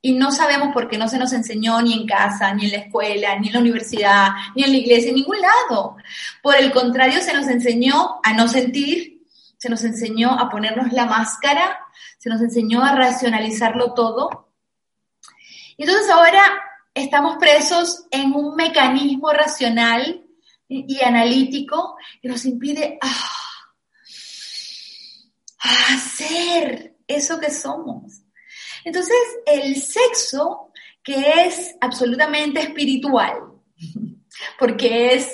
y 0.01 0.13
no 0.13 0.31
sabemos 0.31 0.73
por 0.73 0.87
qué 0.87 0.97
no 0.97 1.09
se 1.09 1.17
nos 1.17 1.33
enseñó 1.33 1.81
ni 1.81 1.93
en 1.93 2.07
casa, 2.07 2.53
ni 2.53 2.65
en 2.65 2.71
la 2.71 2.77
escuela, 2.77 3.37
ni 3.37 3.47
en 3.47 3.53
la 3.53 3.59
universidad, 3.59 4.29
ni 4.55 4.63
en 4.63 4.71
la 4.71 4.77
iglesia, 4.77 5.09
en 5.09 5.15
ningún 5.15 5.37
lado. 5.41 5.97
Por 6.41 6.55
el 6.55 6.71
contrario, 6.71 7.19
se 7.21 7.33
nos 7.33 7.47
enseñó 7.47 8.19
a 8.23 8.33
no 8.33 8.47
sentir, 8.47 9.25
se 9.57 9.69
nos 9.69 9.83
enseñó 9.83 10.31
a 10.31 10.49
ponernos 10.49 10.93
la 10.93 11.05
máscara, 11.05 11.79
se 12.17 12.29
nos 12.29 12.41
enseñó 12.41 12.83
a 12.83 12.95
racionalizarlo 12.95 13.93
todo. 13.93 14.53
Y 15.75 15.83
entonces 15.83 16.09
ahora 16.09 16.43
estamos 16.93 17.37
presos 17.37 18.05
en 18.09 18.33
un 18.33 18.55
mecanismo 18.55 19.31
racional 19.31 20.25
y 20.69 21.01
analítico 21.01 21.97
que 22.21 22.29
nos 22.29 22.45
impide 22.45 22.99
ah, 23.01 23.29
hacer 25.93 26.95
eso 27.05 27.39
que 27.39 27.51
somos. 27.51 28.21
Entonces, 28.89 29.17
el 29.45 29.75
sexo, 29.75 30.71
que 31.03 31.43
es 31.45 31.75
absolutamente 31.79 32.59
espiritual, 32.59 33.35
porque 34.57 35.13
es, 35.13 35.29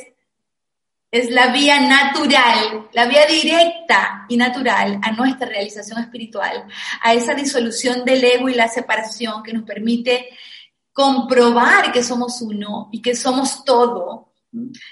es 1.10 1.32
la 1.32 1.54
vía 1.54 1.80
natural, 1.80 2.90
la 2.92 3.06
vía 3.06 3.26
directa 3.26 4.26
y 4.28 4.36
natural 4.36 5.00
a 5.02 5.14
nuestra 5.14 5.48
realización 5.48 6.02
espiritual, 6.02 6.66
a 7.02 7.14
esa 7.14 7.34
disolución 7.34 8.04
del 8.04 8.26
ego 8.26 8.50
y 8.50 8.56
la 8.56 8.68
separación 8.68 9.42
que 9.42 9.54
nos 9.54 9.64
permite 9.64 10.28
comprobar 10.92 11.94
que 11.94 12.04
somos 12.04 12.42
uno 12.42 12.90
y 12.92 13.02
que 13.02 13.16
somos 13.16 13.64
todo, 13.64 14.34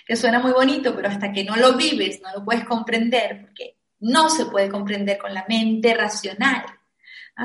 que 0.06 0.16
suena 0.16 0.40
muy 0.40 0.54
bonito, 0.54 0.96
pero 0.96 1.10
hasta 1.10 1.34
que 1.34 1.44
no 1.44 1.58
lo 1.58 1.74
vives, 1.74 2.22
no 2.22 2.32
lo 2.32 2.46
puedes 2.46 2.64
comprender, 2.64 3.42
porque 3.42 3.76
no 4.00 4.30
se 4.30 4.46
puede 4.46 4.70
comprender 4.70 5.18
con 5.18 5.34
la 5.34 5.44
mente 5.50 5.94
racional. 5.94 6.64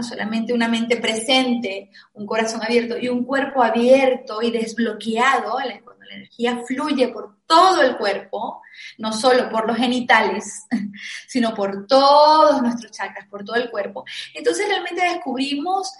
Solamente 0.02 0.52
una 0.52 0.68
mente 0.68 0.98
presente, 0.98 1.90
un 2.14 2.26
corazón 2.26 2.62
abierto 2.62 2.98
y 2.98 3.08
un 3.08 3.24
cuerpo 3.24 3.62
abierto 3.62 4.42
y 4.42 4.50
desbloqueado, 4.50 5.58
cuando 5.82 6.04
la 6.04 6.14
energía 6.14 6.62
fluye 6.66 7.08
por 7.08 7.38
todo 7.46 7.82
el 7.82 7.96
cuerpo, 7.96 8.62
no 8.98 9.12
solo 9.12 9.48
por 9.48 9.66
los 9.66 9.76
genitales, 9.76 10.66
sino 11.26 11.54
por 11.54 11.86
todos 11.86 12.60
nuestros 12.62 12.92
chakras, 12.92 13.26
por 13.28 13.44
todo 13.44 13.56
el 13.56 13.70
cuerpo. 13.70 14.04
Entonces 14.34 14.68
realmente 14.68 15.02
descubrimos 15.02 15.90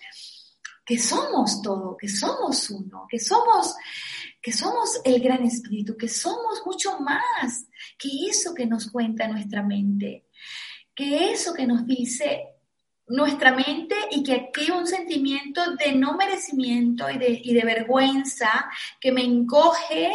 que 0.84 0.98
somos 0.98 1.60
todo, 1.62 1.96
que 1.96 2.08
somos 2.08 2.70
uno, 2.70 3.06
que 3.08 3.18
somos 3.18 3.74
que 4.40 4.52
somos 4.52 5.00
el 5.04 5.20
gran 5.20 5.44
espíritu, 5.44 5.96
que 5.96 6.08
somos 6.08 6.62
mucho 6.64 7.00
más 7.00 7.66
que 7.98 8.08
eso 8.30 8.54
que 8.54 8.66
nos 8.66 8.90
cuenta 8.90 9.26
nuestra 9.26 9.62
mente, 9.62 10.26
que 10.94 11.32
eso 11.32 11.52
que 11.52 11.66
nos 11.66 11.84
dice 11.84 12.57
nuestra 13.08 13.52
mente 13.52 13.94
y 14.10 14.22
que 14.22 14.34
activa 14.34 14.76
un 14.76 14.86
sentimiento 14.86 15.62
de 15.76 15.92
no 15.92 16.16
merecimiento 16.16 17.08
y 17.10 17.18
de, 17.18 17.40
y 17.42 17.54
de 17.54 17.64
vergüenza 17.64 18.68
que 19.00 19.12
me 19.12 19.22
encoge 19.24 20.10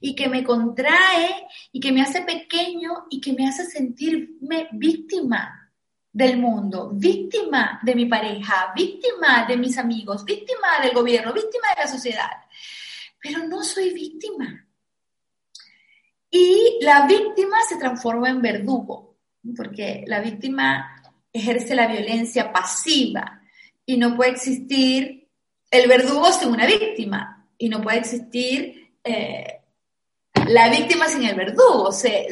y 0.00 0.14
que 0.14 0.28
me 0.28 0.44
contrae 0.44 1.46
y 1.72 1.80
que 1.80 1.92
me 1.92 2.02
hace 2.02 2.22
pequeño 2.22 3.06
y 3.10 3.20
que 3.20 3.32
me 3.32 3.48
hace 3.48 3.64
sentirme 3.64 4.68
víctima 4.72 5.66
del 6.12 6.38
mundo, 6.38 6.90
víctima 6.94 7.78
de 7.82 7.94
mi 7.94 8.06
pareja, 8.06 8.72
víctima 8.74 9.44
de 9.46 9.56
mis 9.58 9.76
amigos, 9.76 10.24
víctima 10.24 10.80
del 10.82 10.94
gobierno, 10.94 11.32
víctima 11.32 11.68
de 11.76 11.82
la 11.82 11.88
sociedad. 11.88 12.30
Pero 13.20 13.46
no 13.46 13.62
soy 13.62 13.92
víctima. 13.92 14.66
Y 16.30 16.78
la 16.80 17.06
víctima 17.06 17.58
se 17.68 17.76
transforma 17.76 18.30
en 18.30 18.40
verdugo, 18.40 19.16
porque 19.54 20.04
la 20.06 20.20
víctima 20.20 20.95
ejerce 21.36 21.74
la 21.74 21.86
violencia 21.86 22.52
pasiva 22.52 23.40
y 23.84 23.96
no 23.96 24.16
puede 24.16 24.30
existir 24.30 25.28
el 25.70 25.88
verdugo 25.88 26.32
sin 26.32 26.48
una 26.48 26.66
víctima 26.66 27.46
y 27.58 27.68
no 27.68 27.80
puede 27.80 27.98
existir 27.98 28.92
eh, 29.02 29.60
la 30.48 30.68
víctima 30.68 31.08
sin 31.08 31.24
el 31.24 31.34
verdugo, 31.34 31.90
se, 31.92 32.28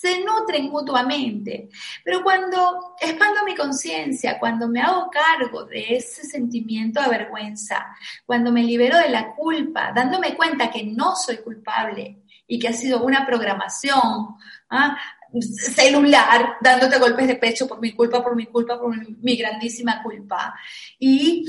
se 0.00 0.24
nutren 0.24 0.70
mutuamente. 0.70 1.68
Pero 2.02 2.22
cuando 2.22 2.94
expando 3.00 3.44
mi 3.44 3.54
conciencia, 3.54 4.38
cuando 4.38 4.66
me 4.68 4.80
hago 4.80 5.10
cargo 5.10 5.64
de 5.64 5.96
ese 5.96 6.24
sentimiento 6.24 7.02
de 7.02 7.08
vergüenza, 7.08 7.86
cuando 8.24 8.50
me 8.50 8.62
libero 8.62 8.96
de 8.98 9.10
la 9.10 9.34
culpa, 9.34 9.92
dándome 9.94 10.36
cuenta 10.36 10.70
que 10.70 10.84
no 10.84 11.16
soy 11.16 11.38
culpable 11.38 12.22
y 12.46 12.58
que 12.58 12.68
ha 12.68 12.72
sido 12.72 13.02
una 13.04 13.26
programación, 13.26 14.36
¿ah? 14.70 14.96
Celular 15.40 16.56
dándote 16.60 16.98
golpes 16.98 17.28
de 17.28 17.36
pecho 17.36 17.66
por 17.66 17.80
mi 17.80 17.92
culpa, 17.92 18.22
por 18.22 18.34
mi 18.34 18.46
culpa, 18.46 18.78
por 18.78 18.94
mi, 18.96 19.36
grandísima 19.36 20.02
culpa. 20.02 20.54
Y 20.98 21.44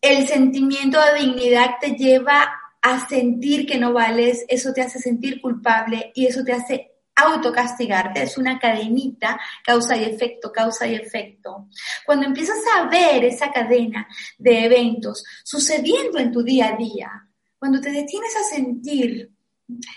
el 0.00 0.26
sentimiento 0.26 0.98
de 1.00 1.20
dignidad 1.20 1.76
te 1.80 1.92
lleva 1.92 2.48
a 2.82 3.08
sentir 3.08 3.66
que 3.66 3.78
no 3.78 3.92
vales, 3.92 4.44
eso 4.48 4.72
te 4.72 4.82
hace 4.82 4.98
sentir 4.98 5.40
culpable 5.40 6.12
y 6.14 6.26
eso 6.26 6.44
te 6.44 6.52
hace 6.52 6.90
autocastigarte, 7.16 8.22
es 8.22 8.36
una 8.36 8.58
cadenita, 8.58 9.40
causa 9.64 9.96
y 9.96 10.04
efecto, 10.04 10.52
causa 10.52 10.86
y 10.86 10.94
efecto. 10.94 11.68
Cuando 12.04 12.26
empiezas 12.26 12.58
a 12.76 12.88
ver 12.88 13.24
esa 13.24 13.52
cadena 13.52 14.06
de 14.36 14.64
eventos 14.64 15.24
sucediendo 15.44 16.18
en 16.18 16.32
tu 16.32 16.42
día 16.42 16.74
a 16.74 16.76
día, 16.76 17.28
cuando 17.58 17.80
te 17.80 17.90
detienes 17.90 18.36
a 18.36 18.54
sentir 18.54 19.33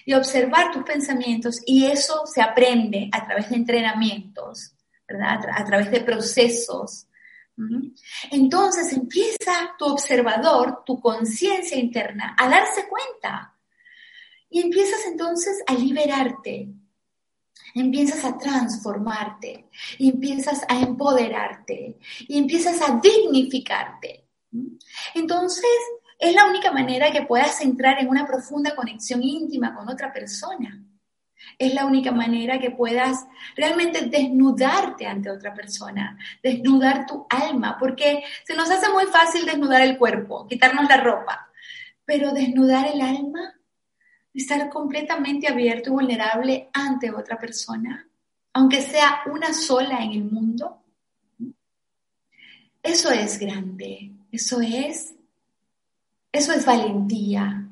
y 0.06 0.14
observar 0.14 0.72
tus 0.72 0.84
pensamientos 0.84 1.62
y 1.66 1.86
eso 1.86 2.26
se 2.26 2.42
aprende 2.42 3.10
a 3.12 3.26
través 3.26 3.50
de 3.50 3.58
entrenamientos, 3.58 4.74
¿verdad? 5.08 5.40
A, 5.54 5.66
través 5.66 5.92
de 5.92 6.02
procesos. 6.02 7.08
Entonces 8.32 8.94
empieza 8.94 9.76
tu 9.78 9.86
observador, 9.86 10.84
tu 10.86 11.00
conciencia 11.00 11.78
interna, 11.78 12.36
a 12.38 12.48
darse 12.48 12.88
cuenta 12.88 13.56
y 14.50 14.62
empiezas 14.62 15.06
entonces 15.08 15.64
a 15.66 15.74
liberarte, 15.74 16.70
empiezas 17.74 18.24
a 18.24 18.38
transformarte, 18.38 19.68
y 19.98 20.10
empiezas 20.10 20.64
a 20.68 20.80
empoderarte 20.80 21.98
y 22.28 22.38
empiezas 22.38 22.82
a 22.82 23.00
dignificarte. 23.00 24.26
Entonces, 25.14 25.66
es 26.20 26.34
la 26.34 26.46
única 26.46 26.72
manera 26.72 27.12
que 27.12 27.22
puedas 27.22 27.62
entrar 27.62 28.00
en 28.00 28.10
una 28.10 28.26
profunda 28.26 28.76
conexión 28.76 29.22
íntima 29.24 29.76
con 29.76 29.88
otra 29.90 30.12
persona. 30.12 30.84
Es 31.60 31.74
la 31.74 31.86
única 31.86 32.12
manera 32.12 32.60
que 32.60 32.72
puedas 32.72 33.26
realmente 33.56 34.08
desnudarte 34.08 35.06
ante 35.06 35.30
otra 35.30 35.54
persona, 35.54 36.18
desnudar 36.42 37.06
tu 37.06 37.26
alma, 37.30 37.78
porque 37.80 38.24
se 38.44 38.56
nos 38.56 38.70
hace 38.70 38.92
muy 38.92 39.06
fácil 39.06 39.46
desnudar 39.46 39.82
el 39.82 39.98
cuerpo, 39.98 40.48
quitarnos 40.48 40.90
la 40.90 40.98
ropa, 40.98 41.50
pero 42.04 42.32
desnudar 42.32 42.88
el 42.88 43.02
alma, 43.02 43.54
estar 44.34 44.70
completamente 44.70 45.48
abierto 45.48 45.90
y 45.90 45.94
vulnerable 45.94 46.70
ante 46.74 47.12
otra 47.12 47.38
persona, 47.38 48.08
aunque 48.54 48.82
sea 48.82 49.22
una 49.32 49.54
sola 49.54 50.04
en 50.04 50.12
el 50.12 50.24
mundo, 50.24 50.84
eso 52.82 53.12
es 53.12 53.38
grande, 53.38 54.12
eso 54.32 54.62
es 54.62 55.17
eso 56.38 56.54
es 56.54 56.66
valentía. 56.66 57.64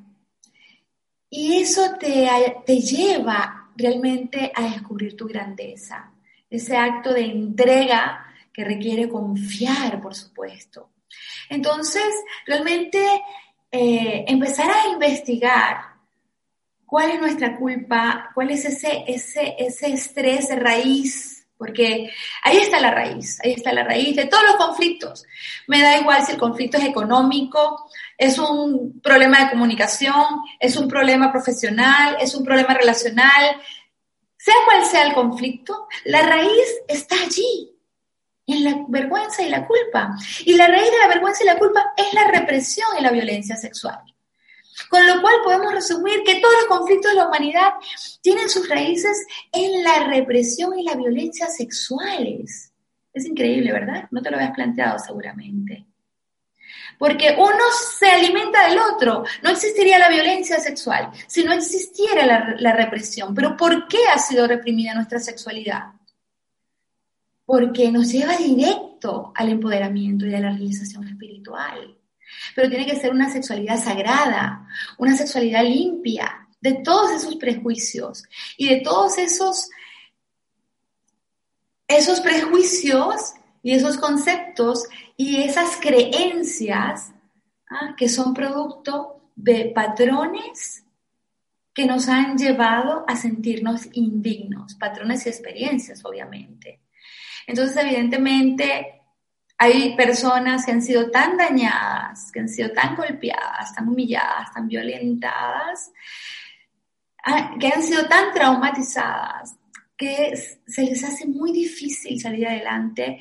Y 1.29 1.61
eso 1.61 1.95
te, 1.99 2.27
te 2.65 2.79
lleva 2.79 3.69
realmente 3.75 4.51
a 4.53 4.63
descubrir 4.63 5.15
tu 5.15 5.27
grandeza. 5.27 6.11
Ese 6.49 6.77
acto 6.77 7.13
de 7.13 7.25
entrega 7.25 8.25
que 8.53 8.63
requiere 8.63 9.09
confiar, 9.09 10.01
por 10.01 10.15
supuesto. 10.15 10.89
Entonces, 11.49 12.05
realmente 12.45 12.99
eh, 13.71 14.25
empezar 14.27 14.71
a 14.71 14.89
investigar 14.89 15.77
cuál 16.85 17.11
es 17.11 17.19
nuestra 17.19 17.57
culpa, 17.57 18.31
cuál 18.33 18.51
es 18.51 18.65
ese, 18.65 19.03
ese, 19.07 19.55
ese 19.59 19.87
estrés 19.87 20.47
de 20.47 20.55
raíz 20.55 21.35
porque 21.57 22.11
ahí 22.43 22.57
está 22.57 22.79
la 22.79 22.91
raíz, 22.91 23.39
ahí 23.43 23.53
está 23.53 23.71
la 23.71 23.83
raíz 23.83 24.15
de 24.15 24.25
todos 24.25 24.43
los 24.43 24.55
conflictos. 24.55 25.25
Me 25.67 25.81
da 25.81 25.97
igual 25.97 26.25
si 26.25 26.33
el 26.33 26.37
conflicto 26.37 26.77
es 26.77 26.83
económico, 26.83 27.89
es 28.17 28.37
un 28.39 29.01
problema 29.01 29.43
de 29.43 29.49
comunicación, 29.51 30.41
es 30.59 30.75
un 30.77 30.87
problema 30.87 31.31
profesional, 31.31 32.17
es 32.19 32.33
un 32.33 32.43
problema 32.43 32.73
relacional, 32.73 33.61
sea 34.37 34.55
cual 34.65 34.85
sea 34.85 35.07
el 35.07 35.13
conflicto, 35.13 35.87
la 36.05 36.21
raíz 36.21 36.67
está 36.87 37.15
allí. 37.15 37.71
en 38.47 38.63
la 38.63 38.85
vergüenza 38.87 39.41
y 39.41 39.49
la 39.49 39.65
culpa. 39.65 40.15
Y 40.45 40.53
la 40.53 40.67
raíz 40.67 40.91
de 40.91 40.99
la 40.99 41.07
vergüenza 41.07 41.43
y 41.43 41.47
la 41.47 41.57
culpa 41.57 41.93
es 41.97 42.13
la 42.13 42.27
represión 42.27 42.87
y 42.99 43.01
la 43.01 43.09
violencia 43.09 43.55
sexual. 43.55 43.99
Con 44.87 45.07
lo 45.07 45.19
cual 45.19 45.35
podemos 45.43 45.73
resumir 45.73 46.21
que 46.23 46.39
todos 46.39 46.53
los 46.59 46.65
conflictos 46.65 47.11
de 47.11 47.17
la 47.17 47.27
humanidad 47.27 47.73
tienen 48.21 48.47
sus 48.47 48.69
raíces 48.69 49.25
en 49.51 49.83
la 49.83 50.03
represión 50.03 50.77
y 50.77 50.83
la 50.83 50.93
violencia 50.93 51.47
sexuales. 51.47 52.71
Es 53.11 53.25
increíble, 53.25 53.71
¿verdad? 53.71 54.07
No 54.11 54.21
te 54.21 54.29
lo 54.29 54.37
habías 54.37 54.53
planteado 54.53 54.99
seguramente. 54.99 55.87
Porque 56.97 57.35
uno 57.37 57.63
se 57.99 58.07
alimenta 58.07 58.67
del 58.67 58.79
otro. 58.79 59.23
No 59.43 59.49
existiría 59.49 59.99
la 59.99 60.09
violencia 60.09 60.59
sexual 60.59 61.11
si 61.27 61.43
no 61.43 61.53
existiera 61.53 62.25
la, 62.57 62.73
represión. 62.73 63.33
Pero 63.33 63.57
¿por 63.57 63.87
qué 63.87 63.99
ha 64.13 64.17
sido 64.17 64.47
reprimida 64.47 64.93
nuestra 64.93 65.19
sexualidad? 65.19 65.93
Porque 67.45 67.91
nos 67.91 68.11
lleva 68.11 68.37
directo 68.37 69.31
al 69.35 69.49
empoderamiento 69.49 70.25
y 70.25 70.33
a 70.33 70.39
la 70.39 70.49
realización 70.49 71.07
espiritual 71.07 71.95
pero 72.53 72.69
tiene 72.69 72.85
que 72.85 72.99
ser 72.99 73.11
una 73.11 73.31
sexualidad 73.31 73.81
sagrada, 73.81 74.67
una 74.97 75.15
sexualidad 75.15 75.63
limpia 75.63 76.47
de 76.61 76.73
todos 76.73 77.11
esos 77.11 77.35
prejuicios 77.35 78.23
y 78.57 78.69
de 78.69 78.81
todos 78.81 79.17
esos, 79.17 79.69
esos 81.87 82.19
prejuicios 82.21 83.33
y 83.61 83.73
esos 83.73 83.97
conceptos 83.97 84.83
y 85.17 85.37
esas 85.37 85.77
creencias 85.77 87.13
¿ah? 87.69 87.95
que 87.97 88.09
son 88.09 88.33
producto 88.33 89.31
de 89.35 89.71
patrones 89.73 90.85
que 91.73 91.85
nos 91.85 92.07
han 92.07 92.37
llevado 92.37 93.03
a 93.05 93.17
sentirnos 93.17 93.87
indignos, 93.93 94.75
patrones 94.75 95.25
y 95.25 95.29
experiencias, 95.29 96.05
obviamente. 96.05 96.81
Entonces, 97.45 97.75
evidentemente, 97.83 99.01
hay 99.57 99.95
personas 99.95 100.65
que 100.65 100.71
han 100.71 100.81
sido 100.81 101.11
tan 101.11 101.37
dañadas, 101.37 102.31
que 102.31 102.39
han 102.39 102.49
sido 102.49 102.71
tan 102.71 102.95
golpeadas, 102.95 103.73
tan 103.75 103.89
humilladas, 103.89 104.53
tan 104.53 104.67
violentadas, 104.67 105.91
ah, 107.25 107.55
que 107.59 107.67
han 107.67 107.83
sido 107.83 108.05
tan 108.07 108.33
traumatizadas, 108.33 109.55
que 109.97 110.33
se 110.35 110.83
les 110.83 111.03
hace 111.03 111.27
muy 111.27 111.51
difícil 111.51 112.19
salir 112.19 112.47
adelante. 112.47 113.19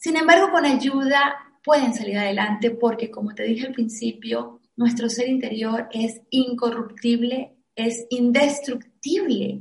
Sin 0.00 0.16
embargo, 0.16 0.50
con 0.50 0.64
ayuda 0.64 1.36
pueden 1.62 1.92
salir 1.92 2.16
adelante 2.16 2.70
porque, 2.70 3.10
como 3.10 3.34
te 3.34 3.42
dije 3.42 3.66
al 3.66 3.74
principio, 3.74 4.62
nuestro 4.74 5.10
ser 5.10 5.28
interior 5.28 5.88
es 5.92 6.22
incorruptible, 6.30 7.54
es 7.76 8.06
indestructible. 8.08 9.60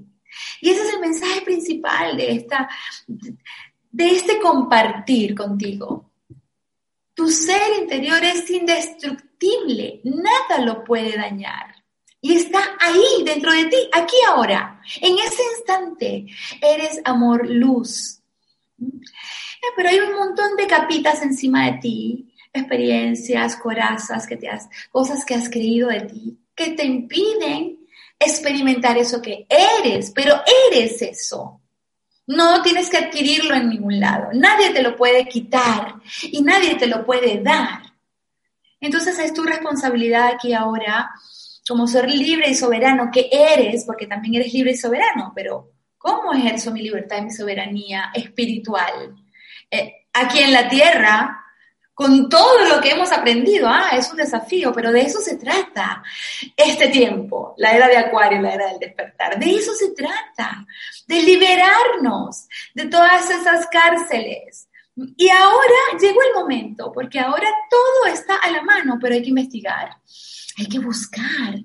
Y 0.62 0.70
ese 0.70 0.82
es 0.82 0.94
el 0.94 1.02
mensaje 1.02 1.42
principal 1.42 2.16
de 2.16 2.32
esta, 2.32 2.70
de 3.06 4.12
este 4.12 4.40
compartir 4.40 5.36
contigo. 5.36 6.10
Tu 7.14 7.28
ser 7.28 7.82
interior 7.82 8.24
es 8.24 8.50
indestructible, 8.50 10.00
nada 10.06 10.64
lo 10.64 10.86
puede 10.86 11.18
dañar. 11.18 11.76
Y 12.22 12.38
está 12.38 12.60
ahí, 12.80 13.26
dentro 13.26 13.52
de 13.52 13.66
ti, 13.66 13.90
aquí 13.92 14.16
ahora, 14.26 14.82
en 15.02 15.20
ese 15.20 15.42
instante. 15.58 16.28
Eres 16.62 17.02
amor, 17.04 17.46
luz. 17.50 18.22
Eh, 19.62 19.74
pero 19.76 19.90
hay 19.90 20.00
un 20.00 20.16
montón 20.16 20.56
de 20.56 20.68
capitas 20.68 21.22
encima 21.22 21.66
de 21.66 21.78
ti, 21.80 22.34
experiencias, 22.54 23.56
corazas 23.56 24.26
que 24.26 24.38
te 24.38 24.50
has, 24.50 24.70
cosas 24.92 25.26
que 25.26 25.36
has 25.36 25.50
creído 25.50 25.90
de 25.90 26.02
ti, 26.02 26.38
que 26.56 26.72
te 26.72 26.86
impiden 26.86 27.80
experimentar 28.20 28.98
eso 28.98 29.22
que 29.22 29.48
eres, 29.50 30.12
pero 30.12 30.42
eres 30.72 31.02
eso. 31.02 31.62
No 32.28 32.62
tienes 32.62 32.90
que 32.90 32.98
adquirirlo 32.98 33.56
en 33.56 33.70
ningún 33.70 34.00
lado. 34.00 34.30
Nadie 34.34 34.70
te 34.72 34.84
lo 34.84 34.96
puede 34.96 35.28
quitar 35.28 35.96
y 36.24 36.42
nadie 36.42 36.76
te 36.76 36.86
lo 36.86 37.04
puede 37.06 37.42
dar. 37.42 37.82
Entonces 38.80 39.18
es 39.20 39.34
tu 39.34 39.44
responsabilidad 39.44 40.28
aquí 40.28 40.54
ahora, 40.54 41.10
como 41.68 41.88
ser 41.88 42.10
libre 42.10 42.50
y 42.50 42.56
soberano 42.56 43.10
que 43.12 43.30
eres, 43.32 43.84
porque 43.86 44.08
también 44.08 44.36
eres 44.36 44.54
libre 44.54 44.72
y 44.72 44.78
soberano, 44.78 45.32
pero 45.36 45.72
¿cómo 45.98 46.34
ejerzo 46.34 46.72
mi 46.72 46.82
libertad 46.82 47.18
y 47.18 47.26
mi 47.26 47.32
soberanía 47.32 48.12
espiritual? 48.14 49.16
Eh, 49.72 50.08
aquí 50.14 50.40
en 50.40 50.54
la 50.54 50.68
tierra, 50.68 51.40
con 52.00 52.30
todo 52.30 52.66
lo 52.70 52.80
que 52.80 52.92
hemos 52.92 53.12
aprendido. 53.12 53.68
Ah, 53.68 53.90
es 53.92 54.10
un 54.10 54.16
desafío, 54.16 54.72
pero 54.72 54.90
de 54.94 55.02
eso 55.02 55.20
se 55.20 55.36
trata 55.36 56.02
este 56.56 56.88
tiempo, 56.88 57.54
la 57.58 57.74
era 57.74 57.90
de 57.90 57.98
Acuario, 57.98 58.42
la 58.42 58.54
era 58.54 58.68
del 58.68 58.80
despertar. 58.80 59.38
De 59.38 59.54
eso 59.54 59.74
se 59.74 59.90
trata, 59.92 60.66
de 61.06 61.22
liberarnos 61.22 62.48
de 62.74 62.86
todas 62.86 63.30
esas 63.30 63.68
cárceles. 63.68 64.70
Y 65.18 65.28
ahora 65.28 66.00
llegó 66.00 66.22
el 66.24 66.42
momento, 66.42 66.90
porque 66.90 67.20
ahora 67.20 67.50
todo 67.70 68.14
está 68.14 68.38
a 68.38 68.50
la 68.50 68.62
mano, 68.62 68.98
pero 69.02 69.16
hay 69.16 69.22
que 69.22 69.30
investigar, 69.32 69.98
hay 70.58 70.68
que 70.68 70.80
buscar, 70.80 71.56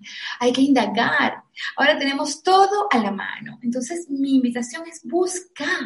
hay 0.41 0.53
que 0.53 0.63
indagar. 0.63 1.45
Ahora 1.77 1.97
tenemos 1.97 2.43
todo 2.43 2.89
a 2.91 2.99
la 2.99 3.13
mano. 3.13 3.61
Entonces, 3.63 4.11
mi 4.11 4.35
invitación 4.35 4.83
es 4.89 5.01
buscar 5.05 5.79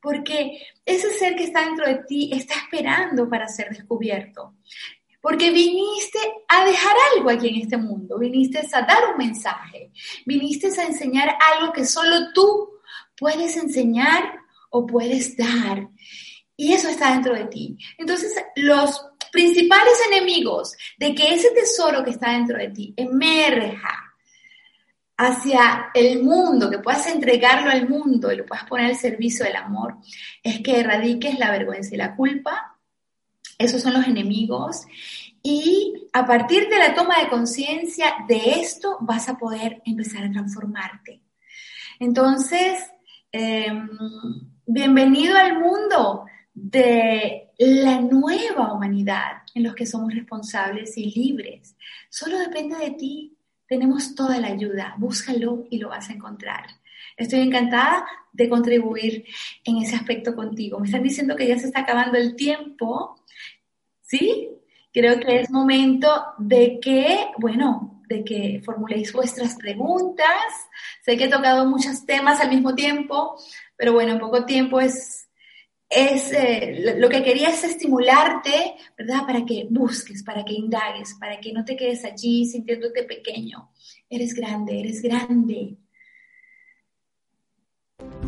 porque 0.00 0.62
ese 0.84 1.10
ser 1.18 1.36
que 1.36 1.44
está 1.44 1.64
dentro 1.64 1.86
de 1.86 2.02
ti 2.04 2.30
está 2.32 2.54
esperando 2.54 3.28
para 3.28 3.48
ser 3.48 3.70
descubierto. 3.70 4.54
Porque 5.20 5.50
viniste 5.50 6.18
a 6.48 6.64
dejar 6.64 6.94
algo 7.14 7.30
aquí 7.30 7.48
en 7.48 7.62
este 7.62 7.76
mundo, 7.76 8.18
viniste 8.18 8.60
a 8.72 8.82
dar 8.82 9.12
un 9.12 9.18
mensaje, 9.18 9.92
viniste 10.24 10.68
a 10.68 10.86
enseñar 10.86 11.36
algo 11.52 11.72
que 11.72 11.84
solo 11.84 12.32
tú 12.34 12.70
puedes 13.18 13.56
enseñar 13.56 14.40
o 14.70 14.86
puedes 14.86 15.36
dar. 15.36 15.88
Y 16.56 16.72
eso 16.72 16.88
está 16.88 17.12
dentro 17.12 17.34
de 17.34 17.44
ti. 17.46 17.76
Entonces, 17.98 18.34
los 18.56 19.06
principales 19.30 19.94
enemigos 20.10 20.74
de 20.98 21.14
que 21.14 21.34
ese 21.34 21.50
tesoro 21.50 22.02
que 22.02 22.10
está 22.10 22.32
dentro 22.32 22.58
de 22.58 22.68
ti 22.68 22.94
emerja 22.96 24.09
hacia 25.20 25.90
el 25.92 26.22
mundo, 26.22 26.70
que 26.70 26.78
puedas 26.78 27.06
entregarlo 27.06 27.70
al 27.70 27.86
mundo 27.86 28.32
y 28.32 28.36
lo 28.36 28.46
puedas 28.46 28.64
poner 28.64 28.86
al 28.86 28.96
servicio 28.96 29.44
del 29.44 29.56
amor, 29.56 29.98
es 30.42 30.60
que 30.60 30.80
erradiques 30.80 31.38
la 31.38 31.50
vergüenza 31.50 31.94
y 31.94 31.98
la 31.98 32.16
culpa. 32.16 32.78
Esos 33.58 33.82
son 33.82 33.92
los 33.92 34.06
enemigos. 34.06 34.86
Y 35.42 36.08
a 36.14 36.24
partir 36.24 36.70
de 36.70 36.78
la 36.78 36.94
toma 36.94 37.16
de 37.20 37.28
conciencia 37.28 38.14
de 38.28 38.60
esto 38.62 38.96
vas 39.02 39.28
a 39.28 39.36
poder 39.36 39.82
empezar 39.84 40.24
a 40.24 40.32
transformarte. 40.32 41.20
Entonces, 41.98 42.82
em, 43.30 43.90
bienvenido 44.64 45.36
al 45.36 45.58
mundo 45.58 46.24
de 46.54 47.50
la 47.58 48.00
nueva 48.00 48.72
humanidad 48.72 49.42
en 49.54 49.64
los 49.64 49.74
que 49.74 49.84
somos 49.84 50.14
responsables 50.14 50.96
y 50.96 51.10
libres. 51.10 51.76
Solo 52.08 52.38
depende 52.38 52.78
de 52.78 52.92
ti 52.92 53.36
tenemos 53.70 54.16
toda 54.16 54.38
la 54.38 54.48
ayuda, 54.48 54.96
búscalo 54.98 55.64
y 55.70 55.78
lo 55.78 55.90
vas 55.90 56.10
a 56.10 56.12
encontrar. 56.12 56.66
Estoy 57.16 57.38
encantada 57.38 58.04
de 58.32 58.48
contribuir 58.48 59.24
en 59.62 59.76
ese 59.76 59.94
aspecto 59.94 60.34
contigo. 60.34 60.80
Me 60.80 60.86
están 60.86 61.04
diciendo 61.04 61.36
que 61.36 61.46
ya 61.46 61.56
se 61.56 61.66
está 61.66 61.80
acabando 61.80 62.18
el 62.18 62.34
tiempo, 62.34 63.22
¿sí? 64.02 64.48
Creo 64.92 65.20
que 65.20 65.42
es 65.42 65.50
momento 65.50 66.08
de 66.38 66.80
que, 66.80 67.28
bueno, 67.38 68.02
de 68.08 68.24
que 68.24 68.60
formuléis 68.64 69.12
vuestras 69.12 69.54
preguntas. 69.54 70.26
Sé 71.04 71.16
que 71.16 71.26
he 71.26 71.30
tocado 71.30 71.64
muchos 71.64 72.04
temas 72.04 72.40
al 72.40 72.50
mismo 72.50 72.74
tiempo, 72.74 73.36
pero 73.76 73.92
bueno, 73.92 74.14
en 74.14 74.18
poco 74.18 74.44
tiempo 74.46 74.80
es 74.80 75.19
es, 75.90 76.32
eh, 76.32 76.94
lo 76.98 77.08
que 77.08 77.24
quería 77.24 77.48
es 77.48 77.64
estimularte, 77.64 78.76
¿verdad? 78.96 79.26
Para 79.26 79.44
que 79.44 79.66
busques, 79.68 80.22
para 80.22 80.44
que 80.44 80.54
indagues, 80.54 81.16
para 81.18 81.40
que 81.40 81.52
no 81.52 81.64
te 81.64 81.76
quedes 81.76 82.04
allí 82.04 82.46
sintiéndote 82.46 83.02
pequeño. 83.02 83.70
Eres 84.08 84.32
grande, 84.32 84.78
eres 84.78 85.02
grande. 85.02 85.76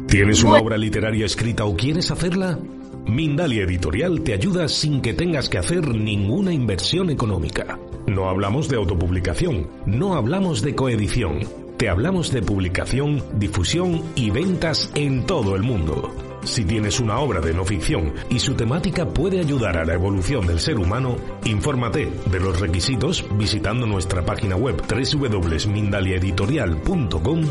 ¿Tienes 0.09 0.43
una 0.43 0.59
obra 0.59 0.77
literaria 0.77 1.25
escrita 1.25 1.65
o 1.65 1.77
quieres 1.77 2.11
hacerla? 2.11 2.59
Mindalia 3.07 3.63
Editorial 3.63 4.23
te 4.23 4.35
ayuda 4.35 4.69
sin 4.69 5.01
que 5.01 5.15
tengas 5.15 5.49
que 5.49 5.59
hacer 5.59 5.87
ninguna 5.89 6.53
inversión 6.53 7.11
económica. 7.11 7.79
No 8.07 8.29
hablamos 8.29 8.69
de 8.69 8.77
autopublicación, 8.77 9.71
no 9.87 10.15
hablamos 10.15 10.63
de 10.63 10.75
coedición, 10.75 11.41
te 11.79 11.89
hablamos 11.89 12.33
de 12.33 12.43
publicación, 12.43 13.23
difusión 13.39 14.03
y 14.17 14.31
ventas 14.31 14.93
en 14.95 15.25
todo 15.27 15.57
el 15.57 15.63
mundo. 15.63 16.32
Si 16.45 16.65
tienes 16.65 17.01
una 17.01 17.19
obra 17.19 17.41
de 17.41 17.53
no 17.55 17.65
ficción 17.65 18.13
y 18.29 18.39
su 18.41 18.55
temática 18.55 19.09
puede 19.09 19.41
ayudar 19.41 19.79
a 19.79 19.85
la 19.85 19.95
evolución 19.95 20.47
del 20.47 20.61
ser 20.61 20.79
humano, 20.79 21.17
infórmate 21.45 22.13
de 22.27 22.41
los 22.41 22.61
requisitos 22.61 23.25
visitando 23.37 23.87
nuestra 23.87 24.25
página 24.25 24.57
web 24.57 24.83
www.mindaliaeditorial.com 24.83 27.45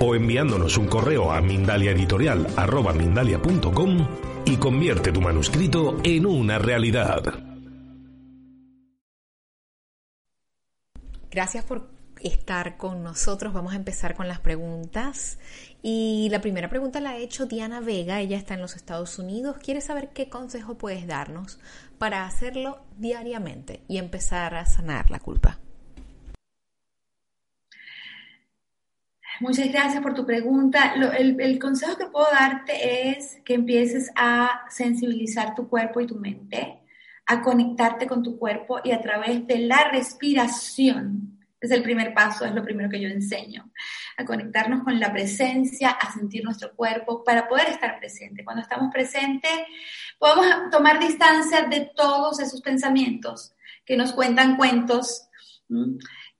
o 0.00 0.14
enviándonos 0.14 0.78
un 0.78 0.86
correo 0.86 1.32
a 1.32 1.40
mindaliaeditorial.com 1.40 4.06
y 4.46 4.56
convierte 4.56 5.10
tu 5.12 5.20
manuscrito 5.20 5.96
en 6.02 6.24
una 6.24 6.58
realidad. 6.58 7.22
Gracias 11.30 11.64
por 11.64 11.97
estar 12.22 12.76
con 12.76 13.02
nosotros. 13.02 13.52
Vamos 13.52 13.72
a 13.72 13.76
empezar 13.76 14.14
con 14.14 14.28
las 14.28 14.40
preguntas. 14.40 15.38
Y 15.82 16.28
la 16.30 16.40
primera 16.40 16.68
pregunta 16.68 17.00
la 17.00 17.10
ha 17.10 17.16
hecho 17.16 17.46
Diana 17.46 17.80
Vega, 17.80 18.20
ella 18.20 18.36
está 18.36 18.54
en 18.54 18.60
los 18.60 18.74
Estados 18.74 19.18
Unidos, 19.18 19.58
quiere 19.62 19.80
saber 19.80 20.08
qué 20.08 20.28
consejo 20.28 20.76
puedes 20.76 21.06
darnos 21.06 21.60
para 21.98 22.24
hacerlo 22.24 22.80
diariamente 22.96 23.82
y 23.88 23.98
empezar 23.98 24.54
a 24.54 24.66
sanar 24.66 25.10
la 25.10 25.20
culpa. 25.20 25.58
Muchas 29.40 29.70
gracias 29.70 30.02
por 30.02 30.14
tu 30.14 30.26
pregunta. 30.26 30.94
el, 31.16 31.40
el, 31.40 31.58
consejo 31.60 31.96
que 31.96 32.06
puedo 32.06 32.26
darte 32.32 33.10
es 33.10 33.38
que 33.44 33.54
empieces 33.54 34.10
a 34.16 34.62
sensibilizar 34.68 35.54
tu 35.54 35.68
cuerpo 35.68 36.00
y 36.00 36.08
tu 36.08 36.16
mente, 36.16 36.80
a 37.24 37.40
conectarte 37.40 38.08
con 38.08 38.24
tu 38.24 38.36
cuerpo 38.36 38.80
y 38.82 38.90
a 38.90 39.00
través 39.00 39.46
de 39.46 39.60
la 39.60 39.90
respiración 39.92 41.37
es 41.60 41.70
el 41.70 41.82
primer 41.82 42.14
paso, 42.14 42.44
es 42.44 42.54
lo 42.54 42.62
primero 42.62 42.88
que 42.88 43.00
yo 43.00 43.08
enseño, 43.08 43.70
a 44.16 44.24
conectarnos 44.24 44.84
con 44.84 44.98
la 45.00 45.12
presencia, 45.12 45.90
a 45.90 46.12
sentir 46.12 46.44
nuestro 46.44 46.74
cuerpo 46.74 47.24
para 47.24 47.48
poder 47.48 47.68
estar 47.68 47.98
presente. 47.98 48.44
Cuando 48.44 48.62
estamos 48.62 48.92
presentes, 48.92 49.52
podemos 50.18 50.46
tomar 50.70 51.00
distancia 51.00 51.62
de 51.62 51.90
todos 51.94 52.40
esos 52.40 52.60
pensamientos 52.60 53.54
que 53.84 53.96
nos 53.96 54.12
cuentan 54.12 54.56
cuentos, 54.56 55.28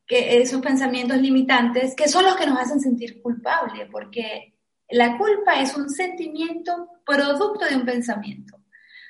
que 0.07 0.41
esos 0.41 0.61
pensamientos 0.61 1.19
limitantes, 1.19 1.95
que 1.97 2.09
son 2.09 2.25
los 2.25 2.37
que 2.37 2.47
nos 2.47 2.59
hacen 2.59 2.81
sentir 2.81 3.21
culpables, 3.21 3.89
porque 3.91 4.55
la 4.91 5.19
culpa 5.19 5.61
es 5.61 5.77
un 5.77 5.91
sentimiento 5.91 6.89
producto 7.05 7.66
de 7.66 7.77
un 7.77 7.85
pensamiento. 7.85 8.59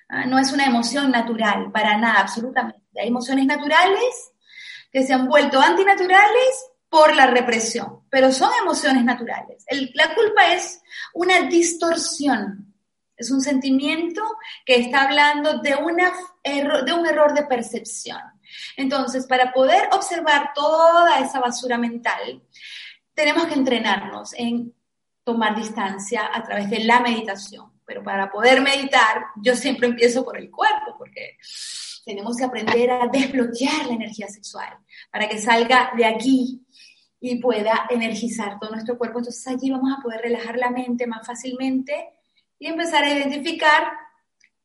¿ah? 0.09 0.27
No 0.27 0.39
es 0.39 0.53
una 0.53 0.67
emoción 0.67 1.11
natural, 1.11 1.71
para 1.71 1.99
nada, 1.99 2.21
absolutamente. 2.21 3.01
Hay 3.01 3.09
emociones 3.09 3.47
naturales 3.47 4.33
que 4.91 5.07
se 5.07 5.12
han 5.12 5.28
vuelto 5.28 5.61
antinaturales 5.61 6.66
por 6.89 7.14
la 7.14 7.26
represión, 7.26 8.05
pero 8.11 8.32
son 8.32 8.51
emociones 8.62 9.05
naturales. 9.05 9.64
la 9.95 10.14
culpa 10.14 10.55
es 10.55 10.80
una 11.14 11.43
distorsión, 11.43 12.74
es 13.16 13.30
un 13.30 13.41
sentimiento 13.41 14.22
que 14.64 14.76
está 14.76 15.03
hablando 15.03 15.59
de, 15.59 15.74
un 15.74 17.07
error 17.07 17.34
de 17.34 17.43
percepción. 17.45 18.20
Entonces, 18.76 19.26
para 19.26 19.53
poder 19.53 19.89
observar 19.93 20.53
toda 20.55 21.18
esa 21.18 21.41
basura 21.41 21.76
mental, 21.76 22.43
tenemos 23.12 23.47
que 23.47 23.55
entrenarnos 23.55 24.32
en 24.34 24.72
tomar 25.24 25.57
distancia 25.57 26.30
a 26.32 26.43
través 26.43 26.70
de 26.70 26.84
la 26.84 27.01
meditación. 27.01 27.72
Pero 27.84 28.03
para 28.03 28.30
poder 28.30 28.61
meditar, 28.61 29.24
yo 29.36 29.55
siempre 29.55 29.89
empiezo 29.89 30.24
por 30.24 30.39
el 30.39 30.51
cuerpo, 30.51 30.95
porque 30.97 31.36
tenemos 32.09 32.39
que 32.39 32.45
aprender 32.45 32.91
a 32.91 33.07
desbloquear 33.07 33.87
la 33.87 33.93
energía 33.93 34.29
sexual 34.29 34.79
para 35.13 35.29
que 35.29 35.39
salga 35.39 35.93
de 35.95 36.07
aquí 36.07 36.65
y 37.21 37.39
pueda 37.39 37.87
energizar 37.91 38.59
todo 38.59 38.71
nuestro 38.71 38.97
cuerpo. 38.97 39.19
Entonces 39.19 39.47
allí 39.47 39.71
vamos 39.71 39.93
a 39.93 40.01
poder 40.01 40.23
relajar 40.23 40.57
la 40.57 40.71
mente 40.71 41.07
más 41.07 41.27
fácilmente 41.27 42.09
y 42.59 42.67
empezar 42.67 43.05
a 43.05 43.13
identificar 43.13 43.93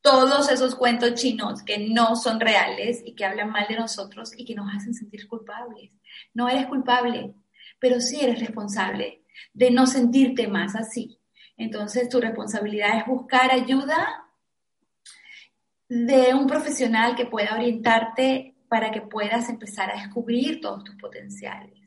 todos 0.00 0.50
esos 0.50 0.74
cuentos 0.74 1.16
chinos 1.16 1.62
que 1.62 1.86
no 1.90 2.16
son 2.16 2.40
reales 2.40 3.02
y 3.04 3.14
que 3.14 3.26
hablan 3.26 3.50
mal 3.50 3.66
de 3.68 3.76
nosotros 3.76 4.32
y 4.34 4.46
que 4.46 4.54
nos 4.54 4.74
hacen 4.74 4.94
sentir 4.94 5.28
culpables. 5.28 5.90
No 6.32 6.48
eres 6.48 6.64
culpable, 6.64 7.34
pero 7.78 8.00
sí 8.00 8.20
eres 8.22 8.40
responsable 8.40 9.22
de 9.52 9.70
no 9.70 9.86
sentirte 9.86 10.48
más 10.48 10.74
así. 10.76 11.20
Entonces 11.58 12.08
tu 12.08 12.22
responsabilidad 12.22 13.00
es 13.00 13.06
buscar 13.06 13.52
ayuda 13.52 14.23
de 15.88 16.34
un 16.34 16.46
profesional 16.46 17.14
que 17.14 17.26
pueda 17.26 17.54
orientarte 17.54 18.54
para 18.68 18.90
que 18.90 19.02
puedas 19.02 19.48
empezar 19.48 19.90
a 19.90 20.00
descubrir 20.00 20.60
todos 20.60 20.84
tus 20.84 20.96
potenciales. 20.96 21.83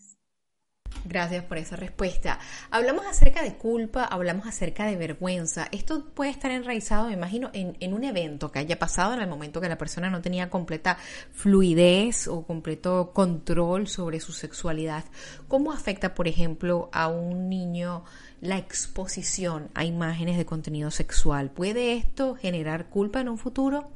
Gracias 1.06 1.44
por 1.46 1.58
esa 1.58 1.76
respuesta. 1.76 2.40
Hablamos 2.70 3.06
acerca 3.06 3.42
de 3.44 3.56
culpa, 3.56 4.04
hablamos 4.04 4.48
acerca 4.48 4.86
de 4.86 4.96
vergüenza. 4.96 5.68
Esto 5.72 6.06
puede 6.14 6.32
estar 6.32 6.52
enraizado, 6.52 7.08
me 7.08 7.14
imagino, 7.14 7.50
en, 7.54 7.94
un 7.94 8.04
evento 8.04 8.52
que 8.52 8.60
haya 8.60 8.78
pasado 8.78 9.14
en 9.14 9.22
el 9.22 9.30
momento 9.30 9.62
que 9.62 9.70
la 9.70 9.78
persona 9.78 10.10
no 10.10 10.22
tenía 10.22 10.50
completa 10.50 10.98
fluidez 11.32 12.28
o 12.28 12.46
completo 12.46 13.12
control 13.14 13.88
sobre 13.88 14.20
su 14.20 14.34
sexualidad. 14.34 15.06
¿Cómo 15.48 15.72
afecta, 15.72 16.14
por 16.14 16.28
ejemplo, 16.28 16.90
a 16.92 17.08
un 17.08 17.50
niño 17.50 18.04
la 18.42 18.58
exposición 18.58 19.70
a 19.74 19.86
imágenes 19.86 20.38
de 20.38 20.46
contenido 20.46 20.92
sexual? 20.92 21.52
¿Puede 21.52 21.94
esto 21.94 22.36
generar 22.36 22.90
culpa 22.90 23.22
en 23.22 23.30
un 23.30 23.38
futuro? 23.38 23.90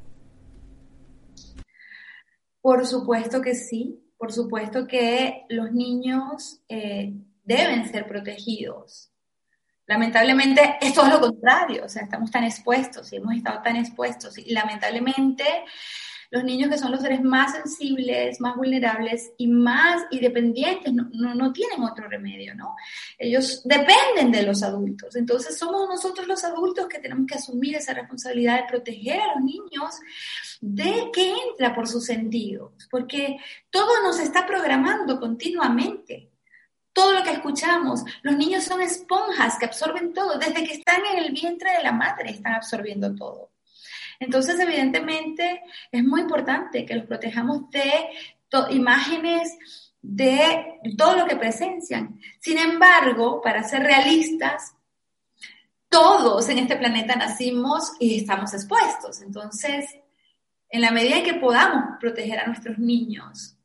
Por 2.62 2.86
supuesto 2.86 3.42
que 3.42 3.54
sí, 3.54 4.02
por 4.22 4.32
supuesto 4.32 4.86
que 4.86 5.46
los 5.48 5.72
niños 5.72 6.60
eh, 6.68 7.12
deben 7.42 7.90
ser 7.90 8.06
protegidos. 8.06 9.10
Lamentablemente 9.84 10.76
es 10.80 10.94
todo 10.94 11.08
lo 11.08 11.20
contrario, 11.20 11.86
o 11.86 11.88
sea, 11.88 12.04
estamos 12.04 12.30
tan 12.30 12.44
expuestos 12.44 13.12
y 13.12 13.16
hemos 13.16 13.34
estado 13.34 13.60
tan 13.62 13.74
expuestos 13.74 14.38
y 14.38 14.52
lamentablemente 14.52 15.42
los 16.30 16.44
niños 16.44 16.70
que 16.70 16.78
son 16.78 16.92
los 16.92 17.00
seres 17.00 17.20
más 17.20 17.52
sensibles, 17.52 18.40
más 18.40 18.56
vulnerables 18.56 19.32
y 19.38 19.48
más 19.48 20.02
independientes 20.12 20.92
no, 20.92 21.34
no, 21.34 21.52
tienen 21.52 21.82
otro 21.82 22.08
remedio, 22.08 22.54
¿no? 22.54 22.76
Ellos 23.18 23.62
dependen 23.64 24.30
de 24.30 24.44
los 24.44 24.62
adultos. 24.62 25.16
Entonces 25.16 25.58
somos 25.58 25.88
nosotros 25.88 26.28
los 26.28 26.44
adultos 26.44 26.86
que 26.86 27.00
tenemos 27.00 27.26
que 27.26 27.34
asumir 27.34 27.74
esa 27.74 27.92
responsabilidad 27.92 28.60
de 28.60 28.68
proteger 28.68 29.20
a 29.20 29.34
los 29.34 29.44
niños 29.44 30.00
de 30.62 31.10
que 31.12 31.34
entra 31.50 31.74
por 31.74 31.88
sus 31.88 32.06
sentidos, 32.06 32.72
porque 32.88 33.36
todo 33.68 34.00
nos 34.04 34.20
está 34.20 34.46
programando 34.46 35.18
continuamente 35.18 36.30
todo 36.92 37.14
lo 37.14 37.24
que 37.24 37.32
escuchamos. 37.32 38.04
Los 38.22 38.36
niños 38.36 38.62
son 38.62 38.80
esponjas 38.80 39.58
que 39.58 39.64
absorben 39.64 40.12
todo. 40.12 40.38
Desde 40.38 40.62
que 40.62 40.74
están 40.74 41.02
en 41.12 41.24
el 41.24 41.32
vientre 41.32 41.72
de 41.72 41.82
la 41.82 41.90
madre 41.90 42.30
están 42.30 42.54
absorbiendo 42.54 43.12
todo. 43.12 43.50
Entonces, 44.20 44.58
evidentemente, 44.60 45.62
es 45.90 46.04
muy 46.04 46.20
importante 46.20 46.86
que 46.86 46.94
los 46.94 47.06
protejamos 47.06 47.68
de 47.70 47.90
imágenes 48.70 49.58
de 50.00 50.78
todo 50.96 51.16
lo 51.16 51.26
que 51.26 51.34
presencian. 51.34 52.20
Sin 52.38 52.58
embargo, 52.58 53.40
para 53.40 53.64
ser 53.64 53.82
realistas, 53.82 54.76
todos 55.88 56.48
en 56.50 56.58
este 56.58 56.76
planeta 56.76 57.16
nacimos 57.16 57.94
y 57.98 58.20
estamos 58.20 58.54
expuestos. 58.54 59.22
Entonces, 59.22 59.86
en 60.72 60.80
la 60.80 60.90
medida 60.90 61.22
que 61.22 61.34
podamos 61.34 61.98
proteger 62.00 62.40
a 62.40 62.46
nuestros 62.46 62.78
niños, 62.78 63.56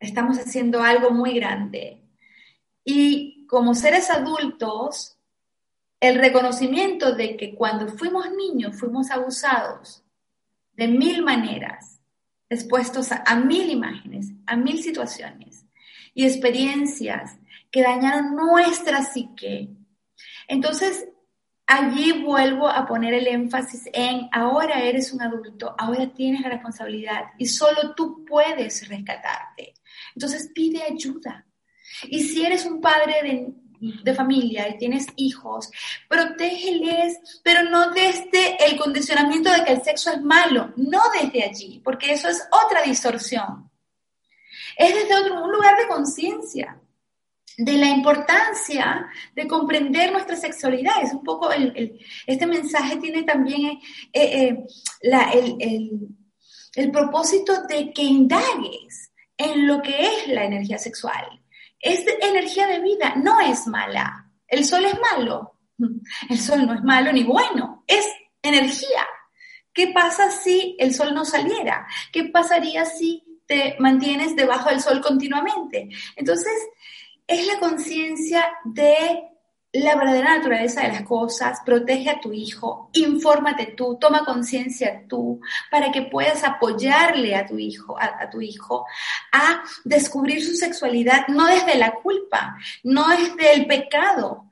estamos 0.00 0.38
haciendo 0.38 0.82
algo 0.82 1.12
muy 1.12 1.34
grande. 1.34 2.02
Y 2.84 3.46
como 3.46 3.76
seres 3.76 4.10
adultos, 4.10 5.16
el 6.00 6.16
reconocimiento 6.16 7.14
de 7.14 7.36
que 7.36 7.54
cuando 7.54 7.86
fuimos 7.86 8.26
niños 8.32 8.76
fuimos 8.76 9.12
abusados 9.12 10.04
de 10.72 10.88
mil 10.88 11.22
maneras, 11.22 12.00
expuestos 12.48 13.12
a, 13.12 13.36
mil 13.36 13.70
imágenes, 13.70 14.32
a 14.46 14.56
mil 14.56 14.82
situaciones 14.82 15.64
y 16.12 16.26
experiencias 16.26 17.38
que 17.70 17.82
dañaron 17.82 18.34
nuestra 18.34 19.04
psique. 19.04 19.70
Entonces, 20.48 21.06
allí 21.76 22.12
vuelvo 22.22 22.68
a 22.68 22.86
poner 22.86 23.14
el 23.14 23.26
énfasis 23.26 23.88
en 23.92 24.28
ahora 24.32 24.80
eres 24.82 25.12
un 25.12 25.22
adulto, 25.22 25.74
ahora 25.78 26.12
tienes 26.12 26.42
la 26.42 26.50
responsabilidad 26.50 27.24
y 27.38 27.46
solo 27.46 27.94
tú 27.94 28.24
puedes 28.24 28.88
rescatarte. 28.88 29.74
Entonces 30.14 30.50
pide 30.54 30.82
ayuda. 30.82 31.46
Y 32.04 32.22
si 32.22 32.44
eres 32.44 32.64
un 32.66 32.80
padre 32.80 33.22
de 33.22 33.54
de 33.82 34.14
familia 34.14 34.68
y 34.68 34.78
tienes 34.78 35.06
hijos, 35.16 35.70
protégeles, 36.08 37.18
pero 37.42 37.64
no 37.64 37.90
desde 37.90 38.64
el 38.64 38.78
condicionamiento 38.78 39.50
de 39.50 39.64
que 39.64 39.72
el 39.72 39.82
sexo 39.82 40.12
es 40.12 40.22
malo, 40.22 40.72
no 40.76 41.00
desde 41.20 41.42
allí, 41.42 41.80
porque 41.82 42.12
eso 42.12 42.28
es 42.28 42.46
otra 42.64 42.82
distorsión. 42.82 43.68
Es 44.76 44.94
desde 44.94 45.14
otro, 45.16 45.42
un 45.42 45.50
lugar 45.50 45.76
de 45.76 45.88
conciencia, 45.88 46.80
de 47.58 47.72
la 47.74 47.88
importancia 47.88 49.06
de 49.34 49.46
comprender 49.46 50.12
nuestra 50.12 50.36
sexualidad. 50.36 51.02
Es 51.02 51.12
un 51.12 51.22
poco, 51.22 51.50
este 52.26 52.46
mensaje 52.46 52.96
tiene 52.96 53.22
también 53.24 53.78
eh, 54.12 54.48
eh, 54.48 54.64
el, 55.60 56.08
el 56.74 56.90
propósito 56.90 57.62
de 57.68 57.92
que 57.92 58.02
indagues 58.02 59.12
en 59.36 59.66
lo 59.66 59.82
que 59.82 60.06
es 60.06 60.28
la 60.28 60.44
energía 60.44 60.78
sexual 60.78 61.42
es 61.82 62.04
energía 62.22 62.68
de 62.68 62.80
vida, 62.80 63.14
no 63.16 63.40
es 63.40 63.66
mala. 63.66 64.30
El 64.46 64.64
sol 64.64 64.84
es 64.84 64.98
malo. 65.00 65.58
El 66.30 66.38
sol 66.38 66.64
no 66.64 66.74
es 66.74 66.82
malo 66.82 67.12
ni 67.12 67.24
bueno, 67.24 67.84
es 67.86 68.06
energía. 68.40 69.04
¿Qué 69.72 69.88
pasa 69.88 70.30
si 70.30 70.76
el 70.78 70.94
sol 70.94 71.14
no 71.14 71.24
saliera? 71.24 71.86
¿Qué 72.12 72.24
pasaría 72.24 72.84
si 72.84 73.40
te 73.46 73.74
mantienes 73.78 74.36
debajo 74.36 74.68
del 74.68 74.80
sol 74.80 75.00
continuamente? 75.00 75.88
Entonces, 76.14 76.52
es 77.32 77.46
la 77.46 77.58
conciencia 77.58 78.44
de 78.64 79.28
la 79.72 79.96
verdadera 79.96 80.36
naturaleza 80.36 80.82
de 80.82 80.88
las 80.88 81.02
cosas, 81.02 81.60
protege 81.64 82.10
a 82.10 82.20
tu 82.20 82.32
hijo, 82.32 82.90
infórmate 82.92 83.72
tú, 83.74 83.96
toma 83.98 84.24
conciencia 84.24 85.04
tú, 85.08 85.40
para 85.70 85.90
que 85.90 86.02
puedas 86.02 86.44
apoyarle 86.44 87.34
a 87.34 87.46
tu 87.46 87.58
hijo, 87.58 87.96
a, 87.98 88.28
tu 88.28 88.42
hijo, 88.42 88.84
a 89.32 89.62
descubrir 89.84 90.44
su 90.44 90.54
sexualidad, 90.54 91.26
no 91.28 91.46
desde 91.46 91.76
la 91.76 91.94
culpa, 91.94 92.56
no 92.82 93.08
desde 93.08 93.54
el 93.54 93.66
pecado, 93.66 94.50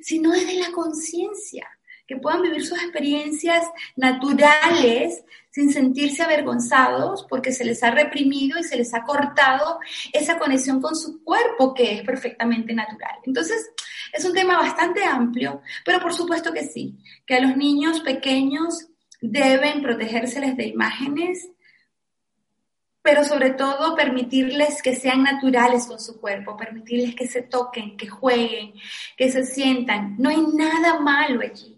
sino 0.00 0.30
desde 0.30 0.54
la 0.54 0.72
conciencia, 0.72 1.68
que 2.08 2.16
puedan 2.16 2.40
vivir 2.40 2.64
sus 2.64 2.82
experiencias 2.82 3.64
naturales 3.94 5.22
sin 5.50 5.70
sentirse 5.70 6.22
avergonzados 6.22 7.26
porque 7.28 7.52
se 7.52 7.66
les 7.66 7.82
ha 7.82 7.90
reprimido 7.90 8.58
y 8.58 8.64
se 8.64 8.76
les 8.76 8.94
ha 8.94 9.04
cortado 9.04 9.78
esa 10.12 10.38
conexión 10.38 10.80
con 10.80 10.96
su 10.96 11.22
cuerpo 11.22 11.74
que 11.74 11.96
es 11.96 12.02
perfectamente 12.02 12.72
natural. 12.72 13.16
Entonces, 13.24 13.70
es 14.12 14.24
un 14.24 14.32
tema 14.32 14.56
bastante 14.56 15.04
amplio, 15.04 15.60
pero 15.84 16.00
por 16.00 16.14
supuesto 16.14 16.50
que 16.52 16.64
sí, 16.64 16.98
que 17.26 17.34
a 17.34 17.40
los 17.40 17.56
niños 17.56 18.00
pequeños 18.00 18.88
deben 19.20 19.82
protegérseles 19.82 20.56
de 20.56 20.66
imágenes, 20.66 21.50
pero 23.02 23.22
sobre 23.22 23.50
todo 23.50 23.94
permitirles 23.94 24.80
que 24.82 24.94
sean 24.94 25.22
naturales 25.22 25.86
con 25.86 26.00
su 26.00 26.18
cuerpo, 26.20 26.56
permitirles 26.56 27.14
que 27.14 27.26
se 27.26 27.42
toquen, 27.42 27.98
que 27.98 28.08
jueguen, 28.08 28.72
que 29.16 29.30
se 29.30 29.44
sientan. 29.44 30.16
No 30.18 30.30
hay 30.30 30.42
nada 30.54 31.00
malo 31.00 31.40
allí. 31.42 31.77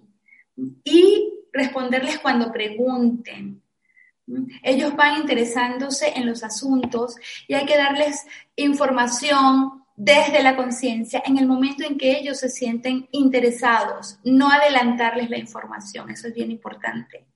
Y 0.84 1.32
responderles 1.52 2.18
cuando 2.18 2.52
pregunten. 2.52 3.62
Ellos 4.62 4.94
van 4.94 5.22
interesándose 5.22 6.12
en 6.14 6.26
los 6.26 6.44
asuntos 6.44 7.16
y 7.48 7.54
hay 7.54 7.66
que 7.66 7.76
darles 7.76 8.24
información 8.54 9.80
desde 9.96 10.42
la 10.42 10.56
conciencia 10.56 11.22
en 11.26 11.36
el 11.36 11.46
momento 11.46 11.84
en 11.84 11.98
que 11.98 12.12
ellos 12.18 12.38
se 12.38 12.48
sienten 12.48 13.08
interesados, 13.12 14.18
no 14.24 14.50
adelantarles 14.50 15.28
la 15.28 15.36
información, 15.36 16.10
eso 16.10 16.28
es 16.28 16.34
bien 16.34 16.50
importante. 16.50 17.26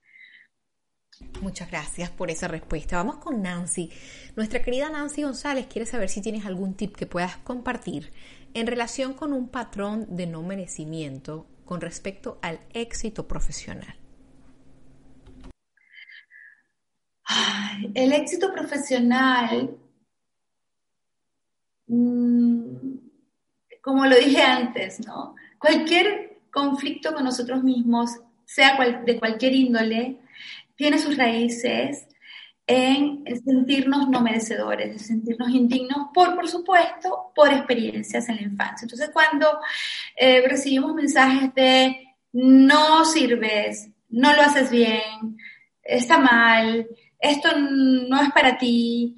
Muchas 1.43 1.71
gracias 1.71 2.11
por 2.11 2.31
esa 2.31 2.49
respuesta. 2.49 2.97
Vamos 2.97 3.17
con 3.17 3.43
Nancy. 3.43 3.91
Nuestra 4.35 4.63
querida 4.63 4.89
Nancy 4.89 5.23
González 5.23 5.67
quiere 5.67 5.85
saber 5.85 6.09
si 6.09 6.23
tienes 6.23 6.47
algún 6.47 6.75
tip 6.75 6.97
que 6.97 7.07
puedas 7.07 7.37
compartir 7.39 8.13
en 8.55 8.67
relación 8.67 9.15
con 9.15 9.33
un 9.33 9.49
patrón 9.49 10.17
de 10.17 10.27
no 10.27 10.43
merecimiento 10.43 11.47
con 11.65 11.81
respecto 11.81 12.39
al 12.43 12.61
éxito 12.73 13.27
profesional. 13.27 13.97
el 17.95 18.13
éxito 18.13 18.53
profesional 18.53 19.77
Mm, 21.87 22.97
como 23.83 24.07
lo 24.07 24.17
dije 24.17 24.41
antes, 24.43 25.07
¿no? 25.07 25.35
Cualquier 25.59 26.39
conflicto 26.51 27.15
con 27.15 27.25
nosotros 27.25 27.63
mismos, 27.63 28.11
sea 28.45 28.79
de 29.05 29.19
cualquier 29.19 29.55
índole, 29.55 30.19
tiene 30.77 30.99
sus 30.99 31.17
raíces 31.17 32.07
en 32.67 33.25
sentirnos 33.45 34.09
no 34.09 34.21
merecedores, 34.21 34.91
en 34.93 34.99
sentirnos 34.99 35.51
indignos, 35.51 36.09
por, 36.15 36.35
por 36.35 36.49
supuesto, 36.49 37.33
por 37.35 37.53
experiencias 37.53 38.29
en 38.29 38.37
la 38.37 38.43
infancia. 38.43 38.85
Entonces, 38.85 39.11
cuando 39.13 39.59
eh, 40.17 40.47
recibimos 40.49 40.95
mensajes 40.95 41.55
de 41.55 42.17
no 42.33 43.05
sirves, 43.05 43.89
no 44.09 44.35
lo 44.35 44.43
haces 44.43 44.71
bien, 44.71 45.37
está 45.83 46.19
mal, 46.19 46.87
esto 47.19 47.49
no 47.59 48.21
es 48.23 48.33
para 48.33 48.57
ti, 48.57 49.15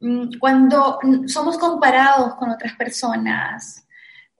Mm, 0.00 0.38
cuando 0.38 0.98
somos 1.26 1.58
comparados 1.58 2.34
con 2.36 2.50
otras 2.50 2.74
personas, 2.74 3.86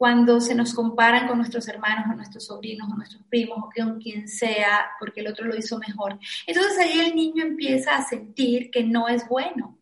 cuando 0.01 0.41
se 0.41 0.55
nos 0.55 0.73
comparan 0.73 1.29
con 1.29 1.37
nuestros 1.37 1.69
hermanos 1.69 2.07
o 2.11 2.17
nuestros 2.17 2.47
sobrinos 2.47 2.89
o 2.91 2.97
nuestros 2.97 3.23
primos 3.25 3.59
o 3.59 3.69
con 3.71 4.01
quien 4.01 4.29
sea, 4.29 4.93
porque 4.99 5.21
el 5.21 5.29
otro 5.29 5.45
lo 5.45 5.55
hizo 5.55 5.77
mejor. 5.77 6.19
Entonces 6.47 6.79
ahí 6.79 7.01
el 7.01 7.15
niño 7.15 7.45
empieza 7.45 7.97
a 7.97 8.09
sentir 8.09 8.71
que 8.71 8.83
no 8.83 9.09
es 9.09 9.29
bueno. 9.29 9.79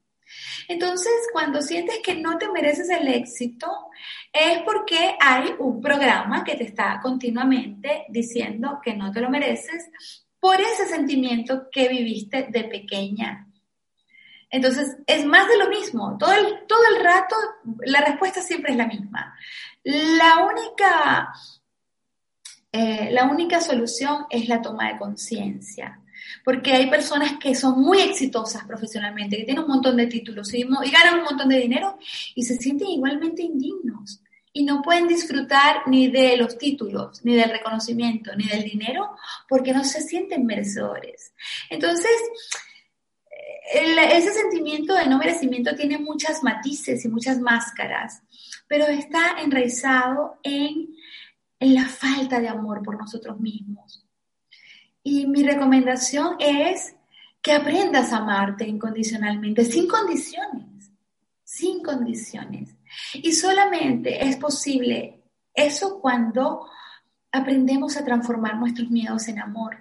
Entonces, 0.66 1.12
cuando 1.32 1.62
sientes 1.62 2.00
que 2.02 2.16
no 2.16 2.36
te 2.36 2.50
mereces 2.50 2.90
el 2.90 3.06
éxito, 3.06 3.68
es 4.32 4.58
porque 4.64 5.14
hay 5.20 5.54
un 5.60 5.80
programa 5.80 6.42
que 6.42 6.56
te 6.56 6.64
está 6.64 6.98
continuamente 7.00 8.06
diciendo 8.08 8.80
que 8.82 8.96
no 8.96 9.12
te 9.12 9.20
lo 9.20 9.30
mereces 9.30 9.88
por 10.40 10.60
ese 10.60 10.86
sentimiento 10.86 11.68
que 11.70 11.88
viviste 11.88 12.48
de 12.50 12.64
pequeña 12.64 13.47
entonces, 14.50 14.96
es 15.06 15.26
más 15.26 15.48
de 15.48 15.58
lo 15.58 15.68
mismo. 15.68 16.16
Todo 16.18 16.32
el, 16.32 16.66
todo 16.66 16.80
el 16.94 17.04
rato, 17.04 17.36
la 17.84 18.00
respuesta 18.00 18.40
siempre 18.40 18.72
es 18.72 18.78
la 18.78 18.86
misma. 18.86 19.34
La 19.84 20.46
única, 20.46 21.32
eh, 22.72 23.10
la 23.12 23.24
única 23.24 23.60
solución 23.60 24.26
es 24.30 24.48
la 24.48 24.62
toma 24.62 24.92
de 24.92 24.98
conciencia. 24.98 26.00
Porque 26.44 26.72
hay 26.72 26.90
personas 26.90 27.34
que 27.38 27.54
son 27.54 27.80
muy 27.80 28.00
exitosas 28.00 28.64
profesionalmente, 28.64 29.36
que 29.36 29.44
tienen 29.44 29.64
un 29.64 29.70
montón 29.70 29.96
de 29.96 30.06
títulos 30.06 30.52
y, 30.54 30.60
y 30.60 30.90
ganan 30.90 31.18
un 31.18 31.24
montón 31.24 31.48
de 31.48 31.58
dinero 31.58 31.98
y 32.34 32.42
se 32.42 32.56
sienten 32.56 32.88
igualmente 32.88 33.42
indignos 33.42 34.20
y 34.52 34.64
no 34.64 34.82
pueden 34.82 35.06
disfrutar 35.06 35.82
ni 35.86 36.08
de 36.08 36.36
los 36.36 36.58
títulos, 36.58 37.24
ni 37.24 37.36
del 37.36 37.50
reconocimiento, 37.50 38.34
ni 38.34 38.44
del 38.44 38.64
dinero, 38.64 39.16
porque 39.48 39.72
no 39.72 39.84
se 39.84 40.00
sienten 40.00 40.46
merecedores. 40.46 41.32
Entonces, 41.70 42.10
ese 43.72 44.32
sentimiento 44.32 44.94
de 44.94 45.06
no 45.06 45.18
merecimiento 45.18 45.74
tiene 45.74 45.98
muchas 45.98 46.42
matices 46.42 47.04
y 47.04 47.08
muchas 47.08 47.38
máscaras, 47.40 48.22
pero 48.66 48.86
está 48.86 49.40
enraizado 49.40 50.38
en, 50.42 50.94
en 51.60 51.74
la 51.74 51.84
falta 51.84 52.40
de 52.40 52.48
amor 52.48 52.82
por 52.82 52.98
nosotros 52.98 53.38
mismos. 53.40 54.04
Y 55.02 55.26
mi 55.26 55.42
recomendación 55.42 56.36
es 56.38 56.94
que 57.42 57.52
aprendas 57.52 58.12
a 58.12 58.18
amarte 58.18 58.66
incondicionalmente, 58.66 59.64
sin 59.64 59.86
condiciones, 59.86 60.92
sin 61.44 61.82
condiciones. 61.82 62.74
Y 63.14 63.32
solamente 63.32 64.26
es 64.26 64.36
posible 64.36 65.22
eso 65.54 66.00
cuando 66.00 66.68
aprendemos 67.32 67.96
a 67.96 68.04
transformar 68.04 68.56
nuestros 68.56 68.90
miedos 68.90 69.28
en 69.28 69.40
amor, 69.40 69.78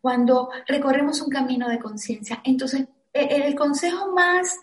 cuando 0.00 0.50
recorremos 0.66 1.20
un 1.20 1.30
camino 1.30 1.68
de 1.68 1.78
conciencia. 1.78 2.40
Entonces 2.44 2.86
el 3.12 3.54
consejo 3.54 4.12
más, 4.12 4.56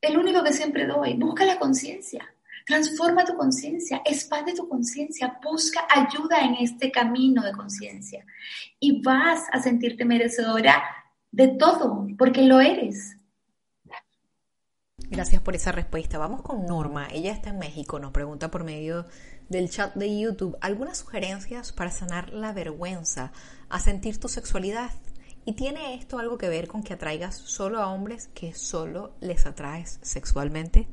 el 0.00 0.16
único 0.18 0.42
que 0.42 0.52
siempre 0.52 0.86
doy, 0.86 1.14
busca 1.14 1.44
la 1.44 1.58
conciencia. 1.58 2.26
Transforma 2.66 3.24
tu 3.24 3.36
conciencia, 3.36 4.02
expande 4.04 4.54
tu 4.54 4.68
conciencia, 4.68 5.38
busca 5.42 5.86
ayuda 5.90 6.40
en 6.44 6.54
este 6.54 6.92
camino 6.92 7.42
de 7.42 7.52
conciencia 7.52 8.24
y 8.78 9.02
vas 9.02 9.46
a 9.52 9.60
sentirte 9.60 10.04
merecedora 10.04 10.82
de 11.30 11.48
todo, 11.48 12.06
porque 12.16 12.42
lo 12.42 12.60
eres. 12.60 13.16
Gracias 15.12 15.42
por 15.42 15.54
esa 15.54 15.72
respuesta. 15.72 16.18
Vamos 16.18 16.40
con 16.42 16.64
Norma. 16.64 17.06
Ella 17.12 17.32
está 17.32 17.50
en 17.50 17.58
México. 17.58 17.98
Nos 17.98 18.12
pregunta 18.12 18.50
por 18.50 18.64
medio 18.64 19.06
del 19.50 19.68
chat 19.68 19.94
de 19.94 20.18
YouTube 20.18 20.56
algunas 20.62 20.98
sugerencias 20.98 21.72
para 21.72 21.90
sanar 21.90 22.32
la 22.32 22.52
vergüenza 22.52 23.32
a 23.68 23.78
sentir 23.78 24.18
tu 24.18 24.28
sexualidad. 24.28 24.90
¿Y 25.44 25.54
tiene 25.54 25.94
esto 25.94 26.18
algo 26.18 26.38
que 26.38 26.48
ver 26.48 26.68
con 26.68 26.82
que 26.84 26.94
atraigas 26.94 27.36
solo 27.36 27.80
a 27.80 27.92
hombres 27.92 28.28
que 28.28 28.54
solo 28.54 29.16
les 29.20 29.46
atraes 29.46 29.98
sexualmente? 30.02 30.88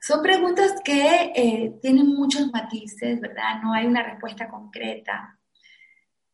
son 0.00 0.22
preguntas 0.22 0.74
que 0.84 1.32
eh, 1.34 1.78
tienen 1.80 2.08
muchos 2.08 2.50
matices, 2.52 3.20
¿verdad? 3.20 3.60
No 3.62 3.72
hay 3.72 3.86
una 3.86 4.02
respuesta 4.02 4.48
concreta. 4.48 5.38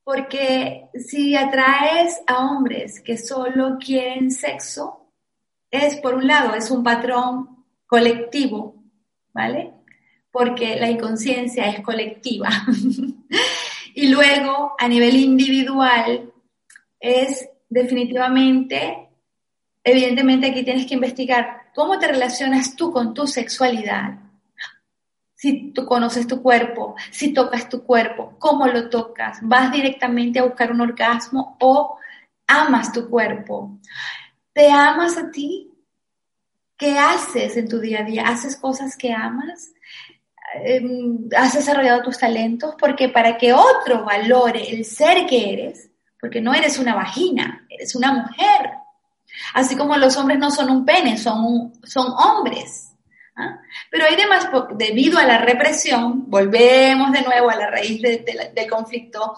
Porque 0.03 0.89
si 0.95 1.35
atraes 1.35 2.21
a 2.27 2.47
hombres 2.51 3.01
que 3.01 3.17
solo 3.17 3.79
quieren 3.79 4.31
sexo, 4.31 5.11
es 5.71 5.97
por 5.97 6.15
un 6.15 6.27
lado, 6.27 6.55
es 6.55 6.71
un 6.71 6.83
patrón 6.83 7.65
colectivo, 7.87 8.85
¿vale? 9.33 9.73
Porque 10.31 10.77
la 10.77 10.91
inconsciencia 10.91 11.69
es 11.71 11.81
colectiva. 11.81 12.51
Y 13.95 14.09
luego, 14.09 14.75
a 14.77 14.89
nivel 14.89 15.15
individual, 15.17 16.33
es 16.99 17.49
definitivamente, 17.69 19.09
evidentemente 19.85 20.49
aquí 20.49 20.65
tienes 20.65 20.87
que 20.87 20.95
investigar 20.95 21.71
cómo 21.75 21.99
te 21.99 22.09
relacionas 22.09 22.75
tú 22.75 22.93
con 22.93 23.15
tu 23.15 23.29
sexualidad. 23.29 24.19
Si 25.37 25.71
tú 25.73 25.85
conoces 25.85 26.27
tu 26.27 26.43
cuerpo, 26.43 26.97
si 27.13 27.33
tocas 27.33 27.69
tu 27.69 27.85
cuerpo, 27.85 28.35
cómo 28.39 28.67
lo 28.67 28.89
tocas, 28.89 29.39
vas 29.43 29.71
directamente 29.71 30.41
a 30.41 30.45
buscar 30.45 30.73
un 30.73 30.81
orgasmo 30.81 31.57
o 31.61 31.97
amas 32.49 32.93
tu 32.93 33.09
cuerpo. 33.09 33.79
¿Te 34.53 34.71
amas 34.71 35.17
a 35.19 35.31
ti? 35.31 35.71
¿Qué 36.77 36.99
haces 36.99 37.57
en 37.57 37.69
tu 37.69 37.79
día 37.79 38.01
a 38.01 38.05
día? 38.05 38.27
¿Haces 38.27 38.57
cosas 38.57 38.97
que 38.97 39.13
amas? 39.13 39.74
Em, 40.63 41.29
has 41.37 41.55
desarrollado 41.55 42.03
tus 42.03 42.19
talentos, 42.19 42.75
porque 42.79 43.09
para 43.09 43.37
que 43.37 43.53
otro 43.53 44.05
valore 44.05 44.71
el 44.71 44.85
ser 44.85 45.27
que 45.27 45.53
eres, 45.53 45.91
porque 46.21 46.41
no 46.41 46.55
eres 46.55 46.79
una 46.79 46.95
vagina, 46.95 47.67
eres 47.69 47.95
una 47.95 48.13
mujer. 48.13 48.71
Así 49.55 49.77
como 49.77 49.97
los 49.97 50.17
hombres 50.17 50.39
no 50.39 50.51
son 50.51 50.71
un 50.71 50.85
pene, 50.85 51.19
son, 51.19 51.73
son 51.83 52.13
hombres, 52.13 52.93
¿ah? 53.37 53.59
Pero 53.91 54.05
hay 54.05 54.17
demás, 54.17 54.49
debido 54.77 55.19
a 55.19 55.25
la 55.25 55.39
represión, 55.39 56.31
volvemos 56.31 57.11
de 57.13 57.23
nuevo 57.23 57.51
a 57.51 57.57
la 57.57 57.69
raíz 57.69 58.01
del 58.01 58.71
conflicto, 58.71 59.35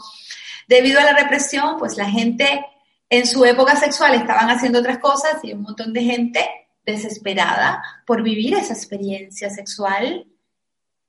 debido 0.69 1.01
a 1.01 1.05
la 1.05 1.15
represión, 1.15 1.77
pues 1.79 1.97
la 1.97 2.11
gente 2.11 2.65
en 3.09 3.27
su 3.27 3.45
época 3.45 3.77
sexual 3.77 4.15
estaban 4.15 4.51
haciendo 4.51 4.81
otras 4.81 4.99
cosas 4.99 5.39
y 5.43 5.53
un 5.53 5.63
montón 5.63 5.93
de 5.93 6.03
gente 6.03 6.45
desesperada 6.85 7.83
por 8.05 8.23
vivir 8.23 8.55
esa 8.55 8.75
experiencia 8.75 9.49
sexual 9.49 10.27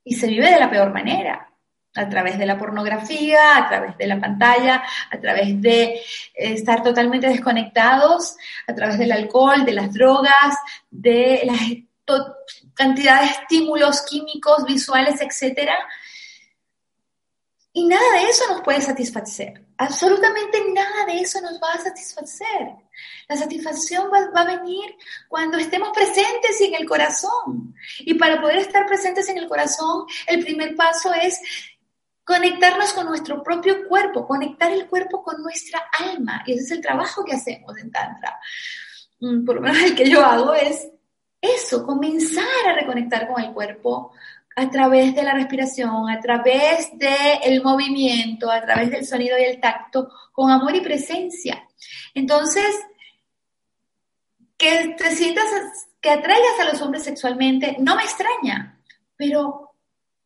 y 0.08 0.14
se 0.14 0.26
vive 0.26 0.50
de 0.50 0.58
la 0.58 0.70
peor 0.70 0.92
manera 0.92 1.48
a 1.94 2.08
través 2.08 2.38
de 2.38 2.46
la 2.46 2.56
pornografía, 2.56 3.56
a 3.58 3.68
través 3.68 3.98
de 3.98 4.06
la 4.06 4.18
pantalla, 4.18 4.82
a 5.10 5.18
través 5.18 5.60
de 5.60 5.82
eh, 5.82 6.00
estar 6.34 6.82
totalmente 6.82 7.28
desconectados, 7.28 8.36
a 8.66 8.74
través 8.74 8.98
del 8.98 9.12
alcohol, 9.12 9.64
de 9.64 9.72
las 9.72 9.92
drogas, 9.92 10.56
de 10.90 11.42
la 11.44 11.54
cantidad 12.72 13.20
de 13.20 13.26
estímulos 13.26 14.02
químicos, 14.02 14.64
visuales, 14.64 15.20
etcétera. 15.20 15.76
Y 17.72 17.86
nada 17.86 18.12
de 18.12 18.30
eso 18.30 18.44
nos 18.48 18.62
puede 18.62 18.80
satisfacer. 18.80 19.67
Absolutamente 19.78 20.72
nada 20.72 21.06
de 21.06 21.20
eso 21.20 21.40
nos 21.40 21.60
va 21.62 21.72
a 21.72 21.78
satisfacer. 21.78 22.74
La 23.28 23.36
satisfacción 23.36 24.10
va, 24.12 24.30
va, 24.30 24.40
a 24.40 24.56
venir 24.56 24.96
cuando 25.28 25.56
estemos 25.56 25.90
presentes 25.90 26.60
y 26.60 26.64
en 26.64 26.74
el 26.74 26.88
corazón. 26.88 27.74
Y 28.00 28.14
para 28.14 28.40
poder 28.40 28.58
estar 28.58 28.86
presentes 28.86 29.28
en 29.28 29.38
el 29.38 29.48
corazón, 29.48 30.04
el 30.26 30.44
primer 30.44 30.74
paso 30.74 31.14
es 31.14 31.40
conectarnos 32.24 32.92
con 32.92 33.06
nuestro 33.06 33.42
propio 33.42 33.88
cuerpo, 33.88 34.26
conectar 34.26 34.70
el 34.70 34.86
cuerpo 34.86 35.22
con 35.22 35.42
nuestra 35.42 35.80
alma. 35.92 36.42
Y 36.44 36.52
ese 36.52 36.62
es 36.64 36.70
el 36.72 36.80
trabajo 36.80 37.24
que 37.24 37.34
hacemos 37.34 37.78
en 37.78 37.90
Tantra. 37.90 38.38
Mm, 39.20 39.44
por 39.44 39.54
lo 39.54 39.60
menos 39.62 39.80
el 39.82 39.94
que 39.94 40.10
yo 40.10 40.24
hago 40.24 40.54
es 40.54 40.88
eso, 41.40 41.86
comenzar 41.86 42.66
a 42.66 42.74
reconectar 42.74 43.28
con 43.28 43.40
el 43.42 43.52
cuerpo 43.52 44.12
a 44.58 44.70
través 44.70 45.14
de 45.14 45.22
la 45.22 45.34
respiración, 45.34 46.10
a 46.10 46.20
través 46.20 46.90
del 46.98 47.62
movimiento, 47.62 48.50
a 48.50 48.60
través 48.60 48.90
del 48.90 49.06
sonido 49.06 49.38
y 49.38 49.44
el 49.44 49.60
tacto, 49.60 50.10
con 50.32 50.50
amor 50.50 50.74
y 50.74 50.80
presencia. 50.80 51.66
Entonces, 52.14 52.66
que 54.56 54.94
te 54.98 55.10
sientas, 55.14 55.46
que 56.00 56.10
atraigas 56.10 56.60
a 56.60 56.64
los 56.72 56.82
hombres 56.82 57.04
sexualmente, 57.04 57.76
no 57.78 57.96
me 57.96 58.02
extraña, 58.02 58.80
pero 59.16 59.68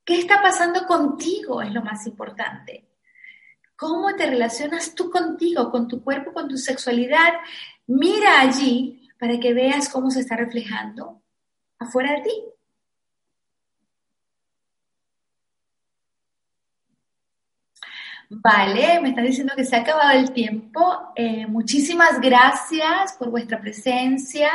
¿Qué 0.05 0.18
está 0.18 0.43
pasando 0.43 0.85
contigo? 0.87 1.62
Es 1.62 1.72
lo 1.72 1.83
más 1.83 2.07
importante. 2.07 2.89
¿Cómo 3.76 4.14
te 4.14 4.26
relacionas 4.26 4.95
tú 4.95 5.11
contigo, 5.11 5.70
con 5.70 5.87
tu 5.87 6.03
cuerpo, 6.03 6.33
con 6.33 6.49
tu 6.49 6.57
sexualidad? 6.57 7.35
Mira 7.87 8.41
allí 8.41 9.09
para 9.18 9.39
que 9.39 9.55
veas 9.55 9.89
cómo 9.89 10.11
se 10.11 10.20
está 10.20 10.37
reflejando 10.37 11.22
afuera 11.78 12.14
de 12.14 12.22
ti. 12.22 12.45
Vale, 18.35 18.99
me 19.01 19.11
están 19.11 19.26
diciendo 19.26 19.53
que 19.55 19.64
se 19.64 19.76
ha 19.76 19.80
acabado 19.80 20.18
el 20.18 20.33
tiempo. 20.33 21.12
Eh, 21.14 21.47
muchísimas 21.47 22.18
gracias 22.18 23.12
por 23.18 23.30
vuestra 23.30 23.61
presencia. 23.61 24.51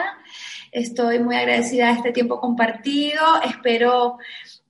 Estoy 0.72 1.20
muy 1.20 1.36
agradecida 1.36 1.88
de 1.88 1.94
este 1.94 2.12
tiempo 2.12 2.40
compartido. 2.40 3.40
Espero 3.44 4.18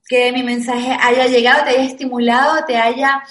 que 0.06 0.30
mi 0.32 0.42
mensaje 0.42 0.94
haya 1.00 1.26
llegado, 1.26 1.64
te 1.64 1.70
haya 1.70 1.84
estimulado, 1.84 2.64
te 2.66 2.76
haya 2.76 3.22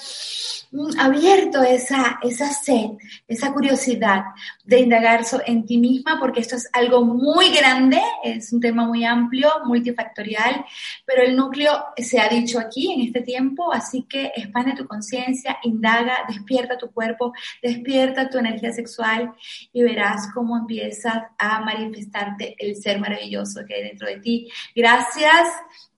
abierto 0.98 1.62
esa, 1.62 2.18
esa 2.22 2.52
sed, 2.52 2.90
esa 3.26 3.52
curiosidad 3.52 4.24
de 4.64 4.80
indagar 4.80 5.24
en 5.46 5.64
ti 5.64 5.78
misma, 5.78 6.18
porque 6.20 6.40
esto 6.40 6.56
es 6.56 6.68
algo 6.72 7.04
muy 7.04 7.50
grande, 7.56 8.00
es 8.22 8.52
un 8.52 8.60
tema 8.60 8.86
muy 8.86 9.04
amplio, 9.04 9.50
multifactorial, 9.64 10.64
pero 11.04 11.22
el 11.22 11.36
núcleo 11.36 11.72
se 11.96 12.20
ha 12.20 12.28
dicho 12.28 12.58
aquí 12.58 12.92
en 12.92 13.00
este 13.00 13.22
tiempo, 13.22 13.72
así 13.72 14.02
que 14.02 14.32
expande 14.36 14.74
tu 14.74 14.86
conciencia, 14.86 15.58
indaga, 15.62 16.18
despierta 16.28 16.76
tu 16.76 16.90
cuerpo, 16.90 17.32
despierta 17.62 18.28
tu 18.28 18.38
energía 18.38 18.72
sexual 18.72 19.32
y 19.72 19.82
verás 19.82 20.28
cómo 20.34 20.56
empiezas 20.56 21.22
a 21.38 21.60
manifestarte 21.60 22.56
el 22.58 22.76
ser 22.76 23.00
maravilloso 23.00 23.60
que 23.66 23.74
hay 23.74 23.82
dentro 23.84 24.06
de 24.06 24.18
ti. 24.20 24.48
Gracias. 24.74 25.48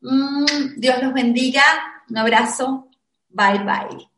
Mm, 0.01 0.77
Dios 0.77 1.03
los 1.03 1.13
bendiga. 1.13 1.63
Un 2.09 2.19
abrazo. 2.19 2.89
Bye 3.29 3.61
bye. 3.61 4.10